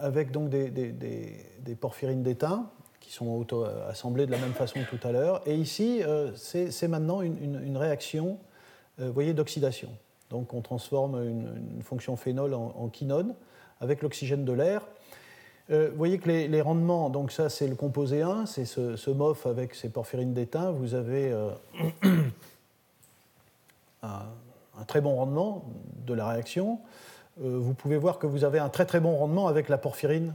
avec 0.01 0.31
donc 0.31 0.49
des, 0.49 1.77
porphyrines 1.79 2.23
d'étain 2.23 2.71
qui 3.01 3.13
sont 3.13 3.29
auto-assemblées 3.29 4.25
de 4.25 4.31
la 4.31 4.39
même 4.39 4.55
façon 4.55 4.81
que 4.81 4.97
tout 4.97 5.07
à 5.07 5.13
l'heure. 5.13 5.43
Et 5.47 5.55
ici, 5.55 6.03
euh, 6.03 6.33
c'est 6.35 6.89
maintenant 6.89 7.21
une, 7.21 7.77
réaction 7.77 8.39
euh, 9.01 9.33
d'oxydation. 9.35 9.91
Donc 10.31 10.55
on 10.55 10.63
transforme 10.63 11.23
une, 11.23 11.83
fonction 11.83 12.17
phénol 12.17 12.55
en, 12.55 12.89
quinone 12.89 13.35
avec 13.81 14.03
l'oxygène 14.03 14.45
de 14.45 14.53
l'air. 14.53 14.87
vous 15.69 15.97
voyez 15.97 16.19
que 16.19 16.31
les, 16.31 16.61
rendements, 16.63 17.11
donc 17.11 17.31
ça 17.31 17.51
c'est 17.51 17.69
le 17.69 17.77
composé 17.77 18.23
1, 18.23 18.47
c'est 18.47 18.65
ce, 18.65 18.97
ce, 18.97 19.11
MOF 19.11 19.47
avec 19.47 19.75
ces 19.75 19.91
porphyrines 19.91 20.33
d'étain. 20.33 20.71
Vous 20.71 20.95
avez 20.95 21.33
un, 24.03 24.23
un 24.81 24.85
très 24.85 25.01
bon 25.01 25.17
rendement 25.17 25.65
de 26.07 26.15
la 26.15 26.29
réaction, 26.29 26.79
euh, 27.43 27.59
vous 27.59 27.75
pouvez 27.75 27.97
voir 27.97 28.19
que 28.19 28.27
vous 28.27 28.45
avez 28.45 28.59
un 28.59 28.69
très 28.69 28.87
très 28.87 29.01
bon 29.01 29.17
rendement 29.17 29.47
avec 29.47 29.69
la 29.69 29.79
porphyrine 29.79 30.35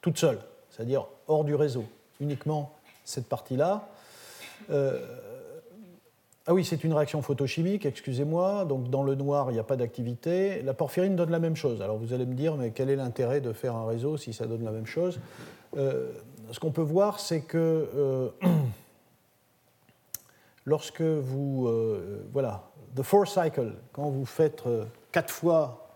toute 0.00 0.18
seule, 0.18 0.38
c'est-à-dire 0.70 1.06
hors 1.28 1.44
du 1.44 1.54
réseau, 1.54 1.84
uniquement 2.20 2.72
cette 3.04 3.28
partie-là. 3.28 3.88
Euh, 4.70 5.00
ah 6.46 6.54
oui, 6.54 6.64
c'est 6.64 6.84
une 6.84 6.92
réaction 6.92 7.22
photochimique, 7.22 7.86
excusez-moi, 7.86 8.64
donc 8.66 8.88
dans 8.88 9.02
le 9.02 9.14
noir, 9.14 9.50
il 9.50 9.54
n'y 9.54 9.58
a 9.58 9.64
pas 9.64 9.76
d'activité. 9.76 10.62
La 10.62 10.74
porphyrine 10.74 11.16
donne 11.16 11.30
la 11.30 11.40
même 11.40 11.56
chose. 11.56 11.82
Alors 11.82 11.96
vous 11.96 12.12
allez 12.12 12.26
me 12.26 12.34
dire, 12.34 12.56
mais 12.56 12.70
quel 12.70 12.88
est 12.88 12.96
l'intérêt 12.96 13.40
de 13.40 13.52
faire 13.52 13.74
un 13.74 13.86
réseau 13.86 14.16
si 14.16 14.32
ça 14.32 14.46
donne 14.46 14.64
la 14.64 14.70
même 14.70 14.86
chose? 14.86 15.18
Euh, 15.76 16.12
Ce 16.52 16.60
qu'on 16.60 16.70
peut 16.70 16.82
voir, 16.82 17.18
c'est 17.18 17.40
que 17.40 18.32
lorsque 20.66 21.02
vous... 21.02 21.68
voilà, 22.32 22.70
the 22.96 23.02
four 23.02 23.28
cycle, 23.28 23.74
quand 23.92 24.10
vous 24.10 24.26
faites 24.26 24.66
euh, 24.66 24.84
quatre 25.12 25.32
fois 25.32 25.88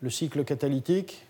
le 0.00 0.10
cycle 0.10 0.44
catalytique, 0.44 1.26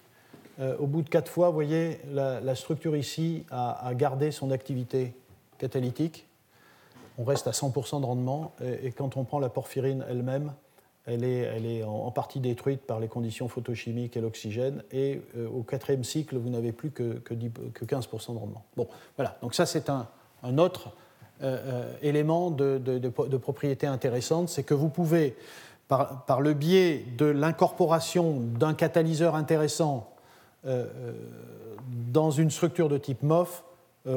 euh, 0.61 0.77
au 0.79 0.87
bout 0.87 1.03
de 1.03 1.09
quatre 1.09 1.31
fois, 1.31 1.49
vous 1.49 1.55
voyez, 1.55 2.01
la, 2.12 2.55
structure 2.55 2.97
ici 2.97 3.45
a, 3.51 3.93
gardé 3.95 4.31
son 4.31 4.51
activité 4.51 5.14
catalytique. 5.59 6.27
On 7.19 7.25
reste 7.25 7.47
à 7.47 7.51
100% 7.51 8.01
de 8.01 8.07
rendement. 8.07 8.53
Et, 8.83 8.93
quand 8.93 9.17
on 9.17 9.25
prend 9.25 9.39
la 9.39 9.49
porphyrine 9.49 10.05
elle-même, 10.09 10.53
elle 11.07 11.25
est, 11.25 11.39
elle 11.39 11.67
est 11.67 11.85
en, 11.85 12.11
partie 12.11 12.41
détruite 12.41 12.83
par 12.83 13.01
les 13.01 13.09
conditions 13.09 13.49
photochimiques 13.49 14.17
et 14.17 14.21
l'oxygène. 14.21 14.83
Et 14.93 15.21
euh, 15.37 15.49
au 15.49 15.62
quatrième 15.62 16.05
cycle, 16.05 16.37
vous 16.37 16.51
n'avez 16.51 16.73
plus 16.73 16.91
que, 16.91 17.14
que, 17.19 17.35
15% 17.35 18.35
de 18.35 18.39
rendement. 18.39 18.64
Bon, 18.77 18.89
voilà. 19.17 19.39
Donc 19.43 19.55
ça, 19.55 19.67
c'est 19.67 19.89
un, 19.91 20.09
autre 20.59 20.91
élément 22.03 22.51
de, 22.51 23.37
propriété 23.39 23.87
intéressante, 23.87 24.49
c'est 24.49 24.62
que 24.62 24.74
vous 24.74 24.89
pouvez, 24.89 25.37
par, 25.89 26.41
le 26.41 26.55
biais 26.55 27.05
de 27.16 27.26
l'incorporation 27.26 28.41
d'un 28.41 28.74
catalyseur 28.74 29.34
intéressant 29.34 30.11
euh, 30.66 30.87
dans 32.12 32.30
une 32.30 32.51
structure 32.51 32.89
de 32.89 32.99
type 32.99 33.22
MOF, 33.22 33.64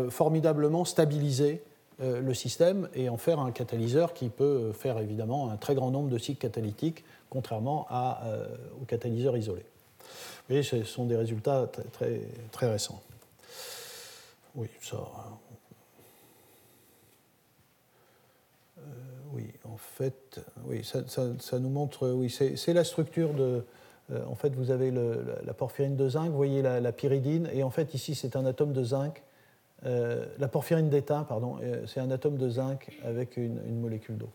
formidablement 0.09 0.86
stabiliser 0.86 1.63
le 1.99 2.34
système 2.36 2.88
et 2.93 3.09
en 3.09 3.17
faire 3.17 3.39
un 3.39 3.49
catalyseur 3.49 4.13
qui 4.13 4.30
peut 4.30 4.72
faire 4.72 4.99
évidemment 4.99 5.49
un 5.49 5.57
très 5.57 5.74
grand 5.74 5.89
nombre 5.89 6.09
de 6.09 6.17
cycles 6.20 6.39
catalytiques, 6.39 7.03
contrairement 7.32 7.88
à, 7.89 8.22
aux 8.80 8.86
catalyseurs 8.86 9.36
isolés. 9.36 9.65
Vous 10.49 10.55
voyez, 10.55 10.63
ce 10.63 10.84
sont 10.84 11.05
des 11.05 11.15
résultats 11.15 11.67
très, 11.91 12.22
très 12.51 12.72
récents. 12.72 13.01
Oui, 14.55 14.67
ça, 14.82 14.97
oui, 19.34 19.47
en 19.63 19.77
fait, 19.77 20.39
oui, 20.65 20.84
ça, 20.84 21.59
nous 21.59 21.69
montre, 21.69 22.09
oui, 22.09 22.30
c'est 22.30 22.73
la 22.73 22.84
structure 22.84 23.34
de. 23.34 23.63
Euh, 24.11 24.25
en 24.27 24.36
fait, 24.36 24.49
vous 24.55 24.71
avez 24.71 24.91
la, 24.91 25.53
porphyrine 25.53 25.95
de 25.95 26.09
zinc, 26.09 26.30
vous 26.30 26.36
voyez 26.36 26.61
la, 26.61 26.91
pyridine, 26.91 27.47
et 27.53 27.63
en 27.63 27.69
fait, 27.69 27.93
ici, 27.93 28.15
c'est 28.15 28.36
un 28.36 28.45
atome 28.45 28.73
de 28.73 28.84
zinc. 28.84 29.21
Euh, 29.86 30.25
la 30.39 30.47
porphyrine 30.47 30.89
d'étain, 30.89 31.23
pardon, 31.23 31.57
euh, 31.61 31.86
c'est 31.88 31.99
un 31.99 32.11
atome 32.11 32.38
de 32.38 32.49
zinc 32.49 32.89
avec 33.03 33.38
une, 33.38 33.80
molécule 33.80 34.17
d'eau. 34.17 34.30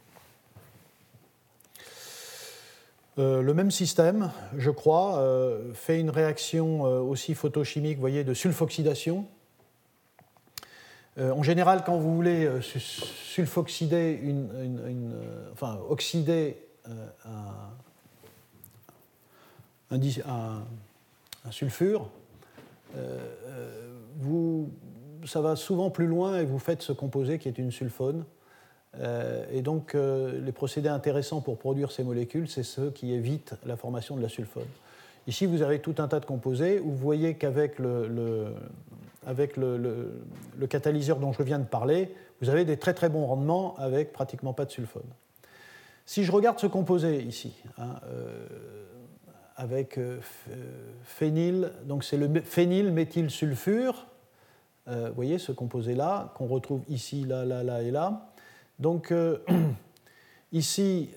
le 3.16 3.52
même 3.52 3.70
système, 3.70 4.30
je 4.56 4.70
crois, 4.70 5.22
fait 5.74 6.00
une 6.00 6.10
réaction 6.10 6.82
aussi 6.82 7.34
photochimique, 7.34 7.96
vous 7.96 8.00
voyez, 8.00 8.24
de 8.24 8.34
sulfoxydation 8.34 9.26
euh, 11.18 11.30
en 11.30 11.42
général, 11.42 11.84
quand 11.84 11.96
vous 11.96 12.14
voulez 12.14 12.44
euh, 12.44 12.60
sulfoxyder, 12.60 14.20
euh, 14.24 15.52
enfin 15.52 15.78
oxyder 15.88 16.56
un, 19.90 20.62
sulfure, 21.50 22.10
ça 25.26 25.40
va 25.40 25.56
souvent 25.56 25.90
plus 25.90 26.06
loin 26.06 26.38
et 26.40 26.44
vous 26.44 26.58
faites 26.58 26.82
ce 26.82 26.92
composé 26.92 27.38
qui 27.38 27.48
est 27.48 27.58
une 27.58 27.70
sulfone. 27.70 28.24
et 29.50 29.62
donc, 29.62 29.94
les 29.94 30.52
procédés 30.52 30.88
intéressants 30.88 31.40
pour 31.40 31.58
produire 31.58 31.92
ces 31.92 32.02
molécules, 32.02 32.48
c'est 32.48 32.62
ceux 32.64 32.90
qui 32.90 33.12
évitent 33.12 33.54
la 33.64 33.76
formation 33.76 34.16
de 34.16 34.22
la 34.22 34.28
sulfone. 34.28 34.66
Ici, 35.26 35.46
vous 35.46 35.62
avez 35.62 35.78
tout 35.78 35.94
un 35.98 36.08
tas 36.08 36.20
de 36.20 36.26
composés 36.26 36.80
où 36.80 36.90
vous 36.90 36.96
voyez 36.96 37.34
qu'avec 37.34 37.78
le, 37.78 38.52
avec 39.26 39.56
le, 39.56 40.22
catalyseur 40.68 41.18
dont 41.18 41.32
je 41.32 41.42
viens 41.42 41.58
de 41.58 41.64
parler, 41.64 42.14
vous 42.40 42.48
avez 42.48 42.64
des 42.64 42.76
très 42.76 42.94
très 42.94 43.08
bons 43.08 43.26
rendements 43.26 43.74
avec 43.78 44.12
pratiquement 44.12 44.52
pas 44.52 44.64
de 44.64 44.70
sulfone. 44.70 45.02
Si 46.06 46.24
je 46.24 46.32
regarde 46.32 46.58
ce 46.58 46.66
composé 46.66 47.22
ici, 47.22 47.54
hein, 47.78 48.00
euh, 48.06 48.46
avec 49.56 49.98
euh, 49.98 50.18
phényl, 51.02 51.70
donc 51.84 52.04
c'est 52.04 52.16
le 52.16 52.28
phénylméthylsulfure, 52.42 54.06
euh, 54.88 55.08
vous 55.08 55.14
voyez 55.14 55.38
ce 55.38 55.52
composé-là, 55.52 56.32
qu'on 56.36 56.46
retrouve 56.46 56.82
ici, 56.88 57.24
là, 57.24 57.44
là, 57.44 57.62
là 57.62 57.82
et 57.82 57.90
là. 57.90 58.26
Donc 58.78 59.14
ici, 60.52 61.10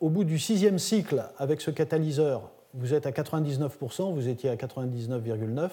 au 0.00 0.08
bout 0.10 0.24
du 0.24 0.38
sixième 0.38 0.78
cycle, 0.78 1.24
avec 1.38 1.60
ce 1.60 1.70
catalyseur, 1.70 2.50
vous 2.74 2.94
êtes 2.94 3.06
à 3.06 3.10
99%, 3.10 4.12
vous 4.12 4.28
étiez 4.28 4.50
à 4.50 4.56
99,9%. 4.56 5.70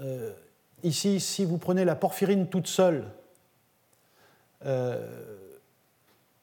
Euh, 0.00 0.04
euh, 0.04 0.30
ici, 0.82 1.20
si 1.20 1.44
vous 1.44 1.58
prenez 1.58 1.84
la 1.84 1.94
porphyrine 1.94 2.46
toute 2.48 2.66
seule, 2.66 3.04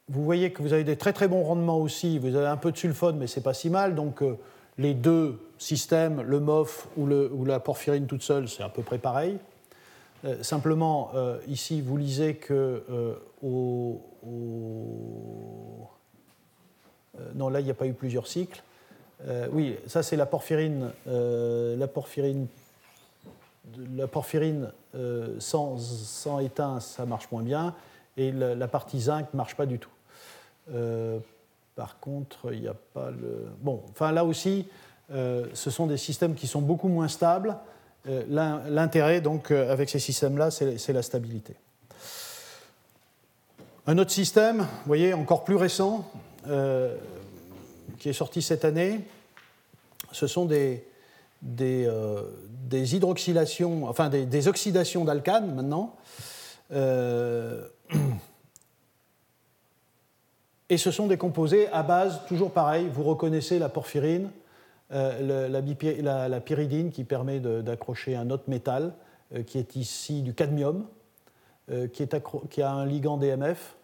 vous 0.08 0.24
voyez 0.24 0.52
que 0.52 0.62
vous 0.62 0.72
avez 0.72 0.84
des 0.84 0.96
très 0.96 1.12
très 1.12 1.26
bons 1.26 1.42
rendements 1.42 1.78
aussi. 1.78 2.18
Vous 2.18 2.36
avez 2.36 2.46
un 2.46 2.56
peu 2.56 2.70
de 2.70 2.76
sulfone, 2.76 3.16
mais 3.16 3.26
ce 3.26 3.40
n'est 3.40 3.42
pas 3.42 3.54
si 3.54 3.68
mal. 3.68 3.94
Donc 3.94 4.22
les 4.78 4.94
deux 4.94 5.40
systèmes, 5.58 6.20
le 6.22 6.38
MOF 6.38 6.86
ou, 6.96 7.44
la 7.44 7.58
porphyrine 7.58 8.06
toute 8.06 8.22
seule, 8.22 8.48
c'est 8.48 8.62
à 8.62 8.68
peu 8.68 8.82
près 8.82 8.98
pareil. 8.98 9.38
simplement, 10.42 11.10
ici, 11.48 11.80
vous 11.80 11.96
lisez 11.96 12.36
que 12.36 13.16
au, 13.42 14.00
non, 17.34 17.48
là, 17.48 17.58
il 17.58 17.64
n'y 17.64 17.70
a 17.72 17.74
pas 17.74 17.86
eu 17.86 17.92
plusieurs 17.92 18.28
cycles. 18.28 18.62
Euh, 19.28 19.46
oui, 19.52 19.76
ça 19.86 20.02
c'est 20.02 20.16
la 20.16 20.26
porphyrine, 20.26 20.90
euh, 21.06 21.76
la 21.76 21.86
porphyrine, 21.86 22.46
la 23.96 24.06
porphyrine 24.06 24.72
euh, 24.94 25.36
sans, 25.38 25.78
sans, 25.78 26.40
étain, 26.40 26.80
ça 26.80 27.06
marche 27.06 27.30
moins 27.30 27.42
bien, 27.42 27.74
et 28.16 28.32
la, 28.32 28.68
partie 28.68 29.00
zinc 29.00 29.28
ne 29.32 29.36
marche 29.36 29.56
pas 29.56 29.66
du 29.66 29.78
tout. 29.78 29.90
par 31.74 31.98
contre, 31.98 32.52
il 32.52 32.60
n'y 32.60 32.68
a 32.68 32.74
pas 32.74 33.10
le. 33.10 33.48
Bon, 33.60 33.82
enfin 33.90 34.12
là 34.12 34.24
aussi, 34.24 34.66
ce 35.10 35.70
sont 35.70 35.86
des 35.86 35.96
systèmes 35.96 36.34
qui 36.34 36.46
sont 36.46 36.60
beaucoup 36.60 36.88
moins 36.88 37.08
stables. 37.08 37.56
L'intérêt, 38.28 39.22
donc, 39.22 39.50
avec 39.50 39.88
ces 39.88 39.98
systèmes-là, 39.98 40.50
c'est 40.50 40.92
la 40.92 41.00
stabilité. 41.00 41.54
Un 43.86 43.96
autre 43.96 44.10
système, 44.10 44.58
vous 44.58 44.86
voyez, 44.86 45.14
encore 45.14 45.44
plus 45.44 45.56
récent, 45.56 46.06
qui 47.98 48.10
est 48.10 48.12
sorti 48.12 48.42
cette 48.42 48.66
année, 48.66 49.00
ce 50.12 50.26
sont 50.26 50.44
des, 50.44 50.84
des, 51.42 51.86
euh, 51.86 52.22
hydroxylations, 52.72 53.86
enfin 53.88 54.08
des, 54.08 54.48
oxydations 54.48 55.04
d'alcanes 55.04 55.54
maintenant. 55.54 55.96
Euh, 56.72 57.68
et 60.70 60.78
ce 60.78 60.90
sont 60.90 61.06
des 61.06 61.18
composés 61.18 61.68
à 61.68 61.82
base, 61.82 62.20
toujours 62.26 62.52
pareil, 62.52 62.88
vous 62.90 63.02
reconnaissez 63.02 63.58
la 63.58 63.68
porphyrine, 63.68 64.30
euh, 64.92 65.48
la, 65.48 66.40
pyridine 66.40 66.90
qui 66.90 67.04
permet 67.04 67.40
d'accrocher 67.40 68.16
un 68.16 68.30
autre 68.30 68.44
métal, 68.48 68.94
qui 69.46 69.58
est 69.58 69.76
ici 69.76 70.22
du 70.22 70.34
cadmium, 70.34 70.86
qui, 71.92 72.02
est 72.02 72.22
qui, 72.50 72.62
a 72.62 72.70
un 72.70 72.84
ligand 72.84 73.16
DMF, 73.16 73.76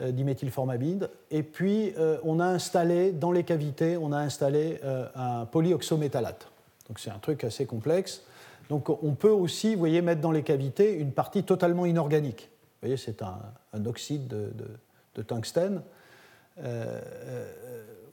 diméthylformamide. 0.00 1.08
Et 1.30 1.44
puis, 1.44 1.94
euh, 1.98 2.18
on 2.24 2.40
a 2.40 2.46
installé, 2.46 3.12
dans 3.12 3.30
les 3.30 3.44
cavités, 3.44 3.96
on 3.96 4.12
a 4.12 4.18
installé 4.18 4.80
euh, 4.82 5.06
un 5.14 5.46
polyoxométallate. 5.46 6.48
Donc, 6.88 6.98
c'est 6.98 7.10
un 7.10 7.18
truc 7.18 7.44
assez 7.44 7.64
complexe. 7.64 8.22
Donc, 8.68 8.90
on 8.90 9.14
peut 9.14 9.30
aussi, 9.30 9.74
vous 9.74 9.78
voyez, 9.78 10.02
mettre 10.02 10.20
dans 10.20 10.32
les 10.32 10.42
cavités 10.42 10.94
une 10.94 11.12
partie 11.12 11.44
totalement 11.44 11.86
inorganique. 11.86 12.48
Vous 12.50 12.88
voyez, 12.88 12.96
c'est 12.96 13.22
un, 13.22 13.86
oxyde 13.86 14.26
de, 14.26 15.22
tungstène. 15.22 15.82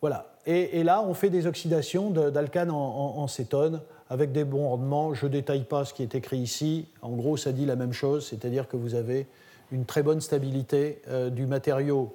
voilà. 0.01 0.31
Et, 0.45 0.83
là, 0.83 1.01
on 1.01 1.13
fait 1.13 1.29
des 1.29 1.47
oxydations 1.47 2.09
d'alcane 2.09 2.71
en, 2.71 3.27
cétone 3.27 3.81
avec 4.09 4.31
des 4.31 4.43
bons 4.43 4.69
rendements. 4.69 5.13
Je 5.13 5.25
ne 5.25 5.31
détaille 5.31 5.63
pas 5.63 5.85
ce 5.85 5.93
qui 5.93 6.03
est 6.03 6.15
écrit 6.15 6.39
ici. 6.39 6.87
En 7.01 7.11
gros, 7.11 7.37
ça 7.37 7.51
dit 7.51 7.65
la 7.65 7.75
même 7.75 7.93
chose, 7.93 8.27
c'est-à-dire 8.27 8.67
que 8.67 8.77
vous 8.77 8.95
avez 8.95 9.27
une 9.71 9.85
très 9.85 10.03
bonne 10.03 10.21
stabilité 10.21 11.01
euh, 11.07 11.29
du 11.29 11.45
matériau 11.45 12.13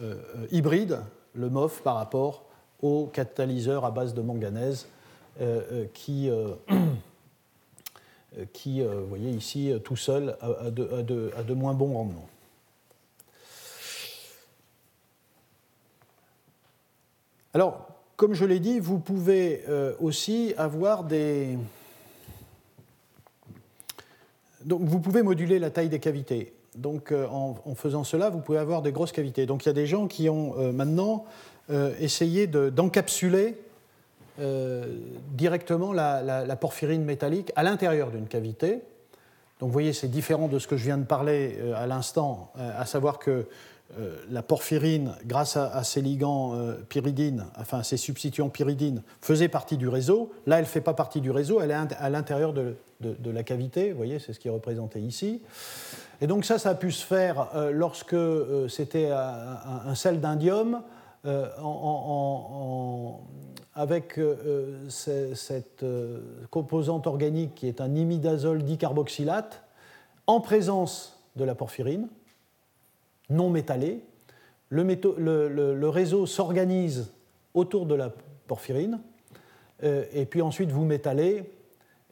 euh, 0.00 0.16
euh, 0.36 0.46
hybride, 0.50 1.00
le 1.34 1.50
MOF, 1.50 1.82
par 1.82 1.96
rapport 1.96 2.44
au 2.82 3.06
catalyseur 3.06 3.84
à 3.84 3.90
base 3.90 4.14
de 4.14 4.20
manganèse 4.20 4.88
qui, 5.94 6.30
qui 8.52 8.82
vous 8.82 9.06
voyez 9.08 9.30
ici, 9.30 9.72
tout 9.82 9.96
seul, 9.96 10.36
a, 10.40 10.70
de, 10.70 11.54
moins 11.54 11.72
bons 11.72 11.94
rendements. 11.94 12.28
Alors, 17.52 17.88
comme 18.16 18.34
je 18.34 18.44
l'ai 18.44 18.60
dit, 18.60 18.78
vous 18.78 18.98
pouvez 18.98 19.64
aussi 19.98 20.54
avoir 20.56 21.02
des... 21.02 21.58
Donc, 24.64 24.82
vous 24.82 25.00
pouvez 25.00 25.22
moduler 25.22 25.58
la 25.58 25.70
taille 25.70 25.88
des 25.88 26.00
cavités 26.00 26.53
donc 26.76 27.12
euh, 27.12 27.26
en, 27.28 27.74
faisant 27.74 28.04
cela, 28.04 28.30
vous 28.30 28.40
pouvez 28.40 28.58
avoir 28.58 28.82
des 28.82 28.92
grosses 28.92 29.12
cavités. 29.12 29.46
Donc 29.46 29.64
il 29.64 29.68
y 29.68 29.70
a 29.70 29.74
des 29.74 29.86
gens 29.86 30.06
qui 30.06 30.28
ont 30.28 30.54
euh, 30.58 30.72
maintenant 30.72 31.24
euh, 31.70 31.94
essayé 32.00 32.46
d'encapsuler 32.46 33.56
directement 35.30 35.92
la, 35.92 36.56
porphyrine 36.60 37.04
métallique 37.04 37.52
à 37.54 37.62
l'intérieur 37.62 38.10
d'une 38.10 38.26
cavité. 38.26 38.82
Donc 39.60 39.68
vous 39.68 39.72
voyez, 39.72 39.92
c'est 39.92 40.08
différent 40.08 40.48
de 40.48 40.58
ce 40.58 40.66
que 40.66 40.76
je 40.76 40.82
viens 40.82 40.98
de 40.98 41.04
parler 41.04 41.56
à 41.76 41.86
l'instant, 41.86 42.52
à 42.58 42.84
savoir 42.84 43.20
que 43.20 43.46
la 44.28 44.42
porphyrine, 44.42 45.12
grâce 45.24 45.56
à, 45.56 45.84
ses 45.84 46.02
ligands 46.02 46.58
pyridines, 46.88 47.46
enfin 47.56 47.84
ses 47.84 47.96
substituants 47.96 48.48
pyridines, 48.48 49.04
faisait 49.20 49.46
partie 49.46 49.76
du 49.76 49.86
réseau. 49.86 50.32
Là, 50.46 50.56
elle 50.56 50.64
ne 50.64 50.68
fait 50.68 50.80
pas 50.80 50.94
partie 50.94 51.20
du 51.20 51.30
réseau, 51.30 51.60
elle 51.60 51.70
est 51.70 51.94
à 51.96 52.10
l'intérieur 52.10 52.52
de, 52.52 52.74
de, 53.00 53.30
la 53.30 53.42
cavité. 53.44 53.90
Vous 53.90 53.96
voyez, 53.96 54.18
c'est 54.18 54.32
ce 54.32 54.40
qui 54.40 54.48
est 54.48 54.52
représenté 54.52 55.00
ici. 55.00 55.42
Et 56.20 56.26
donc 56.26 56.44
ça, 56.44 56.58
ça 56.58 56.70
a 56.70 56.74
pu 56.74 56.92
se 56.92 57.04
faire 57.04 57.50
euh, 57.54 57.70
lorsque 57.70 58.14
euh, 58.14 58.68
c'était 58.68 59.10
un, 59.10 59.94
sel 59.94 60.20
d'indium 60.20 60.82
euh, 61.26 61.48
avec 63.74 64.20
cette 64.88 65.84
composante 66.50 67.06
organique 67.06 67.54
qui 67.54 67.66
est 67.66 67.80
un 67.80 67.94
imidazole 67.94 68.62
dicarboxylate 68.62 69.62
en 70.26 70.40
présence 70.40 71.20
de 71.36 71.44
la 71.44 71.54
porphyrine, 71.54 72.08
non 73.30 73.50
métallée. 73.50 74.04
Le, 74.68 75.88
réseau 75.88 76.26
s'organise 76.26 77.12
autour 77.52 77.86
de 77.86 77.94
la 77.94 78.12
porphyrine, 78.46 79.00
et 79.82 80.26
puis 80.26 80.40
ensuite 80.40 80.70
vous 80.70 80.84
métallez, 80.84 81.50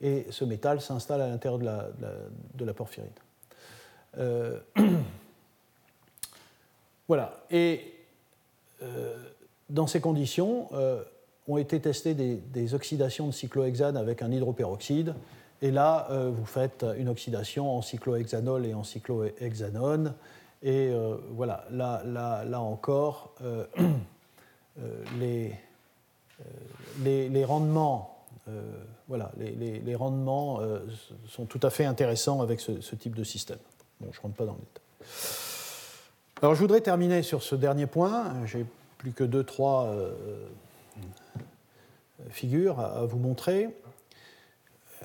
et 0.00 0.26
ce 0.30 0.44
métal 0.44 0.80
s'installe 0.80 1.20
à 1.20 1.28
l'intérieur 1.28 1.59
de 1.59 2.64
la 2.64 2.74
porphyrine. 2.74 3.12
Euh, 4.18 4.58
voilà. 7.08 7.44
Et 7.50 7.80
euh, 8.82 9.16
dans 9.70 9.86
ces 9.86 10.00
conditions, 10.00 10.68
euh, 10.72 11.02
ont 11.48 11.58
été 11.58 11.80
testées 11.80 12.14
des, 12.14 12.74
oxydations 12.74 13.26
de 13.26 13.32
cyclohexane 13.32 13.96
avec 13.96 14.22
un 14.22 14.30
hydroperoxyde. 14.30 15.14
Et 15.60 15.70
là, 15.72 16.08
vous 16.10 16.44
faites 16.44 16.84
une 16.96 17.08
oxydation 17.08 17.76
en 17.76 17.82
cyclohexanol 17.82 18.64
et 18.64 18.74
en 18.74 18.84
cyclohexanone. 18.84 20.14
Et 20.62 20.92
voilà, 21.30 21.64
là, 21.72 22.02
là, 22.04 22.44
là 22.44 22.60
encore, 22.60 23.34
les, 25.18 25.52
les, 27.02 27.44
rendements, 27.44 28.24
voilà, 29.08 29.32
les, 29.36 29.94
rendements 29.96 30.60
sont 31.28 31.44
tout 31.46 31.60
à 31.64 31.70
fait 31.70 31.84
intéressants 31.84 32.40
avec 32.40 32.60
ce 32.60 32.94
type 32.94 33.16
de 33.16 33.24
système 33.24 33.58
je 34.11 34.18
ne 34.18 34.22
rentre 34.22 34.34
pas 34.34 34.46
dans 34.46 34.55
le 34.55 34.59
détail. 34.59 35.09
Alors, 36.40 36.55
je 36.55 36.61
voudrais 36.61 36.80
terminer 36.80 37.22
sur 37.22 37.42
ce 37.42 37.55
dernier 37.55 37.86
point. 37.86 38.32
J'ai 38.46 38.66
plus 38.98 39.12
que 39.12 39.24
deux, 39.24 39.44
trois 39.44 39.86
euh, 39.86 40.12
figures 42.30 42.80
à, 42.80 43.05
vous 43.05 43.18
montrer. 43.18 43.68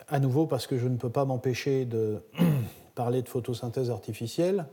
À 0.10 0.20
nouveau, 0.20 0.48
parce 0.48 0.68
que 0.68 0.78
je 0.78 0.88
ne 0.88 0.98
peux 0.98 1.10
pas 1.10 1.26
m'empêcher 1.26 1.86
de 1.86 2.22
parler 2.96 3.22
de 3.22 3.30
photosynthèse 3.30 3.92
artificielle, 3.92 4.66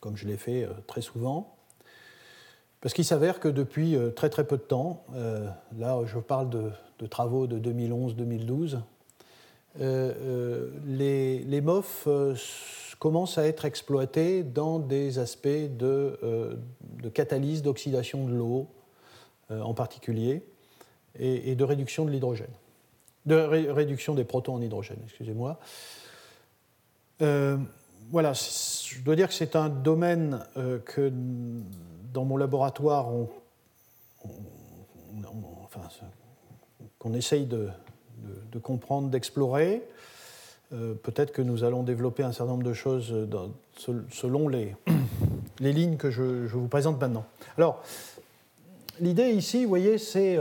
comme 0.00 0.16
je 0.16 0.26
l'ai 0.26 0.36
fait 0.36 0.64
euh, 0.64 0.70
très 0.86 1.00
souvent. 1.00 1.54
Parce 2.80 2.94
qu'il 2.94 3.04
s'avère 3.04 3.40
que 3.40 3.48
depuis 3.48 3.96
euh, 3.96 4.10
très 4.10 4.30
très 4.30 4.44
peu 4.44 4.56
de 4.56 4.62
temps, 4.62 5.04
là 5.76 6.00
je 6.06 6.18
parle 6.18 6.48
de, 6.48 6.70
de 6.98 7.06
travaux 7.06 7.46
de 7.46 7.58
2011-2012, 7.58 8.74
euh, 8.74 8.76
euh, 8.76 8.78
les, 9.76 11.38
les, 11.40 11.60
MOF 11.60 12.04
euh, 12.06 12.34
commencent 12.98 13.38
à 13.38 13.46
être 13.46 13.64
exploités 13.64 14.42
dans 14.42 14.78
des 14.78 15.18
aspects 15.18 15.48
de, 15.48 16.58
catalyse, 17.14 17.62
d'oxydation 17.62 18.26
de 18.26 18.34
l'eau 18.34 18.66
en 19.50 19.72
particulier, 19.72 20.42
et, 21.18 21.54
de 21.54 21.64
réduction 21.64 22.04
de 22.04 22.10
l'hydrogène, 22.10 22.52
de 23.24 23.34
réduction 23.34 24.14
des 24.14 24.24
protons 24.24 24.56
en 24.56 24.60
hydrogène, 24.60 24.98
excusez-moi. 25.04 25.58
voilà, 27.18 28.32
je 28.34 29.00
dois 29.02 29.16
dire 29.16 29.28
que 29.28 29.34
c'est 29.34 29.56
un 29.56 29.70
domaine 29.70 30.44
que 30.84 31.10
dans 32.12 32.24
mon 32.24 32.36
laboratoire, 32.36 33.08
on, 33.08 33.28
qu'on 36.98 37.14
essaye 37.14 37.46
de, 37.46 37.68
de, 38.52 38.58
comprendre, 38.58 39.08
d'explorer. 39.08 39.82
Euh, 40.72 40.94
peut-être 40.94 41.32
que 41.32 41.42
nous 41.42 41.64
allons 41.64 41.82
développer 41.82 42.22
un 42.22 42.32
certain 42.32 42.52
nombre 42.52 42.64
de 42.64 42.74
choses 42.74 43.14
selon 44.10 44.48
les, 44.48 44.76
les 45.60 45.72
lignes 45.72 45.96
que 45.96 46.10
je, 46.10 46.22
vous 46.46 46.68
présente 46.68 47.00
maintenant. 47.00 47.24
Alors, 47.56 47.82
l'idée 49.00 49.30
ici, 49.30 49.62
vous 49.62 49.68
voyez, 49.68 49.98
c'est, 49.98 50.38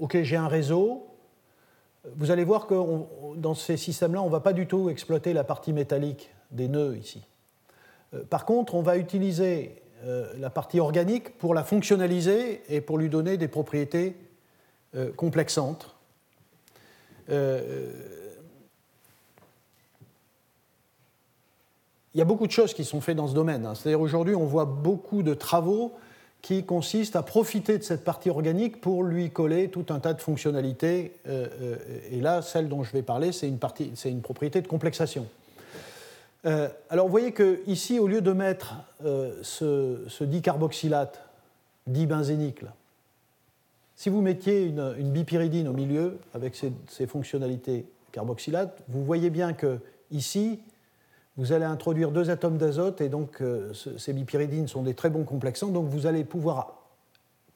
OK, 0.00 0.22
j'ai 0.22 0.36
un 0.36 0.48
réseau. 0.48 1.06
Vous 2.16 2.30
allez 2.32 2.44
voir 2.44 2.66
que 2.66 2.74
dans 3.36 3.54
ces 3.54 3.76
systèmes-là, 3.76 4.22
on 4.22 4.26
ne 4.26 4.32
va 4.32 4.40
pas 4.40 4.52
du 4.52 4.66
tout 4.66 4.90
exploiter 4.90 5.32
la 5.32 5.44
partie 5.44 5.72
métallique 5.72 6.30
des 6.50 6.68
nœuds 6.68 6.96
ici. 6.96 7.22
par 8.28 8.44
contre, 8.44 8.74
on 8.74 8.82
va 8.82 8.96
utiliser 8.96 9.82
la 10.36 10.50
partie 10.50 10.80
organique 10.80 11.38
pour 11.38 11.54
la 11.54 11.62
fonctionnaliser 11.62 12.62
et 12.68 12.80
pour 12.80 12.98
lui 12.98 13.08
donner 13.08 13.36
des 13.36 13.48
propriétés 13.48 14.16
complexantes. 15.16 15.91
Il 22.14 22.18
y 22.18 22.20
a 22.20 22.24
beaucoup 22.24 22.46
de 22.46 22.52
choses 22.52 22.74
qui 22.74 22.84
sont 22.84 23.00
faites 23.00 23.16
dans 23.16 23.28
ce 23.28 23.34
domaine. 23.34 23.64
Hein. 23.66 23.74
C'est-à-dire 23.74 24.00
aujourd'hui, 24.00 24.34
on 24.34 24.44
voit 24.44 24.66
beaucoup 24.66 25.22
de 25.22 25.34
travaux 25.34 25.94
qui 26.42 26.64
consistent 26.64 27.14
à 27.14 27.22
profiter 27.22 27.78
de 27.78 27.84
cette 27.84 28.04
partie 28.04 28.28
organique 28.28 28.80
pour 28.80 29.04
lui 29.04 29.30
coller 29.30 29.68
tout 29.68 29.86
un 29.90 30.00
tas 30.00 30.12
de 30.12 30.20
fonctionnalités. 30.20 31.12
Euh, 31.28 31.46
euh, 31.62 31.76
et 32.10 32.20
là, 32.20 32.42
celle 32.42 32.68
dont 32.68 32.82
je 32.82 32.92
vais 32.92 33.02
parler, 33.02 33.30
c'est 33.30 33.46
une, 33.48 33.58
partie, 33.58 33.92
c'est 33.94 34.10
une 34.10 34.22
propriété 34.22 34.60
de 34.60 34.66
complexation. 34.66 35.26
Euh, 36.44 36.68
alors 36.90 37.06
vous 37.06 37.12
voyez 37.12 37.30
que 37.30 37.60
ici, 37.68 38.00
au 38.00 38.08
lieu 38.08 38.20
de 38.20 38.32
mettre 38.32 38.74
ce, 39.42 40.00
ce, 40.08 40.24
dicarboxylate, 40.24 41.20
dibenzénique, 41.86 42.62
si 43.96 44.08
vous 44.08 44.20
mettiez 44.20 44.64
une, 44.64 45.12
bipyridine 45.12 45.68
au 45.68 45.72
milieu 45.72 46.18
avec 46.34 46.54
ses, 46.56 46.72
ses 46.88 47.06
fonctionnalités 47.06 47.86
carboxylates, 48.10 48.82
vous 48.88 49.04
voyez 49.04 49.30
bien 49.30 49.52
que 49.52 49.78
ici, 50.10 50.60
vous 51.36 51.52
allez 51.52 51.64
introduire 51.64 52.10
deux 52.10 52.30
atomes 52.30 52.58
d'azote 52.58 53.00
et 53.00 53.08
donc 53.08 53.40
euh, 53.40 53.72
ces 53.72 54.12
bipyridines 54.12 54.68
sont 54.68 54.82
des 54.82 54.94
très 54.94 55.10
bons 55.10 55.24
complexants, 55.24 55.68
donc 55.68 55.88
vous 55.88 56.06
allez 56.06 56.24
pouvoir 56.24 56.82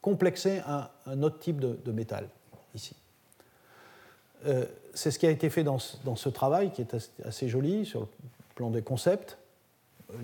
complexer 0.01 0.63
un, 1.07 1.23
autre 1.23 1.39
type 1.39 1.59
de, 1.59 1.93
métal 1.93 2.29
ici. 2.75 2.95
Euh, 4.47 4.65
c'est 4.95 5.11
ce 5.11 5.19
qui 5.19 5.27
a 5.27 5.31
été 5.31 5.51
fait 5.51 5.65
dans 5.65 5.79
ce, 5.79 6.29
travail 6.29 6.71
qui 6.71 6.81
est 6.81 6.97
assez, 7.25 7.49
joli 7.49 7.85
sur 7.85 8.03
le 8.03 8.07
plan 8.55 8.71
des 8.71 8.83
concepts. 8.83 9.37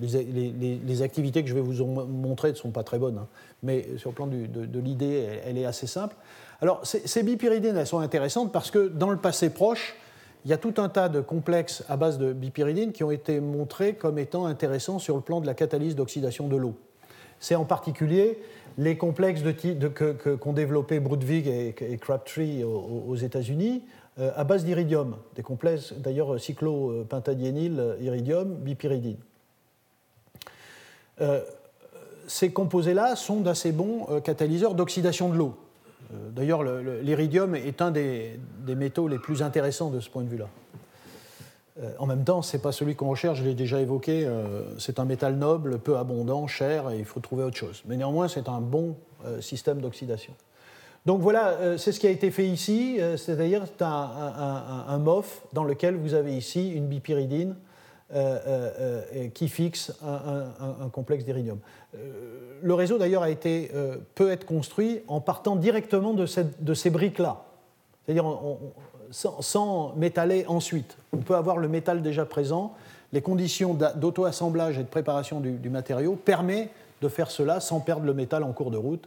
Les, 0.00 1.02
activités 1.02 1.42
que 1.42 1.48
je 1.48 1.54
vais 1.54 1.60
vous 1.60 1.84
montrer 1.84 2.50
ne 2.50 2.56
sont 2.56 2.70
pas 2.70 2.84
très 2.84 2.98
bonnes, 2.98 3.18
hein, 3.18 3.26
mais 3.64 3.86
sur 3.98 4.10
le 4.10 4.14
plan 4.14 4.28
de, 4.28 4.78
l'idée, 4.78 5.40
elle, 5.44 5.58
est 5.58 5.64
assez 5.64 5.88
simple. 5.88 6.14
Alors, 6.60 6.80
ces, 6.84 7.22
bipyridines, 7.24 7.76
elles 7.76 7.86
sont 7.86 7.98
intéressantes 7.98 8.52
parce 8.52 8.70
que 8.70 8.86
dans 8.86 9.10
le 9.10 9.16
passé 9.16 9.50
proche, 9.50 9.96
il 10.44 10.50
y 10.50 10.54
a 10.54 10.56
tout 10.56 10.74
un 10.76 10.88
tas 10.88 11.08
de 11.08 11.20
complexes 11.20 11.84
à 11.88 11.96
base 11.96 12.18
de 12.18 12.32
bipyridine 12.32 12.92
qui 12.92 13.02
ont 13.02 13.10
été 13.10 13.40
montrés 13.40 13.94
comme 13.94 14.18
étant 14.18 14.46
intéressants 14.46 15.00
sur 15.00 15.16
le 15.16 15.22
plan 15.22 15.40
de 15.40 15.46
la 15.46 15.54
catalyse 15.54 15.96
d'oxydation 15.96 16.46
de 16.46 16.56
l'eau. 16.56 16.74
C'est 17.40 17.56
en 17.56 17.64
particulier 17.64 18.38
les 18.78 18.96
complexes 18.96 19.42
qu'ont 20.40 20.52
développés 20.52 21.00
Brudvig 21.00 21.48
et, 21.48 21.98
Crabtree 21.98 22.62
aux, 22.62 23.16
États-Unis 23.16 23.82
euh, 24.18 24.30
à 24.36 24.44
base 24.44 24.64
d'iridium, 24.64 25.16
des 25.34 25.42
complexes 25.42 25.94
d'ailleurs 25.94 26.38
cyclopentadiényl, 26.38 27.96
iridium, 28.00 28.54
bipyridine. 28.54 29.16
Euh, 31.22 31.40
ces 32.26 32.50
composés-là 32.50 33.16
sont 33.16 33.40
d'assez 33.40 33.72
bons 33.72 34.06
euh, 34.10 34.20
catalyseurs 34.20 34.74
d'oxydation 34.74 35.28
de 35.28 35.36
l'eau. 35.36 35.54
Euh, 36.12 36.30
d'ailleurs, 36.30 36.62
l'iridium 36.62 37.54
est 37.54 37.82
un 37.82 37.90
des, 37.90 38.38
métaux 38.66 39.08
les 39.08 39.18
plus 39.18 39.42
intéressants 39.42 39.90
de 39.90 40.00
ce 40.00 40.10
point 40.10 40.22
de 40.22 40.28
vue-là. 40.28 40.48
En 41.98 42.04
même 42.04 42.22
temps, 42.22 42.42
ce 42.42 42.54
n'est 42.54 42.62
pas 42.62 42.70
celui 42.70 42.94
qu'on 42.94 43.08
recherche, 43.08 43.38
je 43.38 43.44
l'ai 43.44 43.54
déjà 43.54 43.80
évoqué, 43.80 44.28
c'est 44.78 44.98
un 44.98 45.06
métal 45.06 45.36
noble, 45.36 45.78
peu 45.78 45.96
abondant, 45.96 46.46
cher, 46.46 46.90
et 46.90 46.98
il 46.98 47.06
faut 47.06 47.18
trouver 47.18 47.44
autre 47.44 47.56
chose. 47.56 47.82
Mais 47.86 47.96
néanmoins, 47.96 48.28
c'est 48.28 48.50
un 48.50 48.60
bon 48.60 48.94
système 49.40 49.80
d'oxydation. 49.80 50.34
Donc 51.06 51.22
voilà, 51.22 51.78
c'est 51.78 51.90
ce 51.90 51.98
qui 51.98 52.06
a 52.06 52.10
été 52.10 52.30
fait 52.30 52.46
ici, 52.46 53.00
c'est-à-dire 53.16 53.64
un, 53.80 54.84
un, 54.86 54.98
MOF 54.98 55.42
dans 55.54 55.64
lequel 55.64 55.96
vous 55.96 56.12
avez 56.12 56.36
ici 56.36 56.70
une 56.70 56.88
bipyridine 56.88 57.56
qui 59.34 59.48
fixe 59.48 59.92
un, 60.02 60.88
complexe 60.90 61.24
d'iridium. 61.24 61.58
le 62.62 62.74
réseau 62.74 62.98
d'ailleurs 62.98 63.22
a 63.22 63.30
été 63.30 63.70
peut 64.14 64.30
être 64.30 64.44
construit 64.44 65.00
en 65.08 65.20
partant 65.20 65.56
directement 65.56 66.12
de, 66.12 66.26
ces 66.26 66.90
briques-là, 66.90 67.42
c'est-à-dire 68.04 68.26
sans, 69.10 69.94
métaller 69.96 70.44
ensuite. 70.46 70.96
On 71.12 71.18
peut 71.18 71.36
avoir 71.36 71.58
le 71.58 71.68
métal 71.68 72.02
déjà 72.02 72.24
présent. 72.24 72.74
Les 73.12 73.20
conditions 73.20 73.74
d'auto-assemblage 73.96 74.78
et 74.78 74.82
de 74.82 74.88
préparation 74.88 75.40
du, 75.40 75.70
matériau 75.70 76.16
permettent 76.16 76.70
de 77.00 77.08
faire 77.08 77.30
cela 77.30 77.60
sans 77.60 77.80
perdre 77.80 78.06
le 78.06 78.14
métal 78.14 78.42
en 78.42 78.52
cours 78.52 78.70
de 78.70 78.78
route. 78.78 79.06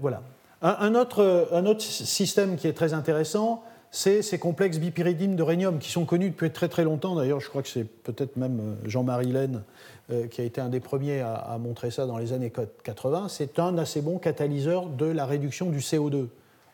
voilà. 0.00 0.22
Un, 0.66 0.94
autre, 0.94 1.80
système 1.80 2.56
qui 2.56 2.66
est 2.66 2.72
très 2.72 2.94
intéressant, 2.94 3.62
c'est 3.94 4.22
ces 4.22 4.40
complexes 4.40 4.78
bipyridines 4.78 5.36
de 5.36 5.42
rhénium 5.44 5.78
qui 5.78 5.88
sont 5.88 6.04
connus 6.04 6.30
depuis 6.30 6.50
très 6.50 6.68
très 6.68 6.82
longtemps. 6.82 7.14
D'ailleurs, 7.14 7.38
je 7.38 7.48
crois 7.48 7.62
que 7.62 7.68
c'est 7.68 7.84
peut-être 7.84 8.36
même 8.36 8.58
euh, 8.58 8.88
Jean-Marie 8.88 9.30
Laine 9.30 9.62
euh, 10.10 10.26
qui 10.26 10.40
a 10.40 10.44
été 10.44 10.60
un 10.60 10.68
des 10.68 10.80
premiers 10.80 11.20
à, 11.20 11.56
montrer 11.60 11.92
ça 11.92 12.04
dans 12.04 12.18
les 12.18 12.32
années 12.32 12.52
80. 12.82 13.28
C'est 13.28 13.60
un 13.60 13.78
assez 13.78 14.02
bon 14.02 14.18
catalyseur 14.18 14.86
de 14.86 15.06
la 15.06 15.26
réduction 15.26 15.70
du 15.70 15.78
CO2 15.78 16.26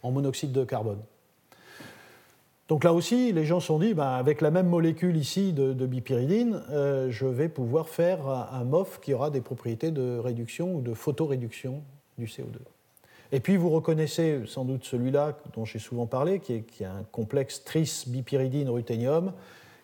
en 0.02 0.10
monoxyde 0.12 0.52
de 0.52 0.64
carbone. 0.64 1.00
Donc 2.68 2.84
là 2.84 2.94
aussi, 2.94 3.32
les 3.32 3.44
gens 3.44 3.60
se 3.60 3.66
sont 3.66 3.78
dit, 3.78 3.92
bah, 3.92 4.14
avec 4.14 4.40
la 4.40 4.50
même 4.50 4.68
molécule 4.68 5.18
ici 5.18 5.52
de, 5.52 5.74
bipyridine, 5.86 6.62
euh, 6.70 7.10
je 7.10 7.26
vais 7.26 7.50
pouvoir 7.50 7.90
faire 7.90 8.26
un 8.28 8.64
MOF 8.64 8.98
qui 8.98 9.12
aura 9.12 9.28
des 9.28 9.42
propriétés 9.42 9.90
de 9.90 10.18
réduction 10.18 10.74
ou 10.74 10.80
de 10.80 10.94
photoréduction 10.94 11.82
du 12.16 12.24
CO2. 12.24 12.60
Et 13.32 13.40
puis 13.40 13.56
vous 13.56 13.70
reconnaissez 13.70 14.40
sans 14.46 14.64
doute 14.64 14.84
celui-là 14.84 15.36
dont 15.54 15.64
j'ai 15.64 15.78
souvent 15.78 16.06
parlé, 16.06 16.40
qui 16.40 16.54
est, 16.54 16.84
un 16.84 17.04
complexe 17.12 17.62
tris-bipyridine-ruthénium, 17.64 19.32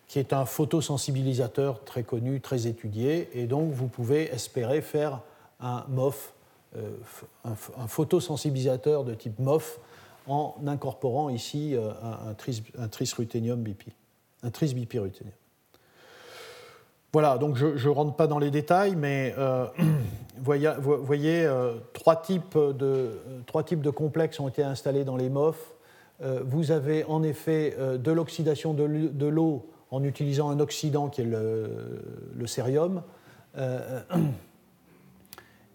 qui 0.07 0.19
est 0.19 0.33
un 0.33 0.45
photosensibilisateur 0.45 1.83
très 1.83 2.03
connu, 2.03 2.41
très 2.41 2.67
étudié, 2.67 3.29
et 3.33 3.45
donc 3.45 3.71
vous 3.71 3.87
pouvez 3.87 4.33
espérer 4.33 4.81
faire 4.81 5.21
un 5.59 5.85
MOF, 5.89 6.33
euh, 6.75 6.97
un, 7.43 7.87
photosensibilisateur 7.87 9.03
de 9.03 9.13
type 9.13 9.39
MOF, 9.39 9.79
en 10.27 10.55
incorporant 10.65 11.29
ici 11.29 11.75
euh, 11.75 11.91
un, 12.77 12.87
tris-ruthénium 12.87 13.61
BP, 13.61 13.85
un 14.43 14.49
tris-bipyruthénium. 14.49 15.33
Voilà, 17.13 17.37
donc 17.37 17.55
je 17.55 17.67
ne 17.67 17.93
rentre 17.93 18.15
pas 18.15 18.27
dans 18.27 18.37
les 18.37 18.51
détails, 18.51 18.97
mais 18.97 19.33
euh, 19.37 19.65
voyez, 20.37 20.75
euh, 20.75 21.75
trois, 21.93 22.17
types 22.17 22.57
de, 22.57 23.11
trois 23.45 23.63
types 23.63 23.81
de 23.81 23.89
complexes 23.89 24.41
ont 24.41 24.49
été 24.49 24.61
installés 24.61 25.05
dans 25.05 25.15
les 25.15 25.29
MOF. 25.29 25.73
Euh, 26.21 26.41
vous 26.45 26.71
avez 26.71 27.05
en 27.05 27.23
effet 27.23 27.77
de 27.97 28.11
l'oxydation 28.11 28.73
de 28.73 29.25
l'eau 29.25 29.69
en 29.89 30.03
utilisant 30.03 30.49
un 30.49 30.59
oxydant 30.59 31.07
qui 31.07 31.21
est 31.21 31.25
le, 31.25 32.03
le 32.35 32.47
cérium. 32.47 33.01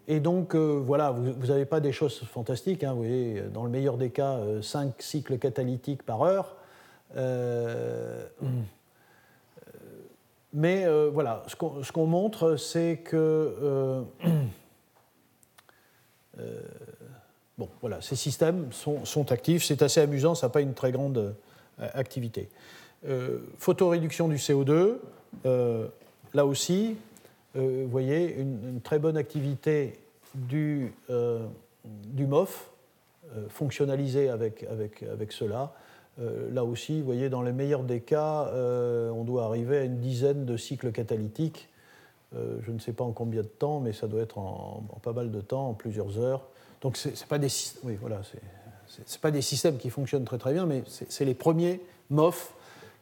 et 0.07 0.19
donc, 0.19 0.55
voilà, 0.55 1.09
vous 1.11 1.47
n'avez 1.47 1.65
pas 1.65 1.79
des 1.79 1.91
choses 1.91 2.19
fantastiques. 2.19 2.83
Hein, 2.83 2.93
vous 2.93 2.99
voyez, 2.99 3.41
dans 3.53 3.63
le 3.63 3.71
meilleur 3.71 3.97
des 3.97 4.11
cas, 4.11 4.39
5 4.61 5.01
cycles 5.01 5.39
catalytiques 5.39 6.03
par 6.03 6.21
heure. 6.21 6.57
Mais 10.53 10.85
euh, 10.85 11.09
voilà, 11.11 11.43
ce 11.47 11.91
qu'on 11.91 12.05
montre, 12.05 12.57
c'est 12.57 12.97
que 12.97 13.17
euh, 13.17 14.01
euh, 16.39 16.61
bon, 17.57 17.67
voilà, 17.81 18.01
ces 18.01 18.15
systèmes 18.15 18.71
sont, 18.71 19.31
actifs. 19.31 19.63
C'est 19.63 19.81
assez 19.81 19.99
amusant, 19.99 20.35
ça 20.35 20.47
n'a 20.47 20.51
pas 20.51 20.61
une 20.61 20.75
très 20.75 20.91
grande 20.91 21.35
activité. 21.79 22.49
photoréduction 23.57 24.27
du 24.27 24.35
CO2, 24.35 24.97
là 26.35 26.45
aussi, 26.45 26.97
vous 27.55 27.87
voyez 27.87 28.35
une, 28.35 28.79
très 28.81 28.99
bonne 28.99 29.17
activité 29.17 29.99
du, 30.35 30.93
MOF, 32.15 32.69
fonctionnalisé 33.49 34.29
avec, 34.29 34.63
avec, 34.69 35.01
avec 35.01 35.31
cela. 35.31 35.73
Euh, 36.19 36.51
là 36.51 36.63
aussi, 36.63 36.99
vous 36.99 37.05
voyez, 37.05 37.29
dans 37.29 37.41
les 37.41 37.51
meilleurs 37.51 37.83
des 37.83 38.01
cas, 38.01 38.47
euh, 38.47 39.09
on 39.09 39.23
doit 39.23 39.45
arriver 39.45 39.77
à 39.77 39.83
une 39.83 39.99
dizaine 39.99 40.45
de 40.45 40.57
cycles 40.57 40.91
catalytiques. 40.91 41.69
Euh, 42.35 42.57
je 42.61 42.71
ne 42.71 42.79
sais 42.79 42.93
pas 42.93 43.03
en 43.03 43.11
combien 43.11 43.41
de 43.41 43.47
temps, 43.47 43.79
mais 43.79 43.93
ça 43.93 44.07
doit 44.07 44.21
être 44.21 44.37
en, 44.37 44.83
pas 45.01 45.13
mal 45.13 45.31
de 45.31 45.41
temps, 45.41 45.69
en 45.69 45.73
plusieurs 45.73 46.19
heures. 46.19 46.41
Donc, 46.81 46.97
ce 46.97 47.09
pas, 47.25 47.39
des, 47.39 47.47
oui, 47.83 47.97
voilà, 47.99 48.21
pas 49.21 49.31
des 49.31 49.41
systèmes 49.41 49.77
qui 49.77 49.89
fonctionnent 49.89 50.25
très 50.25 50.37
très 50.37 50.53
bien, 50.53 50.65
mais 50.65 50.83
c'est 50.87 51.25
les 51.25 51.33
premiers 51.33 51.81
MOF 52.09 52.53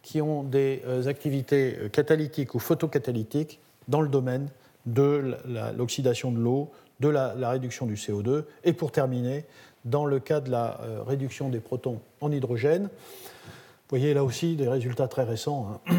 qui 0.03 0.21
ont 0.21 0.43
des 0.43 0.81
activités 1.07 1.77
catalytiques 1.91 2.53
ou 2.53 2.59
photocatalytiques 2.59 3.59
dans 3.87 4.01
le 4.01 4.07
domaine 4.07 4.47
de 4.85 5.35
l'oxydation 5.75 6.31
de 6.31 6.39
l'eau, 6.39 6.71
de 6.99 7.09
la, 7.09 7.49
réduction 7.49 7.85
du 7.85 7.95
CO2, 7.95 8.43
et 8.63 8.73
pour 8.73 8.91
terminer, 8.91 9.45
dans 9.85 10.05
le 10.05 10.19
cas 10.19 10.39
de 10.39 10.49
la 10.49 10.79
euh, 10.81 11.03
réduction 11.03 11.49
des 11.49 11.59
protons 11.59 11.99
en 12.19 12.31
hydrogène. 12.31 12.83
Vous 12.83 13.97
voyez 13.97 14.13
là 14.13 14.23
aussi 14.23 14.55
des 14.55 14.67
résultats 14.67 15.07
très 15.07 15.23
récents. 15.23 15.81
Hein. 15.89 15.95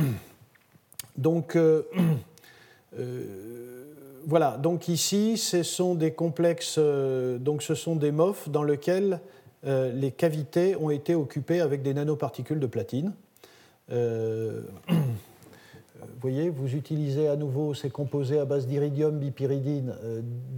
Donc, 1.16 1.56
euh, 1.56 1.82
euh, 2.98 3.84
voilà, 4.26 4.56
donc 4.56 4.86
ici, 4.86 5.36
ce 5.36 5.64
sont 5.64 5.96
des 5.96 6.12
complexes, 6.12 6.78
donc 6.78 7.64
ce 7.64 7.74
sont 7.74 7.96
des 7.96 8.12
MOF 8.12 8.48
dans 8.48 8.62
lesquels 8.62 9.18
les 9.64 10.12
cavités 10.12 10.76
ont 10.76 10.90
été 10.90 11.16
occupées 11.16 11.60
avec 11.60 11.82
des 11.82 11.92
nanoparticules 11.92 12.60
de 12.60 12.68
platine. 12.68 13.12
vous 16.02 16.20
voyez, 16.20 16.50
vous 16.50 16.74
utilisez 16.74 17.28
à 17.28 17.36
nouveau 17.36 17.74
ces 17.74 17.90
composés 17.90 18.38
à 18.38 18.44
base 18.44 18.66
d'iridium, 18.66 19.18
bipyridine, 19.18 19.94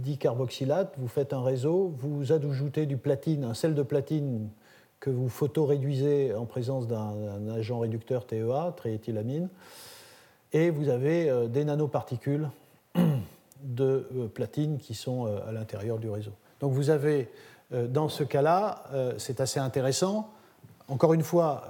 dicarboxylate, 0.03 0.93
vous 0.97 1.07
faites 1.07 1.33
un 1.33 1.43
réseau, 1.43 1.93
vous 1.97 2.31
ajoutez 2.31 2.85
du 2.85 2.97
platine, 2.97 3.43
un 3.43 3.53
sel 3.53 3.75
de 3.75 3.83
platine 3.83 4.49
que 4.99 5.09
vous 5.09 5.29
photoréduisez 5.29 6.33
en 6.33 6.45
présence 6.45 6.87
d'un 6.87 7.47
agent 7.55 7.79
réducteur 7.79 8.25
TEA, 8.25 8.73
triéthylamine, 8.75 9.49
et 10.53 10.69
vous 10.69 10.89
avez 10.89 11.29
euh, 11.29 11.47
des 11.47 11.65
nanoparticules 11.65 12.49
de 12.95 14.07
euh, 14.15 14.27
platine 14.33 14.77
qui 14.77 14.93
sont 14.93 15.27
euh, 15.27 15.47
à 15.47 15.51
l'intérieur 15.51 15.99
du 15.99 16.09
réseau. 16.09 16.31
Donc 16.59 16.71
vous 16.71 16.89
avez, 16.89 17.29
dans 17.71 18.07
ce 18.07 18.23
cas-là, 18.23 18.83
c'est 19.17 19.41
assez 19.41 19.59
intéressant. 19.59 20.31
Encore 20.87 21.13
une 21.13 21.23
fois, 21.23 21.67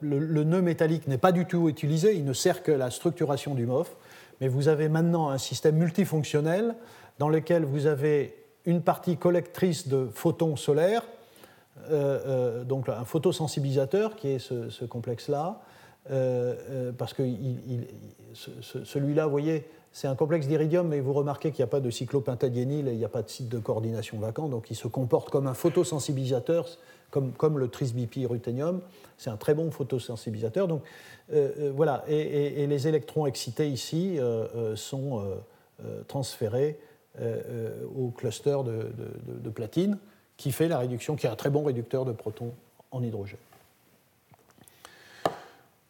le, 0.00 0.44
nœud 0.44 0.62
métallique 0.62 1.06
n'est 1.06 1.18
pas 1.18 1.32
du 1.32 1.46
tout 1.46 1.68
utilisé, 1.68 2.14
il 2.16 2.24
ne 2.24 2.32
sert 2.32 2.62
que 2.62 2.72
la 2.72 2.90
structuration 2.90 3.54
du 3.54 3.64
MOF, 3.66 3.94
mais 4.40 4.48
vous 4.48 4.68
avez 4.68 4.88
maintenant 4.88 5.30
un 5.30 5.38
système 5.38 5.76
multifonctionnel 5.76 6.74
dans 7.18 7.28
lequel 7.28 7.64
vous 7.64 7.86
avez 7.86 8.34
une 8.64 8.82
partie 8.82 9.16
collectrice 9.16 9.86
de 9.86 10.08
photons 10.12 10.56
solaires 10.56 11.04
euh, 11.90 12.18
euh, 12.26 12.64
donc 12.64 12.88
un 12.88 13.04
photosensibilisateur 13.04 14.16
qui 14.16 14.28
est 14.28 14.38
ce, 14.38 14.84
complexe-là, 14.84 15.60
euh, 16.10 16.90
parce 16.96 17.12
que 17.12 17.22
celui-là, 18.32 19.26
vous 19.26 19.30
voyez, 19.30 19.68
c'est 19.92 20.08
un 20.08 20.14
complexe 20.14 20.46
d'iridium, 20.46 20.88
mais 20.88 21.00
vous 21.00 21.12
remarquez 21.12 21.50
qu'il 21.50 21.62
n'y 21.62 21.68
a 21.68 21.70
pas 21.70 21.80
de 21.80 21.90
cyclopentadiényle 21.90 22.88
et 22.88 22.92
il 22.92 22.98
n'y 22.98 23.04
a 23.04 23.10
pas 23.10 23.22
de 23.22 23.28
site 23.28 23.48
de 23.48 23.58
coordination 23.58 24.18
vacant, 24.18 24.48
donc 24.48 24.70
il 24.70 24.74
se 24.74 24.88
comporte 24.88 25.30
comme 25.30 25.46
un 25.46 25.54
photosensibilisateur, 25.54 26.66
comme, 27.16 27.32
comme 27.32 27.58
le 27.58 27.68
trisbipyruthénium. 27.68 28.82
C'est 29.16 29.30
un 29.30 29.38
très 29.38 29.54
bon 29.54 29.70
photosensibilisateur. 29.70 30.68
Donc 30.68 30.82
voilà, 31.74 32.04
et, 32.08 32.66
les 32.66 32.88
électrons 32.88 33.26
excités 33.26 33.68
ici 33.68 34.18
sont 34.74 35.24
transférés 36.06 36.78
au 37.96 38.10
cluster 38.10 38.58
de 38.64 39.50
platine 39.50 39.98
qui 40.36 40.52
fait 40.52 40.68
la 40.68 40.78
réduction, 40.78 41.16
qui 41.16 41.26
est 41.26 41.30
un 41.30 41.36
très 41.36 41.50
bon 41.50 41.64
réducteur 41.64 42.04
de 42.04 42.12
protons 42.12 42.52
en 42.90 43.02
hydrogène. 43.02 43.38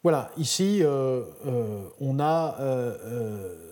Voilà, 0.03 0.31
ici, 0.37 0.79
euh, 0.83 1.23
euh, 1.45 1.81
on, 1.99 2.19
a, 2.19 2.55
euh, 2.61 3.66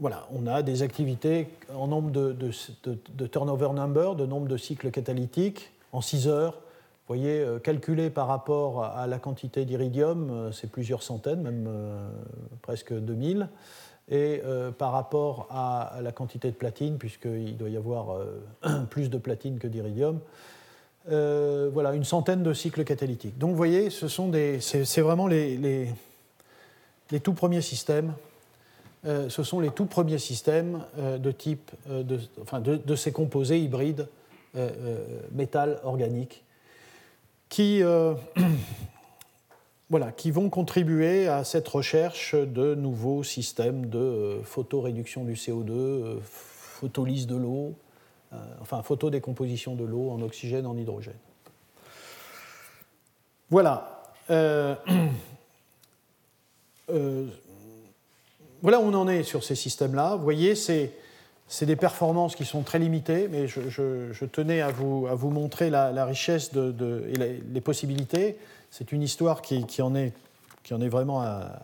voilà, 0.00 0.26
on 0.34 0.46
a 0.46 0.62
des 0.62 0.82
activités 0.82 1.48
en 1.74 1.86
nombre 1.86 2.10
de, 2.10 3.26
turnover 3.26 3.70
number, 3.74 4.14
de 4.14 4.26
nombre 4.26 4.48
de 4.48 4.56
cycles 4.56 4.90
catalytiques, 4.90 5.70
en 5.92 6.00
6 6.00 6.28
heures. 6.28 6.54
Vous 7.06 7.14
voyez, 7.14 7.46
calculé 7.62 8.08
par 8.08 8.26
rapport 8.26 8.82
à 8.82 9.06
la 9.06 9.18
quantité 9.18 9.66
d'iridium, 9.66 10.50
c'est 10.52 10.70
plusieurs 10.70 11.02
centaines, 11.02 11.42
même 11.42 11.68
presque 12.62 12.94
2000 12.94 13.48
et 14.10 14.42
euh, 14.44 14.70
par 14.70 14.92
rapport 14.92 15.46
à 15.50 15.98
la 16.02 16.12
quantité 16.12 16.48
de 16.48 16.56
platine, 16.56 16.98
puisqu'il 16.98 17.56
doit 17.56 17.70
y 17.70 17.76
avoir 17.76 18.16
euh, 18.16 18.84
plus 18.90 19.08
de 19.08 19.18
platine 19.18 19.58
que 19.58 19.66
d'iridium, 19.66 20.20
euh, 21.10 21.70
voilà, 21.72 21.94
une 21.94 22.04
centaine 22.04 22.42
de 22.42 22.52
cycles 22.52 22.84
catalytiques. 22.84 23.38
Donc 23.38 23.50
vous 23.50 23.56
voyez, 23.56 23.90
ce 23.90 24.08
sont 24.08 24.28
des, 24.28 24.60
c'est, 24.60 25.00
vraiment 25.00 25.26
les, 25.26 25.56
les, 25.56 25.88
les, 27.10 27.20
tout 27.20 27.32
premiers 27.32 27.62
systèmes. 27.62 28.14
Ce 29.04 29.42
sont 29.42 29.60
les 29.60 29.70
tout 29.70 29.86
premiers 29.86 30.18
systèmes 30.18 30.84
de 30.96 31.30
type, 31.30 31.70
de, 31.88 32.18
de, 32.60 32.76
de, 32.76 32.96
ces 32.96 33.12
composés 33.12 33.60
hybrides 33.60 34.08
métal 35.32 35.78
organique 35.84 36.44
qui 40.16 40.30
vont 40.30 40.50
contribuer 40.50 41.28
à 41.28 41.44
cette 41.44 41.68
recherche 41.68 42.34
de 42.34 42.74
nouveaux 42.74 43.22
systèmes 43.22 43.86
de 43.86 43.98
euh, 43.98 44.42
photoréduction 44.42 45.22
du 45.24 45.34
CO2, 45.34 45.70
euh, 45.70 46.18
photolyse 46.20 47.28
de 47.28 47.36
l'eau, 47.36 47.74
euh, 48.32 48.36
enfin 48.60 48.82
photodécomposition 48.82 49.76
de 49.76 49.84
l'eau 49.84 50.10
en 50.10 50.20
oxygène, 50.22 50.66
en 50.66 50.76
hydrogène. 50.76 51.14
Voilà. 53.50 54.02
voilà 58.64 58.80
où 58.80 58.84
on 58.84 58.94
en 58.94 59.08
est 59.08 59.24
sur 59.24 59.44
ces 59.44 59.56
systèmes-là. 59.56 60.16
Vous 60.16 60.22
voyez, 60.22 60.54
c'est, 60.54 60.94
des 61.60 61.76
performances 61.76 62.34
qui 62.34 62.46
sont 62.46 62.62
très 62.62 62.78
limitées, 62.78 63.28
mais 63.28 63.46
je, 63.46 64.24
tenais 64.24 64.62
à 64.62 64.70
vous, 64.70 65.06
à 65.06 65.14
vous 65.14 65.28
montrer 65.28 65.68
la, 65.68 66.04
richesse 66.06 66.54
de, 66.54 67.04
et 67.10 67.42
les 67.46 67.60
possibilités. 67.60 68.38
C'est 68.70 68.90
une 68.90 69.02
histoire 69.02 69.42
qui, 69.42 69.82
en 69.82 69.94
est, 69.94 70.14
qui, 70.62 70.72
en 70.72 70.80
est, 70.80 70.88
vraiment 70.88 71.20
à, 71.20 71.60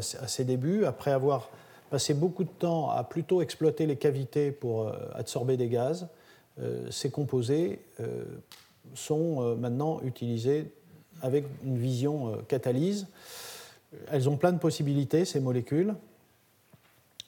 ses 0.00 0.44
débuts, 0.44 0.84
après 0.84 1.12
avoir 1.12 1.48
passé 1.90 2.12
beaucoup 2.12 2.42
de 2.42 2.50
temps 2.50 2.90
à 2.90 3.04
plutôt 3.04 3.40
exploiter 3.40 3.86
les 3.86 3.96
cavités 3.96 4.50
pour 4.50 4.88
euh, 4.88 4.92
absorber 5.14 5.56
des 5.56 5.68
gaz. 5.68 6.08
Euh, 6.60 6.90
ces 6.90 7.10
composés 7.12 7.78
euh, 8.00 8.24
sont 8.94 9.54
maintenant 9.54 10.00
utilisés 10.02 10.72
avec 11.22 11.44
une 11.64 11.78
vision 11.78 12.36
catalyse. 12.48 13.06
Elles 14.10 14.28
ont 14.28 14.36
plein 14.36 14.50
de 14.50 14.58
possibilités, 14.58 15.24
ces 15.24 15.38
molécules. 15.38 15.94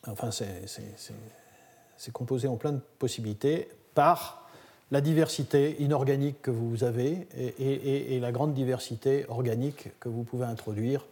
Enfin, 0.07 0.31
ces 0.31 2.11
composés 2.13 2.49
ont 2.49 2.57
plein 2.57 2.73
de 2.73 2.81
possibilités 2.99 3.69
par 3.95 4.49
la 4.91 5.01
diversité 5.01 5.77
inorganique 5.83 6.43
que 6.43 6.51
vous 6.51 6.85
avez 6.85 7.27
et, 7.59 8.21
la 8.21 8.33
grande 8.33 8.55
diversité 8.55 9.25
organique 9.29 9.89
que 9.99 10.09
vous 10.09 10.25
pouvez 10.25 10.45
introduire. 10.45 11.07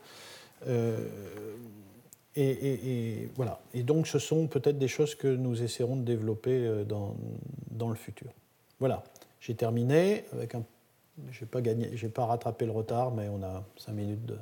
Euh, 0.68 0.99
et, 2.36 3.28
voilà. 3.36 3.61
Et 3.74 3.82
donc, 3.82 4.07
ce 4.07 4.18
sont 4.18 4.47
peut-être 4.47 4.78
des 4.78 4.88
choses 4.88 5.14
que 5.14 5.28
nous 5.28 5.62
essaierons 5.62 5.97
de 5.97 6.03
développer 6.03 6.66
euh, 6.66 6.84
dans, 6.84 7.14
dans 7.70 7.90
le 7.90 7.95
futur. 7.95 8.28
Voilà. 8.80 9.03
J'ai 9.40 9.55
terminé 9.55 10.24
avec 10.32 10.55
un. 10.55 10.62
Je 11.30 11.40
n'ai 11.40 11.47
pas 11.47 11.61
j'ai 11.95 12.09
pas 12.09 12.24
rattrapé 12.24 12.64
le 12.64 12.72
retard, 12.72 13.11
mais 13.11 13.28
on 13.28 13.43
a 13.43 13.64
cinq 13.76 13.93
minutes 13.93 14.24
de, 14.24 14.38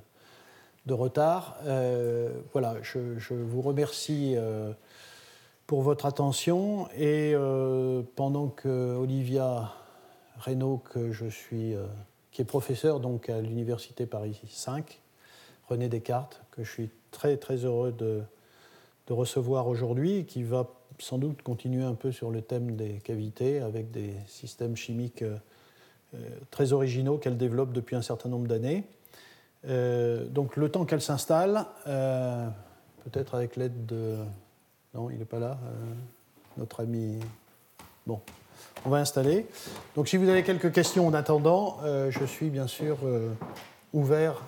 de 0.87 0.95
retard. 0.95 1.57
Euh, 1.65 2.31
voilà. 2.53 2.77
Je, 2.83 3.35
vous 3.35 3.63
remercie 3.63 4.37
pour 5.71 5.83
votre 5.83 6.05
attention 6.07 6.89
et 6.97 7.31
euh, 7.33 8.03
pendant 8.17 8.49
que 8.49 8.97
Olivia 8.97 9.73
Reynaud, 10.41 10.83
euh, 10.97 11.87
qui 12.33 12.43
est 12.43 12.45
professeur 12.45 12.99
donc 12.99 13.29
à 13.29 13.41
l'université 13.41 14.05
Paris 14.05 14.41
5, 14.49 15.01
René 15.69 15.89
Descartes, 15.89 16.43
que 16.51 16.65
je 16.65 16.73
suis 16.73 16.91
très 17.13 17.37
très 17.37 17.59
heureux 17.59 17.93
de, 17.93 18.25
recevoir 19.09 19.69
aujourd'hui, 19.69 20.25
qui 20.25 20.43
va 20.43 20.67
sans 20.99 21.19
doute 21.19 21.41
continuer 21.43 21.85
un 21.85 21.95
peu 21.95 22.11
sur 22.11 22.33
le 22.33 22.43
thème 22.43 22.75
des 22.75 22.95
cavités 22.95 23.61
avec 23.61 23.93
des 23.93 24.15
systèmes 24.27 24.75
chimiques 24.75 25.23
euh, 25.23 25.37
très 26.51 26.73
originaux 26.73 27.19
qu'elle 27.19 27.37
développe 27.37 27.73
depuis 27.73 27.95
un 27.95 28.03
certain 28.03 28.29
nombre 28.29 28.49
d'années. 28.49 28.83
Donc 29.65 30.57
le 30.57 30.69
temps 30.71 30.85
qu'elle 30.85 31.03
s'installe, 31.03 31.67
peut-être 31.85 33.35
avec 33.35 33.57
l'aide 33.57 33.87
de 33.87 34.19
non, 34.95 35.11
il 35.11 35.19
n'est 35.19 35.25
pas 35.25 35.39
là. 35.39 35.59
Euh, 35.65 35.95
notre 36.57 36.81
ami. 36.81 37.21
Bon, 38.07 38.21
on 38.85 38.91
va 38.91 38.99
installer. 38.99 39.47
Donc, 39.95 40.09
si 40.09 40.17
vous 40.17 40.29
avez 40.29 40.43
quelques 40.43 40.73
questions 40.73 41.07
en 41.07 41.15
attendant, 41.15 41.79
euh, 41.83 42.11
je 42.11 42.25
suis 42.25 42.51
bien 42.51 42.67
sûr 42.67 42.99
euh, 43.05 43.33
ouvert 43.93 44.43